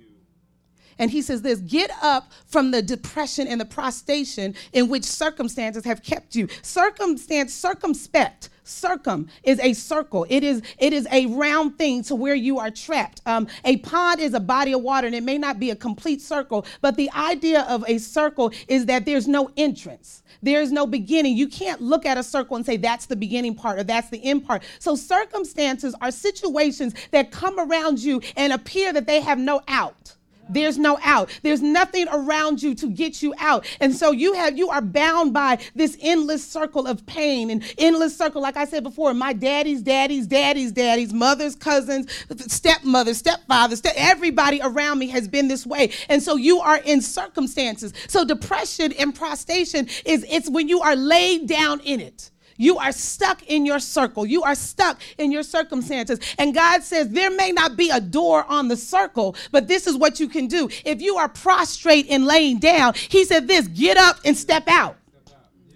And 1.02 1.10
he 1.10 1.24
says 1.24 1.42
this 1.42 1.60
get 1.60 1.90
up 2.04 2.32
from 2.46 2.70
the 2.70 2.82
depression 2.84 3.48
and 3.48 3.60
the 3.60 3.66
prostration 3.66 4.54
in 4.72 4.88
which 4.88 5.04
circumstances 5.04 5.84
have 5.84 6.04
kept 6.04 6.36
you. 6.36 6.48
Circumstance, 6.62 7.56
circumspect 7.56 8.50
circum 8.64 9.28
is 9.44 9.60
a 9.62 9.74
circle. 9.74 10.28
It 10.30 10.44
is 10.44 10.62
it 10.78 10.94
is 10.94 11.08
a 11.12 11.26
round 11.26 11.80
thing 11.80 12.04
to 12.04 12.14
where 12.14 12.36
you 12.36 12.60
are 12.60 12.70
trapped. 12.70 13.20
Um, 13.26 13.48
a 13.66 13.78
pond 13.78 14.20
is 14.20 14.36
a 14.36 14.40
body 14.40 14.74
of 14.74 14.84
water 14.84 15.08
and 15.08 15.16
it 15.16 15.24
may 15.24 15.40
not 15.40 15.60
be 15.60 15.72
a 15.72 15.76
complete 15.76 16.22
circle 16.22 16.68
but 16.82 16.96
the 16.98 17.10
idea 17.14 17.62
of 17.62 17.84
a 17.88 17.98
circle 17.98 18.54
is 18.68 18.86
that 18.86 19.04
there's 19.08 19.28
no 19.28 19.50
entrance. 19.58 20.22
There's 20.44 20.72
no 20.72 20.86
beginning. 20.86 21.36
You 21.36 21.48
can't 21.48 21.82
look 21.82 22.06
at 22.06 22.20
a 22.20 22.24
circle 22.24 22.58
and 22.58 22.66
say 22.66 22.78
that's 22.78 23.08
the 23.08 23.16
beginning 23.16 23.56
part 23.56 23.80
or 23.80 23.84
that's 23.84 24.12
the 24.12 24.24
end 24.24 24.46
part. 24.46 24.62
So 24.78 24.96
circumstances 24.96 25.96
are 26.00 26.12
situations 26.12 26.94
that 27.10 27.32
come 27.32 27.60
around 27.60 27.98
you 27.98 28.22
and 28.36 28.54
appear 28.54 28.94
that 28.94 29.08
they 29.08 29.20
have 29.22 29.40
no 29.40 29.62
out 29.68 30.16
there's 30.54 30.78
no 30.78 31.00
out. 31.04 31.30
There's 31.44 31.62
nothing 31.62 32.08
around 32.12 32.62
you 32.62 32.76
to 32.76 32.88
get 32.88 33.22
you 33.22 33.34
out. 33.40 33.66
And 33.80 33.96
so 33.96 34.12
you 34.12 34.34
have 34.34 34.58
you 34.58 34.70
are 34.70 34.82
bound 34.82 35.34
by 35.34 35.60
this 35.76 35.98
endless 36.02 36.46
circle 36.46 36.88
of 36.88 37.06
pain 37.06 37.50
and 37.50 37.64
endless 37.78 38.18
circle 38.18 38.42
like 38.42 38.58
I 38.58 38.66
said 38.66 38.84
before, 38.84 39.14
my 39.14 39.34
daddy's 39.34 39.82
daddy's 39.82 40.28
daddy's 40.28 40.72
daddy's 40.72 41.14
mother's 41.14 41.56
cousins, 41.56 42.12
stepmother, 42.38 43.14
stepfather, 43.14 43.76
step, 43.76 43.94
everybody 43.96 44.60
around 44.62 45.00
me 45.00 45.08
has 45.08 45.28
been 45.28 45.48
this 45.48 45.66
way. 45.66 45.92
And 46.10 46.22
so 46.22 46.36
you 46.36 46.60
are 46.60 46.78
in 46.78 47.02
circumstances. 47.02 47.94
So 48.08 48.26
depression 48.26 48.94
and 48.94 49.14
prostration 49.14 49.88
is 50.06 50.26
it's 50.30 50.50
when 50.50 50.68
you 50.68 50.82
are 50.82 50.96
laid 50.96 51.48
down 51.48 51.80
in 51.82 52.00
it. 52.00 52.31
You 52.62 52.78
are 52.78 52.92
stuck 52.92 53.42
in 53.48 53.66
your 53.66 53.80
circle. 53.80 54.24
You 54.24 54.44
are 54.44 54.54
stuck 54.54 55.02
in 55.18 55.32
your 55.32 55.42
circumstances. 55.42 56.20
And 56.38 56.54
God 56.54 56.84
says 56.84 57.10
there 57.10 57.32
may 57.32 57.52
not 57.52 57.76
be 57.76 57.90
a 57.90 58.00
door 58.00 58.46
on 58.48 58.68
the 58.68 58.78
circle, 58.78 59.36
but 59.52 59.68
this 59.68 59.88
is 59.88 59.98
what 59.98 60.20
you 60.20 60.30
can 60.30 60.46
do. 60.46 60.70
If 60.86 61.02
you 61.02 61.18
are 61.18 61.28
prostrate 61.28 62.06
and 62.12 62.24
laying 62.28 62.60
down, 62.60 62.94
He 62.94 63.26
said 63.26 63.48
this 63.48 63.68
get 63.68 63.98
up 63.98 64.20
and 64.26 64.38
step 64.38 64.68
out. 64.68 64.96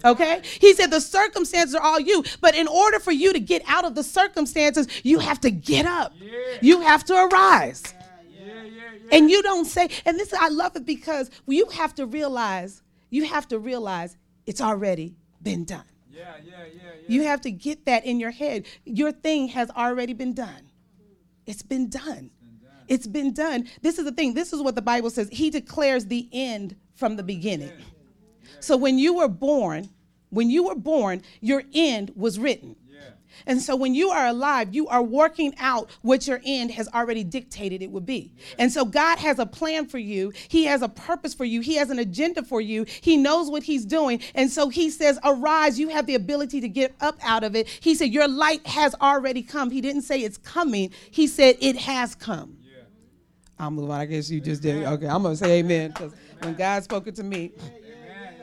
Okay? 0.04 0.42
He 0.60 0.74
said 0.74 0.92
the 0.92 1.00
circumstances 1.00 1.74
are 1.74 1.82
all 1.82 1.98
you, 1.98 2.22
but 2.40 2.54
in 2.54 2.68
order 2.68 3.00
for 3.00 3.10
you 3.10 3.32
to 3.32 3.40
get 3.40 3.62
out 3.66 3.84
of 3.84 3.96
the 3.96 4.04
circumstances, 4.04 4.86
you 5.02 5.18
have 5.18 5.40
to 5.40 5.50
get 5.50 5.86
up. 5.86 6.14
You 6.60 6.82
have 6.82 7.02
to 7.06 7.14
arise. 7.14 7.82
And 9.10 9.28
you 9.28 9.42
don't 9.42 9.64
say, 9.64 9.88
and 10.04 10.20
this 10.20 10.32
I 10.32 10.50
love 10.50 10.76
it 10.76 10.86
because 10.86 11.32
you 11.48 11.66
have 11.66 11.96
to 11.96 12.06
realize, 12.06 12.80
you 13.10 13.24
have 13.24 13.48
to 13.48 13.58
realize 13.58 14.16
it's 14.46 14.60
already 14.60 15.16
been 15.42 15.64
done. 15.64 15.82
Yeah, 16.16 16.34
yeah, 16.44 16.52
yeah, 16.74 16.90
You 17.08 17.24
have 17.24 17.40
to 17.42 17.50
get 17.50 17.84
that 17.84 18.06
in 18.06 18.18
your 18.18 18.30
head. 18.30 18.66
Your 18.84 19.12
thing 19.12 19.48
has 19.48 19.70
already 19.70 20.14
been 20.14 20.32
done. 20.32 20.70
It's 21.46 21.62
been 21.62 21.90
done. 21.90 22.30
It's 22.88 23.06
been 23.06 23.32
done. 23.32 23.68
This 23.82 23.98
is 23.98 24.04
the 24.04 24.12
thing. 24.12 24.34
This 24.34 24.52
is 24.52 24.62
what 24.62 24.74
the 24.74 24.82
Bible 24.82 25.10
says. 25.10 25.28
He 25.30 25.50
declares 25.50 26.06
the 26.06 26.28
end 26.32 26.76
from 26.94 27.16
the 27.16 27.22
beginning. 27.22 27.72
So 28.60 28.76
when 28.76 28.98
you 28.98 29.14
were 29.14 29.28
born, 29.28 29.90
when 30.30 30.50
you 30.50 30.64
were 30.64 30.74
born, 30.74 31.22
your 31.40 31.62
end 31.74 32.12
was 32.16 32.38
written. 32.38 32.76
And 33.46 33.62
so 33.62 33.76
when 33.76 33.94
you 33.94 34.10
are 34.10 34.26
alive, 34.26 34.74
you 34.74 34.88
are 34.88 35.02
working 35.02 35.54
out 35.58 35.88
what 36.02 36.26
your 36.26 36.40
end 36.44 36.72
has 36.72 36.88
already 36.88 37.22
dictated 37.22 37.80
it 37.80 37.90
would 37.90 38.04
be. 38.04 38.32
And 38.58 38.72
so 38.72 38.84
God 38.84 39.18
has 39.18 39.38
a 39.38 39.46
plan 39.46 39.86
for 39.86 39.98
you. 39.98 40.32
He 40.48 40.64
has 40.64 40.82
a 40.82 40.88
purpose 40.88 41.32
for 41.32 41.44
you. 41.44 41.60
He 41.60 41.76
has 41.76 41.90
an 41.90 42.00
agenda 42.00 42.42
for 42.42 42.60
you. 42.60 42.84
He 42.84 43.16
knows 43.16 43.48
what 43.48 43.62
he's 43.62 43.84
doing. 43.84 44.20
And 44.34 44.50
so 44.50 44.68
he 44.68 44.90
says, 44.90 45.18
arise. 45.24 45.78
You 45.78 45.88
have 45.90 46.06
the 46.06 46.16
ability 46.16 46.60
to 46.60 46.68
get 46.68 46.94
up 47.00 47.18
out 47.22 47.44
of 47.44 47.54
it. 47.54 47.68
He 47.68 47.94
said, 47.94 48.10
your 48.10 48.26
light 48.26 48.66
has 48.66 48.94
already 48.96 49.42
come. 49.42 49.70
He 49.70 49.80
didn't 49.80 50.02
say 50.02 50.20
it's 50.20 50.38
coming. 50.38 50.90
He 51.10 51.28
said 51.28 51.56
it 51.60 51.76
has 51.76 52.16
come. 52.16 52.58
Yeah. 52.62 52.82
I'll 53.60 53.70
move 53.70 53.90
on. 53.90 54.00
I 54.00 54.06
guess 54.06 54.28
you 54.28 54.40
just 54.40 54.62
did. 54.62 54.84
Okay, 54.84 55.06
I'm 55.06 55.22
going 55.22 55.36
to 55.36 55.44
say 55.44 55.60
amen 55.60 55.90
because 55.90 56.12
when 56.40 56.54
God 56.54 56.82
spoke 56.82 57.06
it 57.06 57.14
to 57.16 57.22
me, 57.22 57.52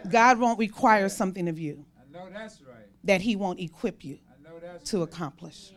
God 0.10 0.40
won't 0.40 0.60
require 0.60 1.10
something 1.10 1.50
of 1.50 1.60
you. 1.60 1.86
I 1.98 2.14
know 2.14 2.30
that's 2.34 2.62
right. 2.62 2.78
That 3.04 3.22
he 3.22 3.36
won't 3.36 3.60
equip 3.60 4.06
you 4.06 4.20
to 4.86 5.02
accomplish. 5.02 5.72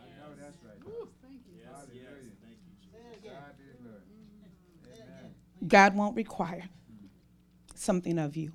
God 5.66 5.96
won't 5.96 6.14
require 6.16 6.64
something 7.74 8.18
of 8.18 8.36
you 8.36 8.52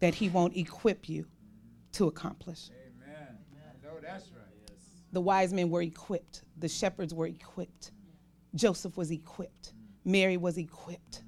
that 0.00 0.14
He 0.14 0.28
won't 0.28 0.56
equip 0.56 1.08
you 1.08 1.26
to 1.92 2.08
accomplish. 2.08 2.70
Amen. 2.70 3.38
that's 4.02 4.30
right. 4.30 4.42
The 5.12 5.20
wise 5.20 5.52
men 5.52 5.70
were 5.70 5.82
equipped, 5.82 6.42
the 6.58 6.68
shepherds 6.68 7.14
were 7.14 7.26
equipped, 7.26 7.92
Joseph 8.54 8.96
was 8.96 9.10
equipped, 9.10 9.72
Mary 10.04 10.36
was 10.36 10.58
equipped. 10.58 11.22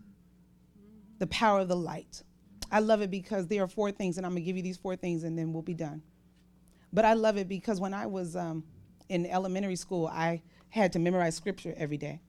The 1.18 1.26
power 1.28 1.60
of 1.60 1.68
the 1.68 1.76
light. 1.76 2.22
I 2.70 2.80
love 2.80 3.00
it 3.00 3.10
because 3.10 3.46
there 3.46 3.62
are 3.62 3.68
four 3.68 3.90
things, 3.90 4.18
and 4.18 4.26
I'm 4.26 4.32
going 4.32 4.42
to 4.42 4.46
give 4.46 4.56
you 4.56 4.62
these 4.62 4.76
four 4.76 4.94
things 4.94 5.24
and 5.24 5.38
then 5.38 5.52
we'll 5.52 5.62
be 5.62 5.74
done. 5.74 6.02
But 6.92 7.04
I 7.04 7.14
love 7.14 7.36
it 7.36 7.48
because 7.48 7.80
when 7.80 7.94
I 7.94 8.06
was 8.06 8.36
um, 8.36 8.64
in 9.08 9.26
elementary 9.26 9.76
school, 9.76 10.06
I 10.06 10.42
had 10.70 10.92
to 10.92 10.98
memorize 10.98 11.34
scripture 11.34 11.74
every 11.76 11.96
day. 11.96 12.20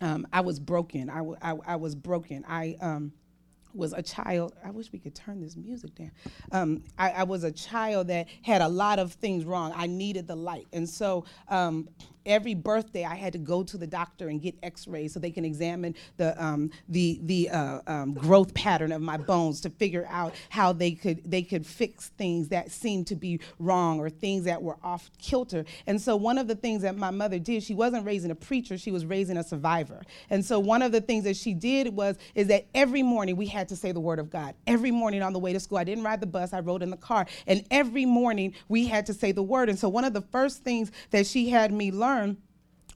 Um, 0.00 0.26
I 0.32 0.40
was 0.40 0.58
broken. 0.58 1.08
I, 1.08 1.18
w- 1.18 1.36
I, 1.40 1.54
I 1.66 1.76
was 1.76 1.94
broken. 1.94 2.44
I 2.48 2.76
um, 2.80 3.12
was 3.74 3.92
a 3.92 4.02
child. 4.02 4.54
I 4.64 4.70
wish 4.70 4.90
we 4.92 4.98
could 4.98 5.14
turn 5.14 5.40
this 5.40 5.56
music 5.56 5.94
down. 5.94 6.10
Um, 6.50 6.82
I, 6.98 7.10
I, 7.10 7.22
was 7.22 7.44
a 7.44 7.52
child 7.52 8.08
that 8.08 8.26
had 8.42 8.62
a 8.62 8.68
lot 8.68 8.98
of 8.98 9.12
things 9.12 9.44
wrong. 9.44 9.72
I 9.74 9.86
needed 9.86 10.26
the 10.26 10.36
light. 10.36 10.66
And 10.72 10.88
so 10.88 11.24
um, 11.48 11.88
every 12.26 12.54
birthday 12.54 13.04
I 13.04 13.14
had 13.14 13.32
to 13.34 13.38
go 13.38 13.62
to 13.62 13.76
the 13.76 13.86
doctor 13.86 14.28
and 14.28 14.40
get 14.40 14.54
X-rays 14.62 15.12
so 15.12 15.20
they 15.20 15.30
can 15.30 15.44
examine 15.44 15.94
the 16.16 16.42
um, 16.42 16.70
the 16.88 17.20
the 17.24 17.50
uh, 17.50 17.80
um, 17.86 18.14
growth 18.14 18.54
pattern 18.54 18.92
of 18.92 19.02
my 19.02 19.16
bones 19.16 19.60
to 19.62 19.70
figure 19.70 20.06
out 20.10 20.34
how 20.50 20.72
they 20.72 20.92
could 20.92 21.22
they 21.30 21.42
could 21.42 21.66
fix 21.66 22.08
things 22.10 22.48
that 22.48 22.70
seemed 22.70 23.06
to 23.08 23.16
be 23.16 23.40
wrong 23.58 23.98
or 23.98 24.10
things 24.10 24.44
that 24.44 24.62
were 24.62 24.76
off 24.82 25.10
kilter. 25.18 25.64
And 25.86 26.00
so 26.00 26.16
one 26.16 26.38
of 26.38 26.48
the 26.48 26.54
things 26.54 26.82
that 26.82 26.96
my 26.96 27.10
mother 27.10 27.38
did, 27.38 27.62
she 27.62 27.74
wasn't 27.74 28.04
raising 28.06 28.30
a 28.30 28.34
preacher, 28.34 28.78
she 28.78 28.90
was 28.90 29.04
raising 29.04 29.36
a 29.36 29.44
survivor. 29.44 30.02
And 30.30 30.44
so 30.44 30.58
one 30.58 30.82
of 30.82 30.92
the 30.92 31.00
things 31.00 31.24
that 31.24 31.36
she 31.36 31.54
did 31.54 31.94
was 31.94 32.16
is 32.34 32.48
that 32.48 32.66
every 32.74 33.02
morning 33.02 33.36
we 33.36 33.46
had 33.46 33.68
to 33.68 33.76
say 33.76 33.92
the 33.92 34.00
word 34.00 34.18
of 34.18 34.30
God. 34.30 34.54
Every 34.66 34.90
morning 34.90 35.22
on 35.22 35.32
the 35.32 35.38
way 35.38 35.52
to 35.52 35.60
school, 35.60 35.78
I 35.78 35.84
didn't 35.84 36.04
ride 36.04 36.20
the 36.20 36.26
bus, 36.26 36.52
I 36.52 36.60
rode 36.60 36.82
in 36.82 36.90
the 36.90 36.96
car, 36.96 37.26
and 37.46 37.64
every 37.70 38.04
morning 38.04 38.54
we 38.68 38.86
had 38.86 39.06
to 39.06 39.14
say 39.14 39.32
the 39.32 39.42
word. 39.42 39.68
And 39.68 39.78
so 39.78 39.88
one 39.88 40.04
of 40.04 40.12
the 40.12 40.20
first 40.20 40.62
things 40.62 40.90
that 41.10 41.26
she 41.26 41.48
had 41.50 41.72
me 41.72 41.90
learn 41.90 42.11
learn 42.12 42.36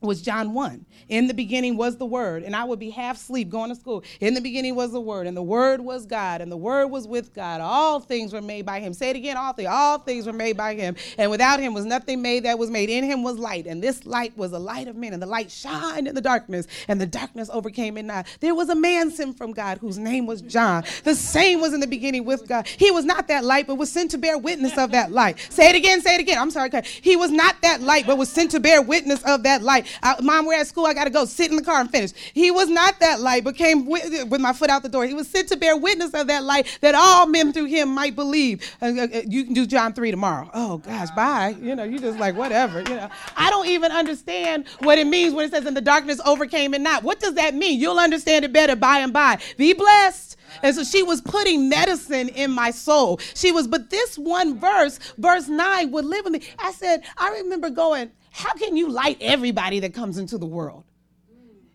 was 0.00 0.22
John 0.22 0.52
1. 0.52 0.84
In 1.08 1.26
the 1.26 1.34
beginning 1.34 1.76
was 1.76 1.96
the 1.96 2.06
Word, 2.06 2.42
and 2.42 2.54
I 2.54 2.64
would 2.64 2.78
be 2.78 2.90
half 2.90 3.16
asleep 3.16 3.48
going 3.48 3.70
to 3.70 3.76
school. 3.76 4.04
In 4.20 4.34
the 4.34 4.40
beginning 4.40 4.74
was 4.74 4.92
the 4.92 5.00
Word, 5.00 5.26
and 5.26 5.36
the 5.36 5.42
Word 5.42 5.80
was 5.80 6.06
God, 6.06 6.40
and 6.40 6.50
the 6.52 6.56
Word 6.56 6.88
was 6.88 7.06
with 7.08 7.32
God. 7.34 7.60
All 7.60 8.00
things 8.00 8.32
were 8.32 8.42
made 8.42 8.66
by 8.66 8.80
Him. 8.80 8.92
Say 8.92 9.10
it 9.10 9.16
again, 9.16 9.36
all 9.36 9.52
things. 9.52 9.68
All 9.70 9.98
things 9.98 10.26
were 10.26 10.32
made 10.32 10.56
by 10.56 10.74
Him, 10.74 10.96
and 11.16 11.30
without 11.30 11.60
Him 11.60 11.74
was 11.74 11.84
nothing 11.84 12.20
made 12.22 12.44
that 12.44 12.58
was 12.58 12.70
made. 12.70 12.90
In 12.90 13.04
Him 13.04 13.22
was 13.22 13.38
light, 13.38 13.66
and 13.66 13.82
this 13.82 14.04
light 14.04 14.36
was 14.36 14.52
a 14.52 14.58
light 14.58 14.88
of 14.88 14.96
men, 14.96 15.12
and 15.12 15.22
the 15.22 15.26
light 15.26 15.50
shined 15.50 16.06
in 16.08 16.14
the 16.14 16.20
darkness, 16.20 16.66
and 16.88 17.00
the 17.00 17.06
darkness 17.06 17.48
overcame 17.52 17.96
it 17.96 18.04
not. 18.04 18.26
There 18.40 18.54
was 18.54 18.68
a 18.68 18.74
man 18.74 19.10
sent 19.10 19.38
from 19.38 19.52
God 19.52 19.78
whose 19.78 19.98
name 19.98 20.26
was 20.26 20.42
John. 20.42 20.84
The 21.04 21.14
same 21.14 21.60
was 21.60 21.72
in 21.72 21.80
the 21.80 21.86
beginning 21.86 22.24
with 22.24 22.46
God. 22.46 22.66
He 22.66 22.90
was 22.90 23.04
not 23.04 23.28
that 23.28 23.44
light, 23.44 23.66
but 23.66 23.76
was 23.76 23.90
sent 23.90 24.10
to 24.12 24.18
bear 24.18 24.36
witness 24.36 24.76
of 24.76 24.92
that 24.92 25.10
light. 25.12 25.38
Say 25.50 25.70
it 25.70 25.76
again, 25.76 26.02
say 26.02 26.14
it 26.16 26.20
again. 26.20 26.38
I'm 26.38 26.50
sorry. 26.50 26.70
He 27.00 27.16
was 27.16 27.30
not 27.30 27.62
that 27.62 27.80
light, 27.80 28.06
but 28.06 28.18
was 28.18 28.28
sent 28.28 28.50
to 28.50 28.60
bear 28.60 28.82
witness 28.82 29.22
of 29.22 29.44
that 29.44 29.62
light. 29.62 29.85
Mom, 30.22 30.46
we're 30.46 30.60
at 30.60 30.66
school. 30.66 30.86
I 30.86 30.94
got 30.94 31.04
to 31.04 31.10
go 31.10 31.24
sit 31.24 31.50
in 31.50 31.56
the 31.56 31.62
car 31.62 31.80
and 31.80 31.90
finish. 31.90 32.12
He 32.34 32.50
was 32.50 32.68
not 32.68 33.00
that 33.00 33.20
light, 33.20 33.44
but 33.44 33.56
came 33.56 33.86
with, 33.86 34.28
with, 34.28 34.40
my 34.40 34.52
foot 34.52 34.70
out 34.70 34.82
the 34.82 34.88
door. 34.88 35.06
He 35.06 35.14
was 35.14 35.28
sent 35.28 35.48
to 35.48 35.56
bear 35.56 35.76
witness 35.76 36.14
of 36.14 36.26
that 36.28 36.44
light 36.44 36.78
that 36.80 36.94
all 36.94 37.26
men 37.26 37.52
through 37.52 37.66
him 37.66 37.88
might 37.88 38.14
believe. 38.14 38.76
Uh, 38.80 38.86
uh, 38.86 39.02
uh 39.02 39.22
you 39.26 39.44
can 39.44 39.54
do 39.54 39.66
John 39.66 39.92
3 39.92 40.10
tomorrow. 40.10 40.50
Oh, 40.54 40.78
gosh, 40.78 41.10
bye. 41.10 41.56
You 41.60 41.74
know, 41.74 41.84
you 41.84 41.98
just 41.98 42.18
like, 42.18 42.36
whatever. 42.36 42.80
You 42.80 42.96
know, 42.96 43.08
I 43.36 43.50
don't 43.50 43.66
even 43.66 43.92
understand 43.92 44.66
what 44.80 44.98
it 44.98 45.06
means 45.06 45.34
when 45.34 45.46
it 45.46 45.50
says, 45.50 45.66
in 45.66 45.74
the 45.74 45.80
darkness 45.80 46.20
overcame 46.24 46.74
it 46.74 46.80
not. 46.80 47.02
What 47.02 47.20
does 47.20 47.34
that 47.34 47.54
mean? 47.54 47.80
You'll 47.80 47.98
understand 47.98 48.44
it 48.44 48.52
better 48.52 48.76
by 48.76 48.98
and 48.98 49.12
by. 49.12 49.38
Be 49.56 49.72
blessed. 49.72 50.36
And 50.62 50.74
so 50.74 50.84
she 50.84 51.02
was 51.02 51.20
putting 51.20 51.68
medicine 51.68 52.28
in 52.28 52.50
my 52.50 52.70
soul. 52.70 53.18
She 53.34 53.52
was, 53.52 53.66
but 53.66 53.90
this 53.90 54.16
one 54.16 54.58
verse, 54.58 54.98
verse 55.18 55.48
9, 55.48 55.90
would 55.90 56.04
live 56.04 56.24
with 56.24 56.34
me. 56.34 56.42
I 56.58 56.72
said, 56.72 57.02
I 57.16 57.30
remember 57.30 57.70
going, 57.70 58.10
how 58.36 58.52
can 58.52 58.76
you 58.76 58.90
light 58.90 59.16
everybody 59.22 59.80
that 59.80 59.94
comes 59.94 60.18
into 60.18 60.36
the 60.36 60.44
world? 60.44 60.84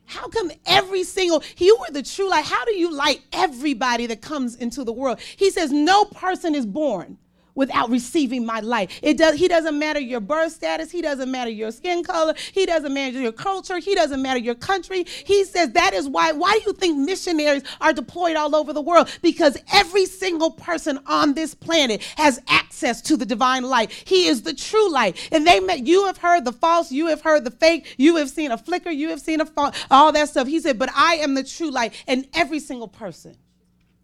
How 0.06 0.28
come 0.28 0.52
every 0.68 1.04
single, 1.04 1.42
you 1.58 1.76
were 1.80 1.92
the 1.92 2.04
true 2.04 2.30
light. 2.30 2.46
How 2.46 2.64
do 2.66 2.76
you 2.76 2.94
light 2.94 3.22
everybody 3.34 4.06
that 4.06 4.22
comes 4.22 4.56
into 4.58 4.84
the 4.84 4.94
world? 4.94 5.20
He 5.38 5.50
says, 5.50 5.72
no 5.72 6.06
person 6.06 6.54
is 6.54 6.68
born 6.68 7.18
without 7.56 7.90
receiving 7.90 8.46
my 8.46 8.60
light. 8.60 8.92
It 9.02 9.18
does 9.18 9.36
he 9.36 9.48
doesn't 9.48 9.78
matter 9.78 10.00
your 10.00 10.20
birth 10.20 10.54
status, 10.54 10.92
he 10.92 11.02
doesn't 11.02 11.30
matter 11.30 11.50
your 11.50 11.72
skin 11.72 12.04
color, 12.04 12.34
he 12.52 12.66
doesn't 12.66 12.94
matter 12.94 13.20
your 13.20 13.32
culture, 13.32 13.80
he 13.80 13.96
doesn't 13.96 14.22
matter 14.22 14.40
your 14.40 14.56
country. 14.56 15.06
He 15.26 15.44
says 15.44 15.72
that 15.72 15.94
is 15.94 16.08
why 16.08 16.32
why 16.32 16.54
do 16.54 16.64
you 16.68 16.74
think 16.74 16.98
missionaries 16.98 17.64
are 17.80 17.94
deployed 17.94 18.36
all 18.36 18.56
over 18.56 18.74
the 18.74 18.82
world? 18.82 19.10
Because 19.22 19.58
every 19.74 20.06
single 20.06 20.52
person 20.52 21.00
on 21.06 21.34
this 21.34 21.54
planet 21.54 22.02
has 22.18 22.40
access 22.48 23.02
to 23.04 23.18
the 23.18 23.26
divine 23.26 23.64
light. 23.64 23.92
He 23.92 24.28
is 24.28 24.44
the 24.44 24.54
true 24.54 24.92
light. 24.92 25.30
And 25.32 25.46
they 25.46 25.60
met 25.60 25.86
you 25.86 26.06
have 26.06 26.18
heard 26.18 26.46
the 26.46 26.54
false, 26.54 26.92
you 26.92 27.08
have 27.08 27.22
heard 27.22 27.44
the 27.44 27.52
fake, 27.52 27.96
you 27.98 28.18
have 28.18 28.30
seen 28.30 28.52
a 28.52 28.58
flicker, 28.58 28.90
you 28.92 29.10
have 29.10 29.22
seen 29.22 29.42
a 29.42 29.46
fall, 29.46 29.74
all 29.90 30.12
that 30.12 30.30
stuff. 30.30 30.48
He 30.48 30.60
said, 30.60 30.80
"But 30.80 30.90
I 30.96 31.16
am 31.16 31.36
the 31.36 31.44
true 31.44 31.72
light." 31.72 31.94
And 32.08 32.28
every 32.34 32.60
single 32.60 32.88
person, 32.88 33.38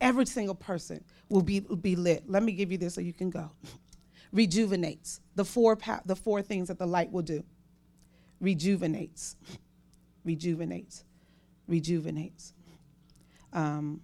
every 0.02 0.26
single 0.26 0.56
person 0.56 1.04
will 1.30 1.42
be, 1.42 1.60
be 1.60 1.96
lit. 1.96 2.24
Let 2.28 2.44
me 2.44 2.52
give 2.52 2.72
you 2.72 2.78
this 2.78 2.96
so 2.96 3.02
you 3.02 3.14
can 3.14 3.30
go. 3.30 3.52
Rejuvenates. 4.32 5.22
The 5.36 5.46
four, 5.46 5.78
the 6.06 6.16
four 6.16 6.42
things 6.42 6.68
that 6.68 6.80
the 6.80 6.86
light 6.86 7.12
will 7.12 7.22
do. 7.22 7.44
Rejuvenates. 8.40 9.36
Rejuvenates. 10.26 11.04
Rejuvenates. 11.68 12.54
Um, 13.54 14.02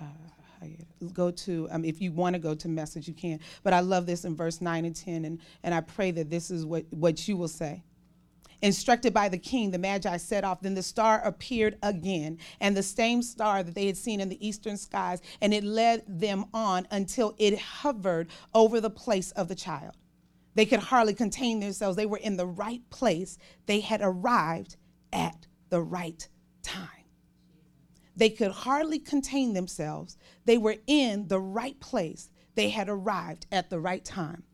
uh, 0.00 0.04
go 1.12 1.30
to 1.30 1.68
um, 1.70 1.84
if 1.84 2.00
you 2.00 2.12
want 2.12 2.34
to 2.34 2.38
go 2.38 2.54
to 2.54 2.68
message 2.68 3.08
you 3.08 3.14
can 3.14 3.40
but 3.64 3.72
i 3.72 3.80
love 3.80 4.06
this 4.06 4.24
in 4.24 4.36
verse 4.36 4.60
9 4.60 4.84
and 4.84 4.94
10 4.94 5.24
and, 5.24 5.40
and 5.64 5.74
i 5.74 5.80
pray 5.80 6.12
that 6.12 6.30
this 6.30 6.50
is 6.50 6.64
what, 6.64 6.84
what 6.90 7.26
you 7.26 7.36
will 7.36 7.48
say 7.48 7.82
Instructed 8.62 9.12
by 9.12 9.28
the 9.28 9.38
king, 9.38 9.72
the 9.72 9.78
Magi 9.78 10.16
set 10.16 10.44
off. 10.44 10.60
Then 10.60 10.74
the 10.74 10.84
star 10.84 11.20
appeared 11.24 11.78
again, 11.82 12.38
and 12.60 12.76
the 12.76 12.82
same 12.82 13.20
star 13.20 13.64
that 13.64 13.74
they 13.74 13.86
had 13.86 13.96
seen 13.96 14.20
in 14.20 14.28
the 14.28 14.46
eastern 14.46 14.76
skies, 14.76 15.20
and 15.40 15.52
it 15.52 15.64
led 15.64 16.04
them 16.06 16.44
on 16.54 16.86
until 16.92 17.34
it 17.38 17.58
hovered 17.58 18.28
over 18.54 18.80
the 18.80 18.88
place 18.88 19.32
of 19.32 19.48
the 19.48 19.56
child. 19.56 19.96
They 20.54 20.64
could 20.64 20.78
hardly 20.78 21.14
contain 21.14 21.58
themselves. 21.58 21.96
They 21.96 22.06
were 22.06 22.18
in 22.18 22.36
the 22.36 22.46
right 22.46 22.88
place. 22.90 23.36
They 23.66 23.80
had 23.80 24.00
arrived 24.00 24.76
at 25.12 25.46
the 25.70 25.82
right 25.82 26.28
time. 26.62 26.88
They 28.14 28.30
could 28.30 28.52
hardly 28.52 29.00
contain 29.00 29.54
themselves. 29.54 30.16
They 30.44 30.58
were 30.58 30.76
in 30.86 31.26
the 31.28 31.40
right 31.40 31.80
place. 31.80 32.30
They 32.54 32.68
had 32.68 32.88
arrived 32.88 33.46
at 33.50 33.70
the 33.70 33.80
right 33.80 34.04
time 34.04 34.44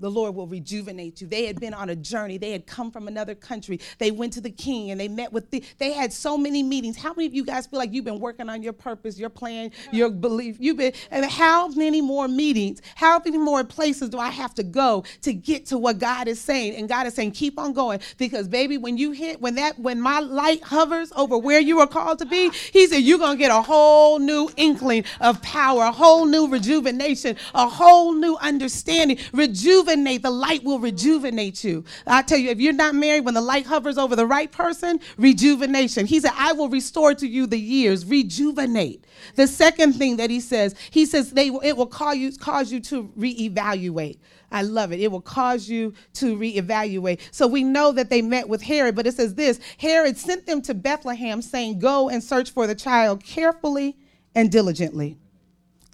the 0.00 0.10
Lord 0.10 0.34
will 0.34 0.46
rejuvenate 0.46 1.20
you. 1.20 1.26
They 1.26 1.46
had 1.46 1.60
been 1.60 1.74
on 1.74 1.90
a 1.90 1.96
journey. 1.96 2.38
They 2.38 2.52
had 2.52 2.66
come 2.66 2.90
from 2.90 3.06
another 3.06 3.34
country. 3.34 3.80
They 3.98 4.10
went 4.10 4.32
to 4.34 4.40
the 4.40 4.50
king 4.50 4.90
and 4.90 4.98
they 5.00 5.08
met 5.08 5.32
with 5.32 5.50
the, 5.50 5.62
they 5.78 5.92
had 5.92 6.12
so 6.12 6.38
many 6.38 6.62
meetings. 6.62 6.96
How 6.96 7.12
many 7.12 7.26
of 7.26 7.34
you 7.34 7.44
guys 7.44 7.66
feel 7.66 7.78
like 7.78 7.92
you've 7.92 8.04
been 8.04 8.20
working 8.20 8.48
on 8.48 8.62
your 8.62 8.72
purpose, 8.72 9.18
your 9.18 9.28
plan, 9.28 9.70
your 9.92 10.10
belief? 10.10 10.56
You've 10.58 10.78
been, 10.78 10.94
and 11.10 11.24
how 11.26 11.68
many 11.68 12.00
more 12.00 12.28
meetings, 12.28 12.80
how 12.94 13.20
many 13.24 13.38
more 13.38 13.62
places 13.62 14.08
do 14.08 14.18
I 14.18 14.30
have 14.30 14.54
to 14.54 14.62
go 14.62 15.04
to 15.22 15.34
get 15.34 15.66
to 15.66 15.78
what 15.78 15.98
God 15.98 16.28
is 16.28 16.40
saying? 16.40 16.76
And 16.76 16.88
God 16.88 17.06
is 17.06 17.14
saying, 17.14 17.32
keep 17.32 17.58
on 17.58 17.72
going 17.72 18.00
because 18.16 18.48
baby, 18.48 18.78
when 18.78 18.96
you 18.96 19.12
hit, 19.12 19.40
when 19.40 19.54
that, 19.56 19.78
when 19.78 20.00
my 20.00 20.20
light 20.20 20.62
hovers 20.62 21.12
over 21.14 21.36
where 21.36 21.60
you 21.60 21.80
are 21.80 21.86
called 21.86 22.18
to 22.20 22.26
be, 22.26 22.50
he 22.72 22.86
said, 22.86 22.98
you're 22.98 23.18
going 23.18 23.36
to 23.36 23.38
get 23.38 23.50
a 23.50 23.62
whole 23.62 24.18
new 24.18 24.48
inkling 24.56 25.04
of 25.20 25.40
power, 25.42 25.82
a 25.84 25.92
whole 25.92 26.24
new 26.24 26.48
rejuvenation, 26.48 27.36
a 27.54 27.68
whole 27.68 28.12
new 28.12 28.36
understanding. 28.36 29.18
Reju 29.32 29.73
rejuvenate. 29.74 30.22
The 30.22 30.30
light 30.30 30.64
will 30.64 30.78
rejuvenate 30.78 31.64
you. 31.64 31.84
I 32.06 32.22
tell 32.22 32.38
you, 32.38 32.50
if 32.50 32.60
you're 32.60 32.72
not 32.72 32.94
married, 32.94 33.24
when 33.24 33.34
the 33.34 33.40
light 33.40 33.66
hovers 33.66 33.98
over 33.98 34.16
the 34.16 34.26
right 34.26 34.50
person, 34.50 35.00
rejuvenation. 35.16 36.06
He 36.06 36.20
said, 36.20 36.32
I 36.36 36.52
will 36.52 36.68
restore 36.68 37.14
to 37.14 37.26
you 37.26 37.46
the 37.46 37.58
years. 37.58 38.04
Rejuvenate. 38.04 39.04
The 39.36 39.46
second 39.46 39.94
thing 39.94 40.16
that 40.16 40.30
he 40.30 40.40
says, 40.40 40.74
he 40.90 41.06
says 41.06 41.32
they 41.32 41.48
it 41.62 41.76
will 41.76 41.86
cause 41.86 42.16
you 42.16 42.32
cause 42.36 42.72
you 42.72 42.80
to 42.80 43.04
reevaluate. 43.18 44.18
I 44.50 44.62
love 44.62 44.92
it. 44.92 45.00
It 45.00 45.10
will 45.10 45.20
cause 45.20 45.68
you 45.68 45.94
to 46.14 46.36
reevaluate. 46.36 47.20
So 47.32 47.46
we 47.46 47.64
know 47.64 47.90
that 47.92 48.10
they 48.10 48.22
met 48.22 48.48
with 48.48 48.62
Herod, 48.62 48.94
but 48.94 49.06
it 49.06 49.14
says 49.14 49.34
this 49.34 49.58
Herod 49.78 50.16
sent 50.16 50.46
them 50.46 50.62
to 50.62 50.74
Bethlehem, 50.74 51.42
saying, 51.42 51.80
Go 51.80 52.08
and 52.08 52.22
search 52.22 52.50
for 52.50 52.66
the 52.66 52.74
child 52.74 53.24
carefully 53.24 53.96
and 54.34 54.50
diligently. 54.50 55.18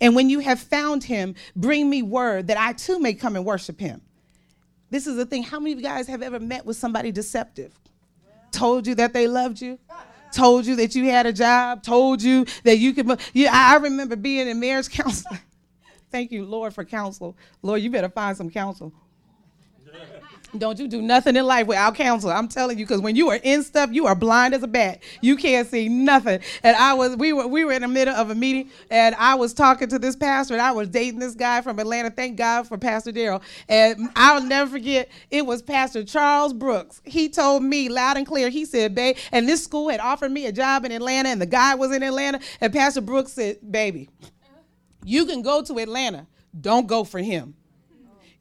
And 0.01 0.17
when 0.17 0.31
you 0.31 0.41
have 0.41 0.61
found 0.61 1.05
him, 1.05 1.35
bring 1.55 1.91
me 1.91 2.03
word 2.03 2.47
that 2.47 2.57
I 2.59 2.73
too 2.73 2.99
may 2.99 3.15
come 3.15 3.37
and 3.37 3.45
worship 3.45 3.79
him. 3.79 4.01
This 4.91 5.07
is 5.07 5.17
the 5.17 5.27
thing. 5.27 5.43
How 5.43 5.61
many 5.61 5.73
of 5.73 5.79
you 5.79 5.85
guys 5.85 6.09
have 6.09 6.23
ever 6.23 6.41
met 6.41 6.67
with 6.67 6.77
somebody 6.77 7.13
deceptive? 7.13 7.79
Told 8.51 8.87
you 8.87 8.95
that 8.97 9.13
they 9.13 9.29
loved 9.29 9.61
you? 9.61 9.79
Told 10.33 10.67
you 10.67 10.77
that 10.77 10.95
you 10.95 11.05
had 11.05 11.27
a 11.27 11.33
job? 11.33 11.83
Told 11.83 12.23
you 12.23 12.47
that 12.65 12.79
you 12.79 12.93
could. 12.93 13.21
I 13.37 13.77
remember 13.77 14.17
being 14.17 14.49
in 14.49 14.59
marriage 14.59 14.89
counseling. 14.91 15.41
Thank 16.11 16.33
you, 16.33 16.45
Lord, 16.45 16.75
for 16.75 16.85
counsel. 16.85 17.37
Lord, 17.63 17.83
you 17.83 17.91
better 17.91 18.09
find 18.09 18.37
some 18.37 18.51
counsel. 18.51 18.93
Don't 20.59 20.79
you 20.81 20.89
do 20.89 21.01
nothing 21.01 21.37
in 21.37 21.47
life 21.47 21.67
without 21.67 21.95
counsel. 21.95 22.31
I'm 22.31 22.49
telling 22.49 22.79
you, 22.79 22.85
because 22.85 23.01
when 23.01 23.15
you 23.15 23.29
are 23.31 23.39
in 23.43 23.63
stuff, 23.63 23.91
you 23.93 24.07
are 24.07 24.17
blind 24.17 24.53
as 24.53 24.63
a 24.63 24.67
bat. 24.67 25.01
You 25.21 25.37
can't 25.37 25.69
see 25.69 25.89
nothing. 25.89 26.41
And 26.63 26.77
I 26.77 26.95
was, 26.95 27.17
we 27.17 27.33
were, 27.33 27.47
we 27.47 27.65
were 27.65 27.73
in 27.73 27.83
the 27.83 27.89
middle 27.89 28.15
of 28.15 28.31
a 28.31 28.35
meeting, 28.35 28.71
and 28.91 29.15
I 29.15 29.37
was 29.37 29.55
talking 29.55 29.89
to 29.89 29.99
this 29.99 30.17
pastor, 30.17 30.55
and 30.55 30.63
I 30.63 30.73
was 30.73 30.89
dating 30.89 31.21
this 31.21 31.35
guy 31.35 31.61
from 31.61 31.79
Atlanta. 31.79 32.11
Thank 32.11 32.37
God 32.37 32.67
for 32.67 32.77
Pastor 32.77 33.13
Daryl. 33.13 33.43
And 33.69 34.11
I'll 34.17 34.43
never 34.43 34.71
forget, 34.71 35.09
it 35.31 35.47
was 35.47 35.63
Pastor 35.63 36.03
Charles 36.05 36.53
Brooks. 36.53 37.01
He 37.05 37.29
told 37.29 37.63
me 37.63 37.89
loud 37.89 38.17
and 38.17 38.27
clear. 38.27 38.49
He 38.49 38.65
said, 38.65 38.95
"Babe," 38.95 39.17
and 39.31 39.49
this 39.49 39.63
school 39.63 39.89
had 39.89 40.01
offered 40.01 40.33
me 40.33 40.47
a 40.47 40.53
job 40.53 40.85
in 40.85 40.93
Atlanta, 40.93 41.29
and 41.29 41.41
the 41.41 41.47
guy 41.47 41.77
was 41.77 41.93
in 41.93 42.03
Atlanta. 42.03 42.41
And 42.61 42.73
Pastor 42.73 43.01
Brooks 43.01 43.33
said, 43.33 43.59
"Baby, 43.71 44.11
you 45.05 45.27
can 45.27 45.43
go 45.43 45.63
to 45.63 45.79
Atlanta. 45.79 46.27
Don't 46.61 46.89
go 46.89 47.05
for 47.05 47.21
him." 47.21 47.55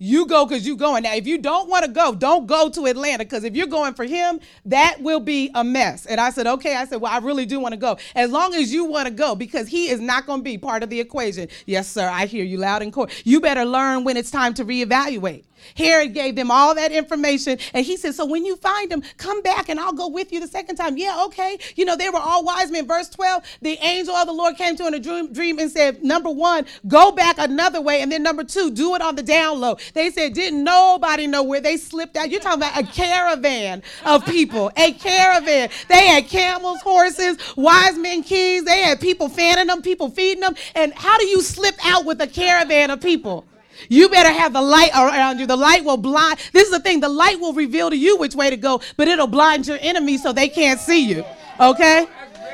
You 0.01 0.25
go 0.27 0.45
because 0.45 0.65
you 0.65 0.77
going. 0.77 1.03
Now, 1.03 1.13
if 1.13 1.27
you 1.27 1.37
don't 1.37 1.69
want 1.69 1.83
to 1.83 1.91
go, 1.91 2.15
don't 2.15 2.47
go 2.47 2.69
to 2.69 2.85
Atlanta 2.85 3.25
because 3.25 3.43
if 3.43 3.53
you're 3.53 3.67
going 3.67 3.93
for 3.93 4.05
him, 4.05 4.39
that 4.63 5.01
will 5.01 5.19
be 5.19 5.51
a 5.53 5.63
mess. 5.63 6.05
And 6.05 6.21
I 6.21 6.29
said, 6.29 6.47
okay. 6.47 6.73
I 6.73 6.85
said, 6.85 7.01
well, 7.01 7.11
I 7.11 7.17
really 7.17 7.45
do 7.45 7.59
want 7.59 7.73
to 7.73 7.77
go. 7.77 7.97
As 8.15 8.31
long 8.31 8.55
as 8.55 8.71
you 8.71 8.85
want 8.85 9.09
to 9.09 9.13
go 9.13 9.35
because 9.35 9.67
he 9.67 9.89
is 9.89 9.99
not 9.99 10.25
going 10.25 10.39
to 10.39 10.43
be 10.43 10.57
part 10.57 10.83
of 10.83 10.89
the 10.89 11.01
equation. 11.01 11.49
Yes, 11.65 11.89
sir. 11.89 12.07
I 12.07 12.27
hear 12.27 12.45
you 12.45 12.57
loud 12.57 12.81
and 12.81 12.93
clear. 12.93 13.07
You 13.25 13.41
better 13.41 13.65
learn 13.65 14.05
when 14.05 14.15
it's 14.15 14.31
time 14.31 14.53
to 14.53 14.63
reevaluate. 14.63 15.43
Herod 15.75 16.13
gave 16.13 16.35
them 16.35 16.51
all 16.51 16.75
that 16.75 16.91
information. 16.91 17.57
And 17.73 17.85
he 17.85 17.97
said, 17.97 18.15
So 18.15 18.25
when 18.25 18.45
you 18.45 18.55
find 18.57 18.91
them, 18.91 19.03
come 19.17 19.41
back 19.41 19.69
and 19.69 19.79
I'll 19.79 19.93
go 19.93 20.07
with 20.07 20.31
you 20.31 20.39
the 20.39 20.47
second 20.47 20.75
time. 20.75 20.97
Yeah, 20.97 21.23
okay. 21.25 21.57
You 21.75 21.85
know, 21.85 21.95
they 21.95 22.09
were 22.09 22.19
all 22.19 22.43
wise 22.43 22.71
men. 22.71 22.87
Verse 22.87 23.09
12, 23.09 23.43
the 23.61 23.77
angel 23.81 24.15
of 24.15 24.27
the 24.27 24.33
Lord 24.33 24.55
came 24.55 24.75
to 24.77 24.87
in 24.87 24.93
a 24.93 24.99
dream, 24.99 25.31
dream 25.33 25.59
and 25.59 25.71
said, 25.71 26.03
Number 26.03 26.29
one, 26.29 26.65
go 26.87 27.11
back 27.11 27.37
another 27.37 27.81
way. 27.81 28.01
And 28.01 28.11
then 28.11 28.23
number 28.23 28.43
two, 28.43 28.71
do 28.71 28.95
it 28.95 29.01
on 29.01 29.15
the 29.15 29.23
down 29.23 29.59
low. 29.59 29.77
They 29.93 30.09
said, 30.09 30.33
Didn't 30.33 30.63
nobody 30.63 31.27
know 31.27 31.43
where 31.43 31.61
they 31.61 31.77
slipped 31.77 32.17
out? 32.17 32.29
You're 32.29 32.41
talking 32.41 32.59
about 32.59 32.79
a 32.79 32.85
caravan 32.85 33.83
of 34.05 34.25
people, 34.25 34.71
a 34.77 34.93
caravan. 34.93 35.69
They 35.87 36.07
had 36.07 36.27
camels, 36.27 36.81
horses, 36.81 37.37
wise 37.55 37.97
men, 37.97 38.23
kings. 38.23 38.65
They 38.65 38.81
had 38.81 38.99
people 38.99 39.29
fanning 39.29 39.67
them, 39.67 39.81
people 39.81 40.09
feeding 40.09 40.41
them. 40.41 40.55
And 40.75 40.93
how 40.93 41.17
do 41.17 41.25
you 41.27 41.41
slip 41.41 41.75
out 41.85 42.05
with 42.05 42.21
a 42.21 42.27
caravan 42.27 42.91
of 42.91 43.01
people? 43.01 43.45
You 43.87 44.09
better 44.09 44.31
have 44.31 44.53
the 44.53 44.61
light 44.61 44.91
around 44.93 45.39
you. 45.39 45.45
The 45.45 45.55
light 45.55 45.83
will 45.83 45.97
blind. 45.97 46.39
This 46.51 46.65
is 46.65 46.71
the 46.71 46.79
thing 46.79 46.99
the 46.99 47.09
light 47.09 47.39
will 47.39 47.53
reveal 47.53 47.89
to 47.89 47.97
you 47.97 48.17
which 48.17 48.35
way 48.35 48.49
to 48.49 48.57
go, 48.57 48.81
but 48.97 49.07
it'll 49.07 49.27
blind 49.27 49.67
your 49.67 49.77
enemy 49.81 50.17
so 50.17 50.33
they 50.33 50.49
can't 50.49 50.79
see 50.79 51.05
you. 51.05 51.23
Okay? 51.59 52.07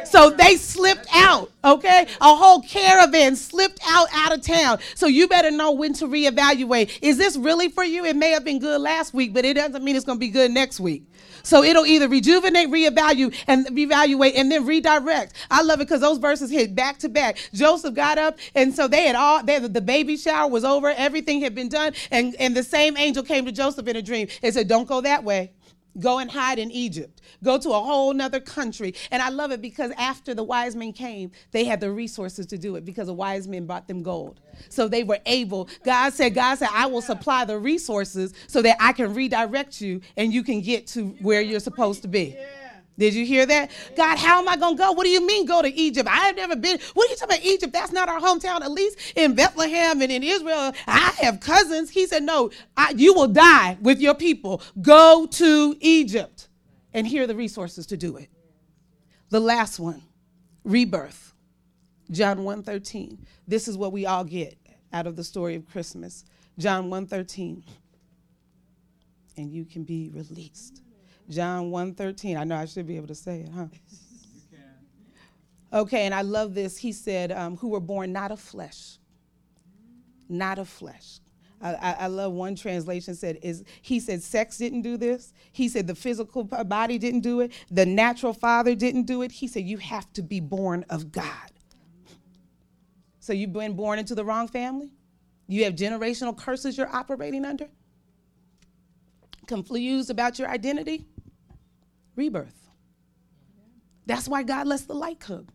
So 0.05 0.29
they 0.29 0.55
slipped 0.55 1.07
out, 1.13 1.51
okay? 1.63 2.07
A 2.21 2.35
whole 2.35 2.61
caravan 2.61 3.35
slipped 3.35 3.79
out 3.87 4.07
out 4.13 4.33
of 4.33 4.41
town. 4.41 4.79
So 4.93 5.07
you 5.07 5.27
better 5.27 5.51
know 5.51 5.71
when 5.71 5.93
to 5.95 6.07
reevaluate. 6.07 6.99
Is 7.01 7.17
this 7.17 7.35
really 7.35 7.69
for 7.69 7.83
you? 7.83 8.05
It 8.05 8.15
may 8.15 8.29
have 8.29 8.45
been 8.45 8.59
good 8.59 8.79
last 8.81 9.13
week, 9.13 9.33
but 9.33 9.45
it 9.45 9.55
doesn't 9.55 9.83
mean 9.83 9.95
it's 9.95 10.05
going 10.05 10.17
to 10.17 10.19
be 10.19 10.29
good 10.29 10.51
next 10.51 10.79
week. 10.79 11.03
So 11.45 11.63
it'll 11.63 11.85
either 11.85 12.09
rejuvenate, 12.09 12.69
reevaluate, 12.69 13.35
and 13.47 13.67
reevaluate, 13.67 14.33
and 14.35 14.51
then 14.51 14.65
redirect. 14.65 15.35
I 15.51 15.61
love 15.61 15.79
it 15.79 15.87
because 15.87 16.01
those 16.01 16.17
verses 16.17 16.49
hit 16.49 16.75
back 16.75 16.97
to 16.99 17.09
back. 17.09 17.37
Joseph 17.53 17.93
got 17.93 18.17
up, 18.17 18.39
and 18.55 18.73
so 18.75 18.87
they 18.87 19.03
had 19.07 19.15
all 19.15 19.43
they, 19.43 19.59
the 19.59 19.81
baby 19.81 20.17
shower 20.17 20.49
was 20.49 20.65
over, 20.65 20.89
everything 20.89 21.41
had 21.41 21.55
been 21.55 21.69
done, 21.69 21.93
and, 22.11 22.35
and 22.39 22.57
the 22.57 22.63
same 22.63 22.97
angel 22.97 23.23
came 23.23 23.45
to 23.45 23.51
Joseph 23.51 23.87
in 23.87 23.95
a 23.95 24.01
dream 24.01 24.27
and 24.43 24.53
said, 24.53 24.67
Don't 24.67 24.87
go 24.87 25.01
that 25.01 25.23
way. 25.23 25.51
Go 25.99 26.19
and 26.19 26.29
hide 26.29 26.59
in 26.59 26.71
Egypt. 26.71 27.21
Go 27.43 27.57
to 27.57 27.69
a 27.69 27.79
whole 27.79 28.13
nother 28.13 28.39
country. 28.39 28.93
And 29.11 29.21
I 29.21 29.29
love 29.29 29.51
it 29.51 29.61
because 29.61 29.91
after 29.97 30.33
the 30.33 30.43
wise 30.43 30.75
men 30.75 30.93
came, 30.93 31.31
they 31.51 31.63
had 31.63 31.79
the 31.79 31.91
resources 31.91 32.45
to 32.47 32.57
do 32.57 32.75
it 32.75 32.85
because 32.85 33.07
the 33.07 33.13
wise 33.13 33.47
men 33.47 33.65
brought 33.65 33.87
them 33.87 34.03
gold. 34.03 34.41
So 34.69 34.87
they 34.87 35.03
were 35.03 35.19
able. 35.25 35.69
God 35.83 36.13
said, 36.13 36.33
God 36.33 36.55
said, 36.55 36.69
I 36.71 36.85
will 36.87 37.01
supply 37.01 37.45
the 37.45 37.57
resources 37.57 38.33
so 38.47 38.61
that 38.61 38.77
I 38.79 38.93
can 38.93 39.13
redirect 39.13 39.81
you 39.81 40.01
and 40.17 40.33
you 40.33 40.43
can 40.43 40.61
get 40.61 40.87
to 40.87 41.07
where 41.21 41.41
you're 41.41 41.59
supposed 41.59 42.01
to 42.01 42.07
be. 42.07 42.35
Did 42.97 43.13
you 43.13 43.25
hear 43.25 43.45
that? 43.45 43.71
God, 43.97 44.17
how 44.17 44.39
am 44.39 44.47
I 44.47 44.55
going 44.55 44.77
to 44.77 44.83
go? 44.83 44.91
What 44.93 45.03
do 45.03 45.09
you 45.09 45.25
mean 45.25 45.45
go 45.45 45.61
to 45.61 45.73
Egypt? 45.73 46.07
I 46.09 46.27
have 46.27 46.35
never 46.35 46.55
been. 46.55 46.79
What 46.93 47.07
are 47.07 47.11
you 47.11 47.17
talking 47.17 47.35
about 47.35 47.45
Egypt? 47.45 47.73
That's 47.73 47.91
not 47.91 48.07
our 48.07 48.21
hometown. 48.21 48.61
At 48.61 48.71
least 48.71 49.13
in 49.15 49.35
Bethlehem 49.35 50.01
and 50.01 50.11
in 50.11 50.23
Israel, 50.23 50.73
I 50.87 51.13
have 51.21 51.41
cousins. 51.41 51.89
He 51.89 52.07
said, 52.07 52.23
no, 52.23 52.51
I, 52.77 52.93
you 52.95 53.13
will 53.13 53.27
die 53.27 53.77
with 53.81 53.99
your 53.99 54.15
people. 54.15 54.61
Go 54.81 55.27
to 55.31 55.75
Egypt. 55.81 56.47
And 56.93 57.05
here 57.05 57.23
are 57.23 57.27
the 57.27 57.35
resources 57.35 57.85
to 57.87 57.97
do 57.97 58.15
it. 58.15 58.29
The 59.29 59.41
last 59.41 59.79
one, 59.79 60.01
rebirth. 60.63 61.33
John 62.11 62.39
1.13. 62.39 63.17
This 63.47 63.67
is 63.67 63.77
what 63.77 63.91
we 63.91 64.05
all 64.05 64.23
get 64.23 64.57
out 64.93 65.07
of 65.07 65.15
the 65.15 65.23
story 65.23 65.55
of 65.55 65.67
Christmas. 65.69 66.23
John 66.57 66.89
1.13. 66.89 67.63
And 69.35 69.51
you 69.51 69.65
can 69.65 69.83
be 69.83 70.09
released. 70.13 70.81
John 71.29 71.71
1:13. 71.71 72.37
I 72.37 72.43
know 72.43 72.55
I 72.55 72.65
should 72.65 72.87
be 72.87 72.97
able 72.97 73.07
to 73.07 73.15
say 73.15 73.41
it, 73.41 73.49
huh? 73.49 73.67
Okay, 75.73 76.05
and 76.05 76.13
I 76.13 76.21
love 76.21 76.53
this. 76.53 76.77
He 76.77 76.93
said, 76.93 77.33
um, 77.33 77.57
"Who 77.57 77.69
were 77.69 77.81
born 77.81 78.13
not 78.13 78.31
of 78.31 78.39
flesh, 78.39 78.97
not 80.29 80.57
of 80.57 80.69
flesh." 80.69 81.19
I, 81.61 81.73
I, 81.73 81.91
I, 81.91 82.07
love 82.07 82.31
one 82.31 82.55
translation 82.55 83.15
said 83.15 83.39
is 83.41 83.63
he 83.81 83.99
said 83.99 84.21
sex 84.21 84.57
didn't 84.57 84.83
do 84.83 84.95
this. 84.95 85.33
He 85.51 85.67
said 85.67 85.87
the 85.87 85.95
physical 85.95 86.43
body 86.43 86.97
didn't 86.97 87.21
do 87.21 87.41
it. 87.41 87.51
The 87.71 87.85
natural 87.85 88.33
father 88.33 88.75
didn't 88.75 89.03
do 89.03 89.21
it. 89.21 89.31
He 89.31 89.47
said 89.47 89.63
you 89.63 89.77
have 89.77 90.11
to 90.13 90.21
be 90.21 90.39
born 90.39 90.85
of 90.89 91.11
God. 91.11 91.51
So 93.19 93.33
you've 93.33 93.53
been 93.53 93.73
born 93.73 93.99
into 93.99 94.15
the 94.15 94.23
wrong 94.23 94.47
family. 94.47 94.93
You 95.47 95.63
have 95.63 95.75
generational 95.75 96.37
curses 96.37 96.77
you're 96.77 96.93
operating 96.93 97.43
under. 97.43 97.67
Confused 99.47 100.09
about 100.09 100.39
your 100.39 100.49
identity 100.49 101.05
rebirth. 102.15 102.69
That's 104.05 104.27
why 104.27 104.43
God 104.43 104.67
lets 104.67 104.83
the 104.83 104.93
light 104.93 105.19
come. 105.19 105.47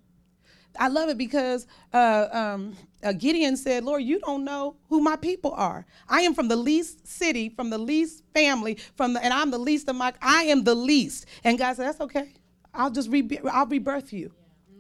I 0.79 0.89
love 0.89 1.09
it 1.09 1.19
because 1.19 1.67
uh, 1.93 2.29
um, 2.33 2.77
uh, 3.03 3.13
Gideon 3.13 3.57
said, 3.57 3.85
Lord, 3.85 4.03
you 4.03 4.21
don't 4.21 4.45
know 4.45 4.77
who 4.89 5.01
my 5.01 5.17
people 5.17 5.53
are. 5.53 5.85
I 6.09 6.23
am 6.23 6.35
from 6.35 6.49
the 6.49 6.57
least 6.57 7.07
city, 7.07 7.49
from 7.49 7.71
the 7.71 7.79
least 7.79 8.23
family, 8.35 8.79
from 8.97 9.15
the, 9.15 9.25
and 9.25 9.35
I'm 9.35 9.51
the 9.51 9.59
least 9.59 9.89
of 9.89 9.97
my, 9.97 10.13
I 10.23 10.45
am 10.45 10.65
the 10.65 10.75
least. 10.75 11.27
And 11.43 11.59
God 11.59 11.77
said, 11.77 11.87
that's 11.87 12.01
okay. 12.01 12.35
I'll 12.73 12.91
just, 12.91 13.11
re- 13.11 13.41
I'll 13.51 13.67
rebirth 13.67 14.13
you 14.13 14.33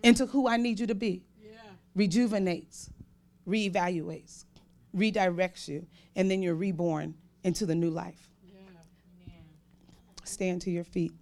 into 0.02 0.26
who 0.26 0.48
I 0.48 0.56
need 0.56 0.78
you 0.78 0.86
to 0.86 0.94
be. 0.94 1.24
Yeah. 1.42 1.56
Rejuvenates, 1.96 2.90
reevaluates, 3.48 4.44
redirects 4.96 5.66
you, 5.66 5.86
and 6.14 6.30
then 6.30 6.40
you're 6.40 6.54
reborn 6.54 7.14
into 7.42 7.66
the 7.66 7.74
new 7.74 7.90
life. 7.90 8.28
Yeah. 8.44 9.32
Stand 10.24 10.62
to 10.62 10.70
your 10.70 10.84
feet. 10.84 11.12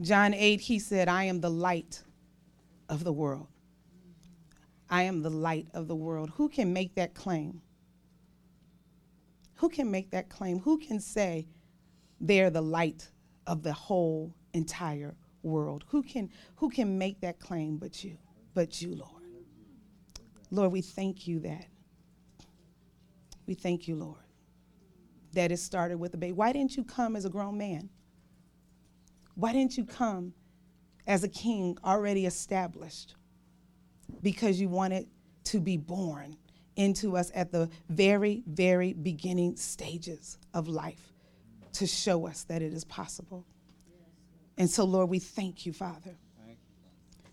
John 0.00 0.32
8, 0.32 0.60
he 0.60 0.78
said, 0.78 1.08
I 1.08 1.24
am 1.24 1.40
the 1.40 1.50
light 1.50 2.02
of 2.88 3.04
the 3.04 3.12
world. 3.12 3.48
I 4.88 5.02
am 5.02 5.22
the 5.22 5.30
light 5.30 5.68
of 5.74 5.88
the 5.88 5.94
world. 5.94 6.30
Who 6.36 6.48
can 6.48 6.72
make 6.72 6.94
that 6.94 7.14
claim? 7.14 7.60
Who 9.56 9.68
can 9.68 9.90
make 9.90 10.10
that 10.10 10.28
claim? 10.30 10.58
Who 10.58 10.78
can 10.78 11.00
say 11.00 11.46
they're 12.20 12.50
the 12.50 12.62
light 12.62 13.10
of 13.46 13.62
the 13.62 13.72
whole 13.72 14.34
entire 14.54 15.14
world? 15.42 15.84
Who 15.88 16.02
can, 16.02 16.30
who 16.56 16.70
can 16.70 16.98
make 16.98 17.20
that 17.20 17.38
claim 17.38 17.76
but 17.76 18.02
you? 18.02 18.16
But 18.54 18.80
you, 18.80 18.94
Lord. 18.94 19.22
Lord, 20.50 20.72
we 20.72 20.80
thank 20.80 21.28
you 21.28 21.40
that. 21.40 21.66
We 23.46 23.54
thank 23.54 23.86
you, 23.86 23.96
Lord, 23.96 24.24
that 25.34 25.52
it 25.52 25.58
started 25.58 25.98
with 25.98 26.14
a 26.14 26.16
baby. 26.16 26.32
Why 26.32 26.52
didn't 26.52 26.76
you 26.76 26.84
come 26.84 27.16
as 27.16 27.24
a 27.24 27.30
grown 27.30 27.58
man? 27.58 27.90
Why 29.40 29.54
didn't 29.54 29.78
you 29.78 29.86
come 29.86 30.34
as 31.06 31.24
a 31.24 31.28
king 31.28 31.78
already 31.82 32.26
established? 32.26 33.14
Because 34.22 34.60
you 34.60 34.68
wanted 34.68 35.08
to 35.44 35.60
be 35.60 35.78
born 35.78 36.36
into 36.76 37.16
us 37.16 37.32
at 37.34 37.50
the 37.50 37.70
very, 37.88 38.42
very 38.46 38.92
beginning 38.92 39.56
stages 39.56 40.36
of 40.52 40.68
life 40.68 41.14
to 41.72 41.86
show 41.86 42.26
us 42.26 42.44
that 42.44 42.60
it 42.60 42.74
is 42.74 42.84
possible. 42.84 43.46
And 44.58 44.68
so, 44.68 44.84
Lord, 44.84 45.08
we 45.08 45.18
thank 45.18 45.64
you, 45.64 45.72
Father, 45.72 46.18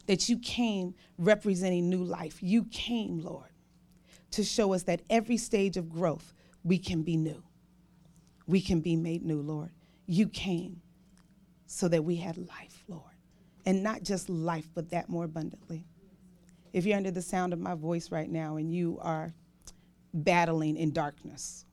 that 0.05 0.29
you 0.29 0.39
came 0.39 0.95
representing 1.17 1.89
new 1.89 2.05
life. 2.05 2.37
You 2.41 2.63
came, 2.71 3.19
Lord, 3.19 3.51
to 4.31 4.45
show 4.45 4.73
us 4.73 4.83
that 4.83 5.01
every 5.09 5.35
stage 5.35 5.75
of 5.75 5.89
growth, 5.89 6.33
we 6.63 6.77
can 6.77 7.03
be 7.03 7.17
new. 7.17 7.43
We 8.45 8.61
can 8.61 8.79
be 8.79 8.95
made 8.95 9.25
new, 9.25 9.41
Lord. 9.41 9.71
You 10.05 10.29
came 10.29 10.81
so 11.67 11.87
that 11.89 12.03
we 12.03 12.15
had 12.15 12.37
life, 12.37 12.83
Lord. 12.87 13.03
And 13.65 13.83
not 13.83 14.01
just 14.01 14.29
life, 14.29 14.69
but 14.73 14.89
that 14.89 15.09
more 15.09 15.25
abundantly. 15.25 15.85
If 16.73 16.85
you're 16.85 16.97
under 16.97 17.11
the 17.11 17.21
sound 17.21 17.53
of 17.53 17.59
my 17.59 17.75
voice 17.75 18.11
right 18.11 18.29
now 18.29 18.55
and 18.55 18.71
you 18.73 18.97
are 19.01 19.33
battling 20.13 20.77
in 20.77 20.91
darkness, 20.91 21.65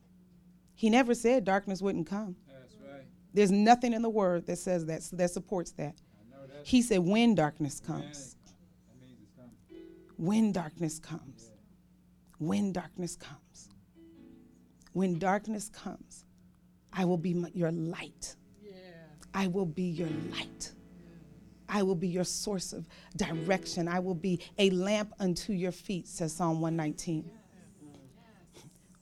He 0.75 0.89
never 0.89 1.15
said 1.15 1.45
darkness 1.45 1.81
wouldn't 1.81 2.07
come. 2.07 2.35
That's 2.47 2.75
right. 2.75 3.05
There's 3.33 3.51
nothing 3.51 3.93
in 3.93 4.01
the 4.01 4.09
Word 4.09 4.45
that 4.47 4.57
says 4.57 4.85
that, 4.87 5.01
that 5.13 5.31
supports 5.31 5.71
that. 5.73 5.95
He 6.63 6.81
said, 6.81 6.99
when 6.99 7.35
darkness 7.35 7.79
comes, 7.79 8.35
when 10.17 10.51
darkness 10.51 10.99
comes, 10.99 11.51
when 12.39 12.71
darkness 12.71 13.15
comes, 13.15 13.69
when 14.93 15.19
darkness 15.19 15.69
comes, 15.69 16.25
I 16.91 17.05
will 17.05 17.17
be 17.17 17.45
your 17.53 17.71
light. 17.71 18.35
I 19.35 19.47
will 19.47 19.65
be 19.65 19.83
your 19.83 20.07
light. 20.31 20.71
I 21.67 21.83
will 21.83 21.95
be 21.95 22.07
your 22.07 22.23
source 22.23 22.71
of 22.71 22.87
direction. 23.17 23.87
I 23.89 23.99
will 23.99 24.15
be 24.15 24.39
a 24.57 24.69
lamp 24.69 25.13
unto 25.19 25.51
your 25.51 25.73
feet, 25.73 26.07
says 26.07 26.33
Psalm 26.33 26.61
119. 26.61 27.29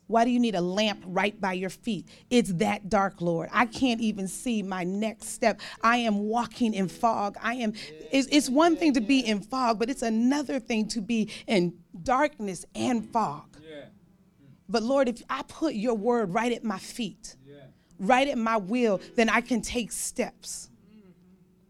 Why 0.08 0.26
do 0.26 0.32
you 0.32 0.40
need 0.40 0.56
a 0.56 0.62
lamp 0.62 1.04
right 1.06 1.40
by 1.40 1.54
your 1.54 1.70
feet? 1.70 2.08
It's 2.30 2.52
that 2.54 2.90
dark, 2.90 3.22
Lord. 3.22 3.50
I 3.54 3.68
can't 3.68 4.02
even 4.02 4.28
see 4.28 4.64
my 4.64 4.84
next 4.84 5.30
step. 5.30 5.62
I 5.82 5.98
am 5.98 6.20
walking 6.20 6.74
in 6.74 6.88
fog. 6.88 7.38
I 7.42 7.56
am 7.56 7.74
it's, 8.12 8.28
it's 8.32 8.50
one 8.50 8.76
thing 8.76 8.94
to 8.94 9.02
be 9.02 9.20
in 9.20 9.40
fog, 9.42 9.80
but 9.80 9.90
it's 9.90 10.02
another 10.02 10.60
thing 10.60 10.88
to 10.90 11.02
be 11.02 11.32
in 11.48 11.74
darkness 12.02 12.66
and 12.76 13.08
fog. 13.12 13.58
But 14.68 14.84
Lord, 14.84 15.10
if 15.10 15.22
I 15.30 15.44
put 15.44 15.76
your 15.76 15.96
word 15.96 16.34
right 16.34 16.52
at 16.52 16.64
my 16.64 16.80
feet, 16.80 17.36
right 18.00 18.28
at 18.28 18.38
my 18.38 18.58
will, 18.58 19.02
then 19.16 19.30
I 19.30 19.42
can 19.42 19.62
take 19.62 19.92
steps. 19.92 20.70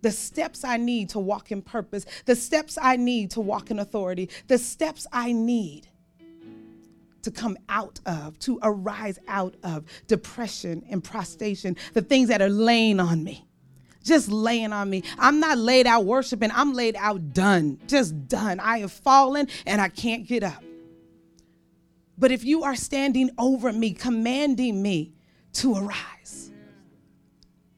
The 0.02 0.12
steps 0.12 0.64
I 0.64 0.78
need 0.78 1.10
to 1.10 1.20
walk 1.20 1.52
in 1.52 1.62
purpose, 1.62 2.06
the 2.26 2.36
steps 2.36 2.78
I 2.82 2.98
need 2.98 3.32
to 3.32 3.42
walk 3.42 3.72
in 3.72 3.80
authority, 3.80 4.30
the 4.48 4.58
steps 4.58 5.08
I 5.14 5.32
need 5.32 5.88
to 7.22 7.32
come 7.32 7.58
out 7.70 8.00
of, 8.06 8.38
to 8.40 8.60
arise 8.62 9.18
out 9.28 9.56
of 9.64 9.86
depression 10.08 10.84
and 10.90 11.02
prostration, 11.04 11.78
the 11.94 12.02
things 12.02 12.28
that 12.28 12.42
are 12.42 12.50
laying 12.50 13.00
on 13.00 13.24
me. 13.24 13.46
Just 14.04 14.28
laying 14.28 14.74
on 14.74 14.90
me. 14.90 15.04
I'm 15.18 15.40
not 15.40 15.58
laid 15.58 15.88
out 15.88 16.04
worshiping, 16.04 16.52
I'm 16.54 16.74
laid 16.74 16.98
out 16.98 17.34
done, 17.34 17.80
just 17.88 18.28
done. 18.28 18.60
I 18.60 18.80
have 18.80 18.92
fallen 18.92 19.48
and 19.66 19.80
I 19.80 19.88
can't 19.88 20.28
get 20.28 20.44
up. 20.44 20.62
But 22.18 22.32
if 22.32 22.44
you 22.44 22.64
are 22.64 22.76
standing 22.76 23.30
over 23.38 23.72
me, 23.72 23.94
commanding 23.94 24.82
me 24.82 25.14
to 25.54 25.76
arise, 25.76 26.52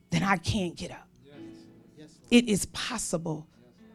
then 0.10 0.24
I 0.24 0.38
can't 0.38 0.76
get 0.76 0.92
up. 0.92 1.08
It 2.32 2.48
is 2.48 2.66
possible 2.68 3.48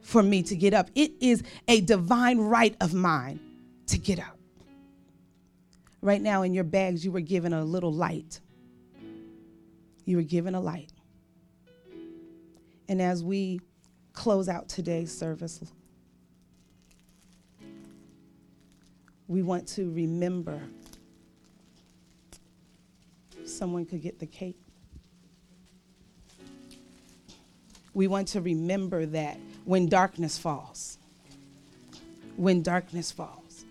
for 0.02 0.22
me 0.22 0.42
to 0.44 0.56
get 0.56 0.74
up. 0.74 0.90
It 0.94 1.12
is 1.20 1.42
a 1.68 1.80
divine 1.80 2.38
right 2.38 2.76
of 2.80 2.94
mine 2.94 3.40
to 3.86 3.98
get 3.98 4.18
up. 4.18 4.38
Right 6.02 6.20
now 6.20 6.42
in 6.42 6.54
your 6.54 6.64
bags, 6.64 7.04
you 7.04 7.12
were 7.12 7.20
given 7.20 7.52
a 7.52 7.64
little 7.64 7.92
light. 7.92 8.40
You 10.04 10.16
were 10.16 10.22
given 10.22 10.54
a 10.54 10.60
light. 10.60 10.92
And 12.88 13.00
as 13.00 13.22
we 13.22 13.60
close 14.12 14.48
out 14.48 14.68
today's 14.68 15.16
service, 15.16 15.60
we 19.28 19.42
want 19.42 19.68
to 19.68 19.90
remember. 19.92 20.60
Someone 23.50 23.84
could 23.84 24.02
get 24.02 24.18
the 24.18 24.26
cake. 24.26 24.60
We 27.92 28.06
want 28.06 28.28
to 28.28 28.40
remember 28.40 29.04
that 29.06 29.38
when 29.64 29.88
darkness 29.88 30.38
falls, 30.38 30.98
when 32.36 32.62
darkness 32.62 33.10
falls, 33.10 33.64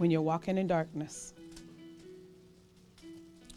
when 0.00 0.10
you're 0.10 0.22
walking 0.22 0.56
in 0.56 0.66
darkness. 0.66 1.34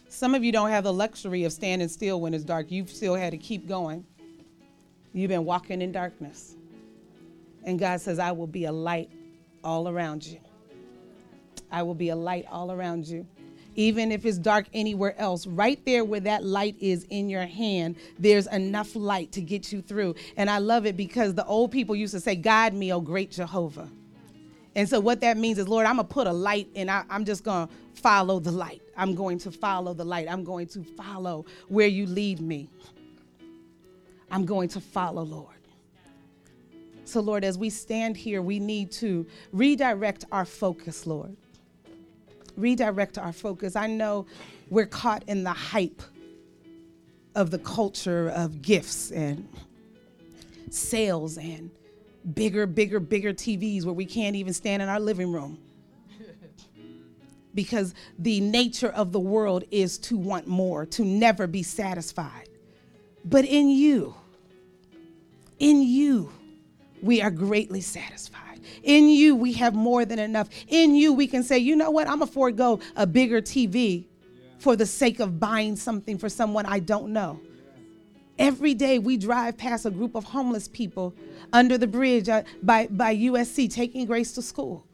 Some 0.09 0.35
of 0.35 0.43
you 0.43 0.51
don't 0.51 0.69
have 0.69 0.83
the 0.83 0.91
luxury 0.91 1.45
of 1.45 1.53
standing 1.53 1.87
still 1.87 2.19
when 2.19 2.33
it's 2.33 2.43
dark. 2.43 2.69
You've 2.69 2.89
still 2.89 3.15
had 3.15 3.31
to 3.31 3.37
keep 3.37 3.65
going. 3.65 4.05
You've 5.13 5.29
been 5.29 5.45
walking 5.45 5.81
in 5.81 5.91
darkness. 5.91 6.55
And 7.63 7.79
God 7.79 8.01
says, 8.01 8.19
I 8.19 8.31
will 8.31 8.47
be 8.47 8.65
a 8.65 8.71
light 8.71 9.09
all 9.63 9.87
around 9.87 10.25
you. 10.25 10.39
I 11.71 11.83
will 11.83 11.95
be 11.95 12.09
a 12.09 12.15
light 12.15 12.45
all 12.51 12.71
around 12.71 13.07
you. 13.07 13.25
Even 13.75 14.11
if 14.11 14.25
it's 14.25 14.37
dark 14.37 14.67
anywhere 14.73 15.19
else, 15.19 15.47
right 15.47 15.83
there 15.85 16.03
where 16.03 16.19
that 16.19 16.43
light 16.43 16.75
is 16.79 17.07
in 17.09 17.29
your 17.29 17.45
hand, 17.45 17.95
there's 18.19 18.45
enough 18.47 18.95
light 18.95 19.31
to 19.31 19.41
get 19.41 19.71
you 19.71 19.81
through. 19.81 20.15
And 20.37 20.49
I 20.49 20.59
love 20.59 20.85
it 20.85 20.95
because 20.95 21.33
the 21.33 21.45
old 21.45 21.71
people 21.71 21.95
used 21.95 22.13
to 22.13 22.19
say, 22.19 22.35
Guide 22.35 22.75
me, 22.75 22.93
O 22.93 22.99
great 22.99 23.31
Jehovah. 23.31 23.89
And 24.75 24.87
so 24.87 24.99
what 24.99 25.21
that 25.21 25.37
means 25.37 25.57
is, 25.57 25.67
Lord, 25.67 25.85
I'm 25.87 25.95
gonna 25.95 26.07
put 26.07 26.27
a 26.27 26.33
light 26.33 26.67
and 26.75 26.89
I, 26.89 27.03
am 27.09 27.25
just 27.25 27.43
gonna 27.43 27.69
follow 27.95 28.39
the 28.39 28.51
light. 28.51 28.81
I'm 28.95 29.15
going 29.15 29.39
to 29.39 29.51
follow 29.51 29.93
the 29.93 30.05
light. 30.05 30.27
I'm 30.29 30.43
going 30.43 30.67
to 30.67 30.83
follow 30.83 31.45
where 31.67 31.87
you 31.87 32.05
lead 32.05 32.41
me. 32.41 32.69
I'm 34.33 34.45
going 34.45 34.67
to 34.69 34.81
follow, 34.81 35.21
Lord. 35.21 35.49
So, 37.05 37.19
Lord, 37.19 37.43
as 37.43 37.55
we 37.55 37.69
stand 37.69 38.17
here, 38.17 38.41
we 38.41 38.57
need 38.57 38.91
to 38.93 39.27
redirect 39.51 40.25
our 40.31 40.43
focus, 40.43 41.05
Lord. 41.05 41.37
Redirect 42.57 43.19
our 43.19 43.31
focus. 43.31 43.75
I 43.75 43.85
know 43.85 44.25
we're 44.71 44.87
caught 44.87 45.23
in 45.27 45.43
the 45.43 45.53
hype 45.53 46.01
of 47.35 47.51
the 47.51 47.59
culture 47.59 48.29
of 48.29 48.63
gifts 48.63 49.11
and 49.11 49.47
sales 50.71 51.37
and 51.37 51.69
bigger, 52.33 52.65
bigger, 52.65 52.99
bigger 52.99 53.33
TVs 53.33 53.85
where 53.85 53.93
we 53.93 54.05
can't 54.05 54.35
even 54.35 54.53
stand 54.53 54.81
in 54.81 54.89
our 54.89 54.99
living 54.99 55.31
room. 55.31 55.59
because 57.53 57.93
the 58.17 58.41
nature 58.41 58.89
of 58.89 59.11
the 59.11 59.19
world 59.19 59.63
is 59.69 59.99
to 59.99 60.17
want 60.17 60.47
more, 60.47 60.87
to 60.87 61.05
never 61.05 61.45
be 61.45 61.61
satisfied. 61.61 62.49
But 63.23 63.45
in 63.45 63.69
you, 63.69 64.15
in 65.59 65.83
you, 65.83 66.31
we 67.01 67.21
are 67.21 67.31
greatly 67.31 67.81
satisfied. 67.81 68.61
In 68.83 69.09
you, 69.09 69.35
we 69.35 69.53
have 69.53 69.73
more 69.73 70.05
than 70.05 70.19
enough. 70.19 70.49
In 70.67 70.95
you, 70.95 71.13
we 71.13 71.27
can 71.27 71.43
say, 71.43 71.57
you 71.57 71.75
know 71.75 71.91
what, 71.91 72.07
I'm 72.07 72.19
going 72.19 72.27
to 72.27 72.33
forego 72.33 72.79
a 72.95 73.05
bigger 73.05 73.41
TV 73.41 74.05
for 74.57 74.75
the 74.75 74.85
sake 74.85 75.19
of 75.19 75.39
buying 75.39 75.75
something 75.75 76.17
for 76.17 76.29
someone 76.29 76.65
I 76.65 76.79
don't 76.79 77.11
know. 77.11 77.39
Every 78.39 78.73
day 78.73 78.97
we 78.97 79.17
drive 79.17 79.57
past 79.57 79.85
a 79.85 79.91
group 79.91 80.15
of 80.15 80.23
homeless 80.23 80.67
people 80.67 81.13
under 81.51 81.77
the 81.77 81.85
bridge 81.85 82.29
uh, 82.29 82.43
by, 82.63 82.87
by 82.87 83.15
USC 83.15 83.71
taking 83.71 84.05
Grace 84.05 84.33
to 84.33 84.41
school. 84.41 84.87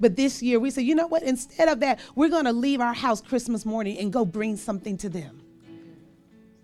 But 0.00 0.16
this 0.16 0.42
year 0.42 0.58
we 0.58 0.70
said, 0.70 0.84
you 0.84 0.94
know 0.94 1.06
what? 1.06 1.22
Instead 1.22 1.68
of 1.68 1.80
that, 1.80 2.00
we're 2.14 2.30
going 2.30 2.46
to 2.46 2.52
leave 2.52 2.80
our 2.80 2.94
house 2.94 3.20
Christmas 3.20 3.66
morning 3.66 3.98
and 3.98 4.12
go 4.12 4.24
bring 4.24 4.56
something 4.56 4.96
to 4.98 5.08
them. 5.08 5.41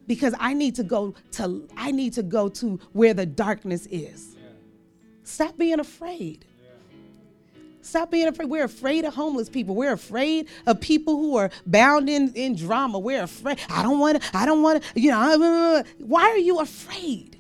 Because 0.08 0.34
I 0.40 0.54
need 0.54 0.74
to 0.74 0.82
go 0.82 1.14
to 1.32 1.68
I 1.76 1.92
need 1.92 2.14
to 2.14 2.24
go 2.24 2.48
to 2.48 2.80
where 2.92 3.14
the 3.14 3.26
darkness 3.26 3.86
is. 3.86 4.34
Stop 5.22 5.56
being 5.56 5.78
afraid. 5.78 6.46
Stop 7.82 8.10
being 8.10 8.26
afraid. 8.26 8.50
We're 8.50 8.64
afraid 8.64 9.04
of 9.04 9.14
homeless 9.14 9.48
people. 9.48 9.74
We're 9.74 9.92
afraid 9.92 10.48
of 10.66 10.80
people 10.80 11.16
who 11.16 11.36
are 11.36 11.50
bound 11.66 12.10
in, 12.10 12.32
in 12.34 12.54
drama. 12.56 12.98
We're 12.98 13.22
afraid. 13.22 13.58
I 13.70 13.82
don't 13.82 13.98
want 13.98 14.20
to, 14.20 14.36
I 14.36 14.44
don't 14.44 14.62
want 14.62 14.82
to, 14.82 15.00
you 15.00 15.10
know, 15.10 15.82
why 15.98 16.22
are 16.24 16.38
you 16.38 16.58
afraid? 16.60 17.38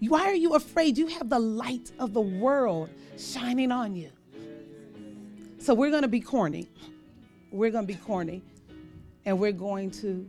Why 0.00 0.22
are 0.26 0.34
you 0.34 0.54
afraid? 0.54 0.96
You 0.96 1.08
have 1.08 1.28
the 1.28 1.38
light 1.38 1.90
of 1.98 2.12
the 2.12 2.20
world 2.20 2.88
shining 3.18 3.72
on 3.72 3.96
you. 3.96 4.10
So 5.58 5.74
we're 5.74 5.90
going 5.90 6.02
to 6.02 6.08
be 6.08 6.20
corny. 6.20 6.68
We're 7.50 7.70
going 7.70 7.86
to 7.86 7.92
be 7.92 7.98
corny. 7.98 8.42
And 9.26 9.38
we're 9.38 9.52
going 9.52 9.90
to 9.92 10.28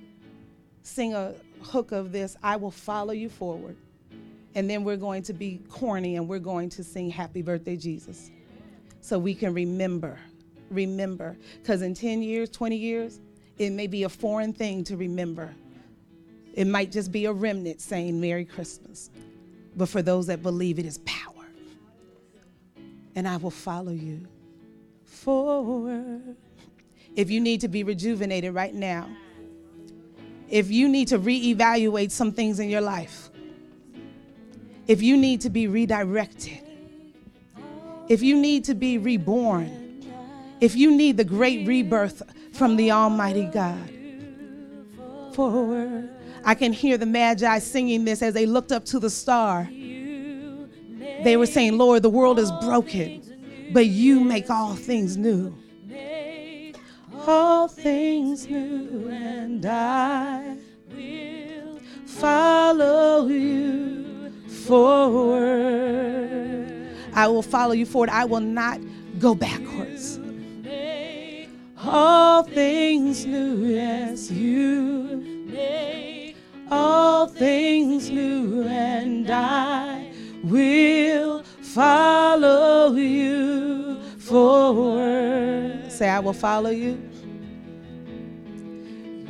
sing 0.84 1.14
a 1.14 1.34
hook 1.62 1.92
of 1.92 2.12
this 2.12 2.36
I 2.42 2.56
will 2.56 2.72
follow 2.72 3.14
you 3.14 3.30
forward. 3.30 3.76
And 4.54 4.70
then 4.70 4.84
we're 4.84 4.98
going 4.98 5.24
to 5.24 5.34
be 5.34 5.62
corny 5.70 6.18
and 6.18 6.28
we're 6.28 6.40
going 6.40 6.70
to 6.70 6.84
sing 6.84 7.10
Happy 7.10 7.42
Birthday, 7.42 7.78
Jesus 7.78 8.32
so 9.02 9.18
we 9.18 9.34
can 9.34 9.54
remember. 9.54 10.18
Remember. 10.70 11.38
Because 11.62 11.82
in 11.82 11.94
10 11.94 12.22
years, 12.22 12.50
20 12.50 12.76
years, 12.76 13.20
it 13.58 13.72
may 13.72 13.88
be 13.88 14.04
a 14.04 14.10
foreign 14.10 14.54
thing 14.54 14.84
to 14.86 14.98
remember. 14.98 15.54
It 16.54 16.66
might 16.66 16.92
just 16.92 17.12
be 17.12 17.26
a 17.26 17.34
remnant 17.34 17.82
saying 17.82 18.20
Merry 18.20 18.46
Christmas. 18.46 19.10
But 19.76 19.90
for 19.90 20.02
those 20.02 20.28
that 20.28 20.44
believe, 20.44 20.80
it 20.80 20.86
is 20.86 21.00
power. 21.00 21.46
And 23.16 23.28
I 23.28 23.38
will 23.38 23.52
follow 23.52 23.92
you 23.92 24.28
forward. 25.06 26.36
If 27.16 27.30
you 27.30 27.40
need 27.40 27.62
to 27.62 27.68
be 27.68 27.84
rejuvenated 27.84 28.54
right 28.54 28.74
now, 28.74 29.10
if 30.52 30.70
you 30.70 30.88
need 30.88 31.08
to 31.08 31.18
reevaluate 31.18 32.12
some 32.12 32.32
things 32.32 32.60
in 32.60 32.70
your 32.70 32.82
life, 32.82 33.30
if 34.88 35.02
you 35.02 35.16
need 35.18 35.42
to 35.42 35.50
be 35.50 35.68
redirected, 35.68 36.60
if 38.10 38.22
you 38.22 38.36
need 38.36 38.66
to 38.66 38.76
be 38.76 38.98
reborn, 38.98 40.04
if 40.60 40.76
you 40.76 40.96
need 40.96 41.18
the 41.18 41.24
great 41.24 41.66
rebirth 41.66 42.22
from 42.52 42.76
the 42.76 42.92
Almighty 42.92 43.46
God, 43.46 43.90
forward. 45.34 46.10
I 46.44 46.56
can 46.56 46.74
hear 46.74 46.98
the 46.98 47.06
Magi 47.06 47.60
singing 47.60 48.04
this 48.04 48.22
as 48.22 48.34
they 48.34 48.46
looked 48.46 48.72
up 48.72 48.84
to 48.86 49.00
the 49.00 49.10
star. 49.10 49.70
They 51.24 51.38
were 51.38 51.46
saying, 51.46 51.78
Lord, 51.78 52.04
the 52.04 52.10
world 52.10 52.40
is 52.40 52.52
broken, 52.64 53.70
but 53.72 53.86
you 53.86 54.20
make 54.20 54.50
all 54.50 54.76
things 54.76 55.18
new. 55.18 55.56
All 57.28 57.68
things 57.68 58.48
new, 58.48 59.08
and 59.10 59.64
I 59.66 60.58
will 60.90 61.80
follow 62.06 63.28
you 63.28 64.32
forward. 64.48 65.92
I 67.14 67.28
will 67.28 67.44
follow 67.44 67.74
you 67.74 67.86
forward. 67.86 68.10
I 68.10 68.26
will 68.26 68.40
not 68.40 68.80
go 69.20 69.36
backwards. 69.36 70.20
All 71.84 72.44
things 72.44 73.26
new, 73.26 73.66
yes, 73.66 74.32
you 74.32 75.46
make 75.48 76.36
all 76.70 77.28
things 77.28 78.10
new, 78.10 78.64
and 78.64 79.30
I 79.30 80.12
will 80.44 81.44
follow 81.62 82.94
you 82.96 84.00
forward. 84.18 85.92
Say, 85.92 86.10
I 86.10 86.20
will 86.20 86.34
follow 86.34 86.70
you. 86.70 87.11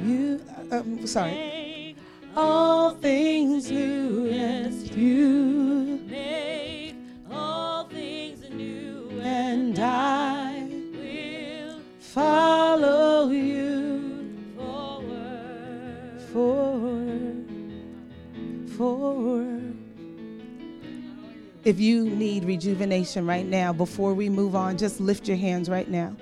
You, 0.03 0.41
um, 0.71 1.05
sorry. 1.05 1.95
All 2.35 2.91
things 2.91 3.69
new 3.69 4.29
as 4.31 4.89
you 4.95 6.01
make 6.07 6.95
all 7.29 7.85
things 7.85 8.49
new, 8.49 9.19
and 9.21 9.77
I 9.77 10.67
will 10.93 11.81
follow 11.99 13.29
you 13.29 14.33
forward, 14.57 16.21
forward, 16.31 17.45
forward. 18.77 19.77
If 21.63 21.79
you 21.79 22.09
need 22.09 22.45
rejuvenation 22.45 23.27
right 23.27 23.45
now, 23.45 23.71
before 23.71 24.15
we 24.15 24.29
move 24.29 24.55
on, 24.55 24.77
just 24.77 24.99
lift 24.99 25.27
your 25.27 25.37
hands 25.37 25.69
right 25.69 25.87
now. 25.87 26.15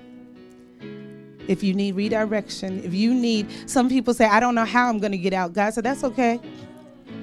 If 1.50 1.64
you 1.64 1.74
need 1.74 1.95
redirection, 1.95 2.84
if 2.84 2.93
you 2.93 3.12
need, 3.12 3.47
some 3.68 3.89
people 3.89 4.14
say, 4.14 4.26
I 4.26 4.39
don't 4.39 4.54
know 4.54 4.66
how 4.66 4.88
I'm 4.88 5.00
going 5.00 5.14
to 5.14 5.18
get 5.18 5.34
out. 5.34 5.52
God 5.52 5.74
said, 5.74 5.84
That's 5.84 6.04
okay. 6.04 6.39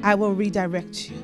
I 0.03 0.17
will 0.17 0.35
redirect 0.35 1.09
you. 1.09 1.17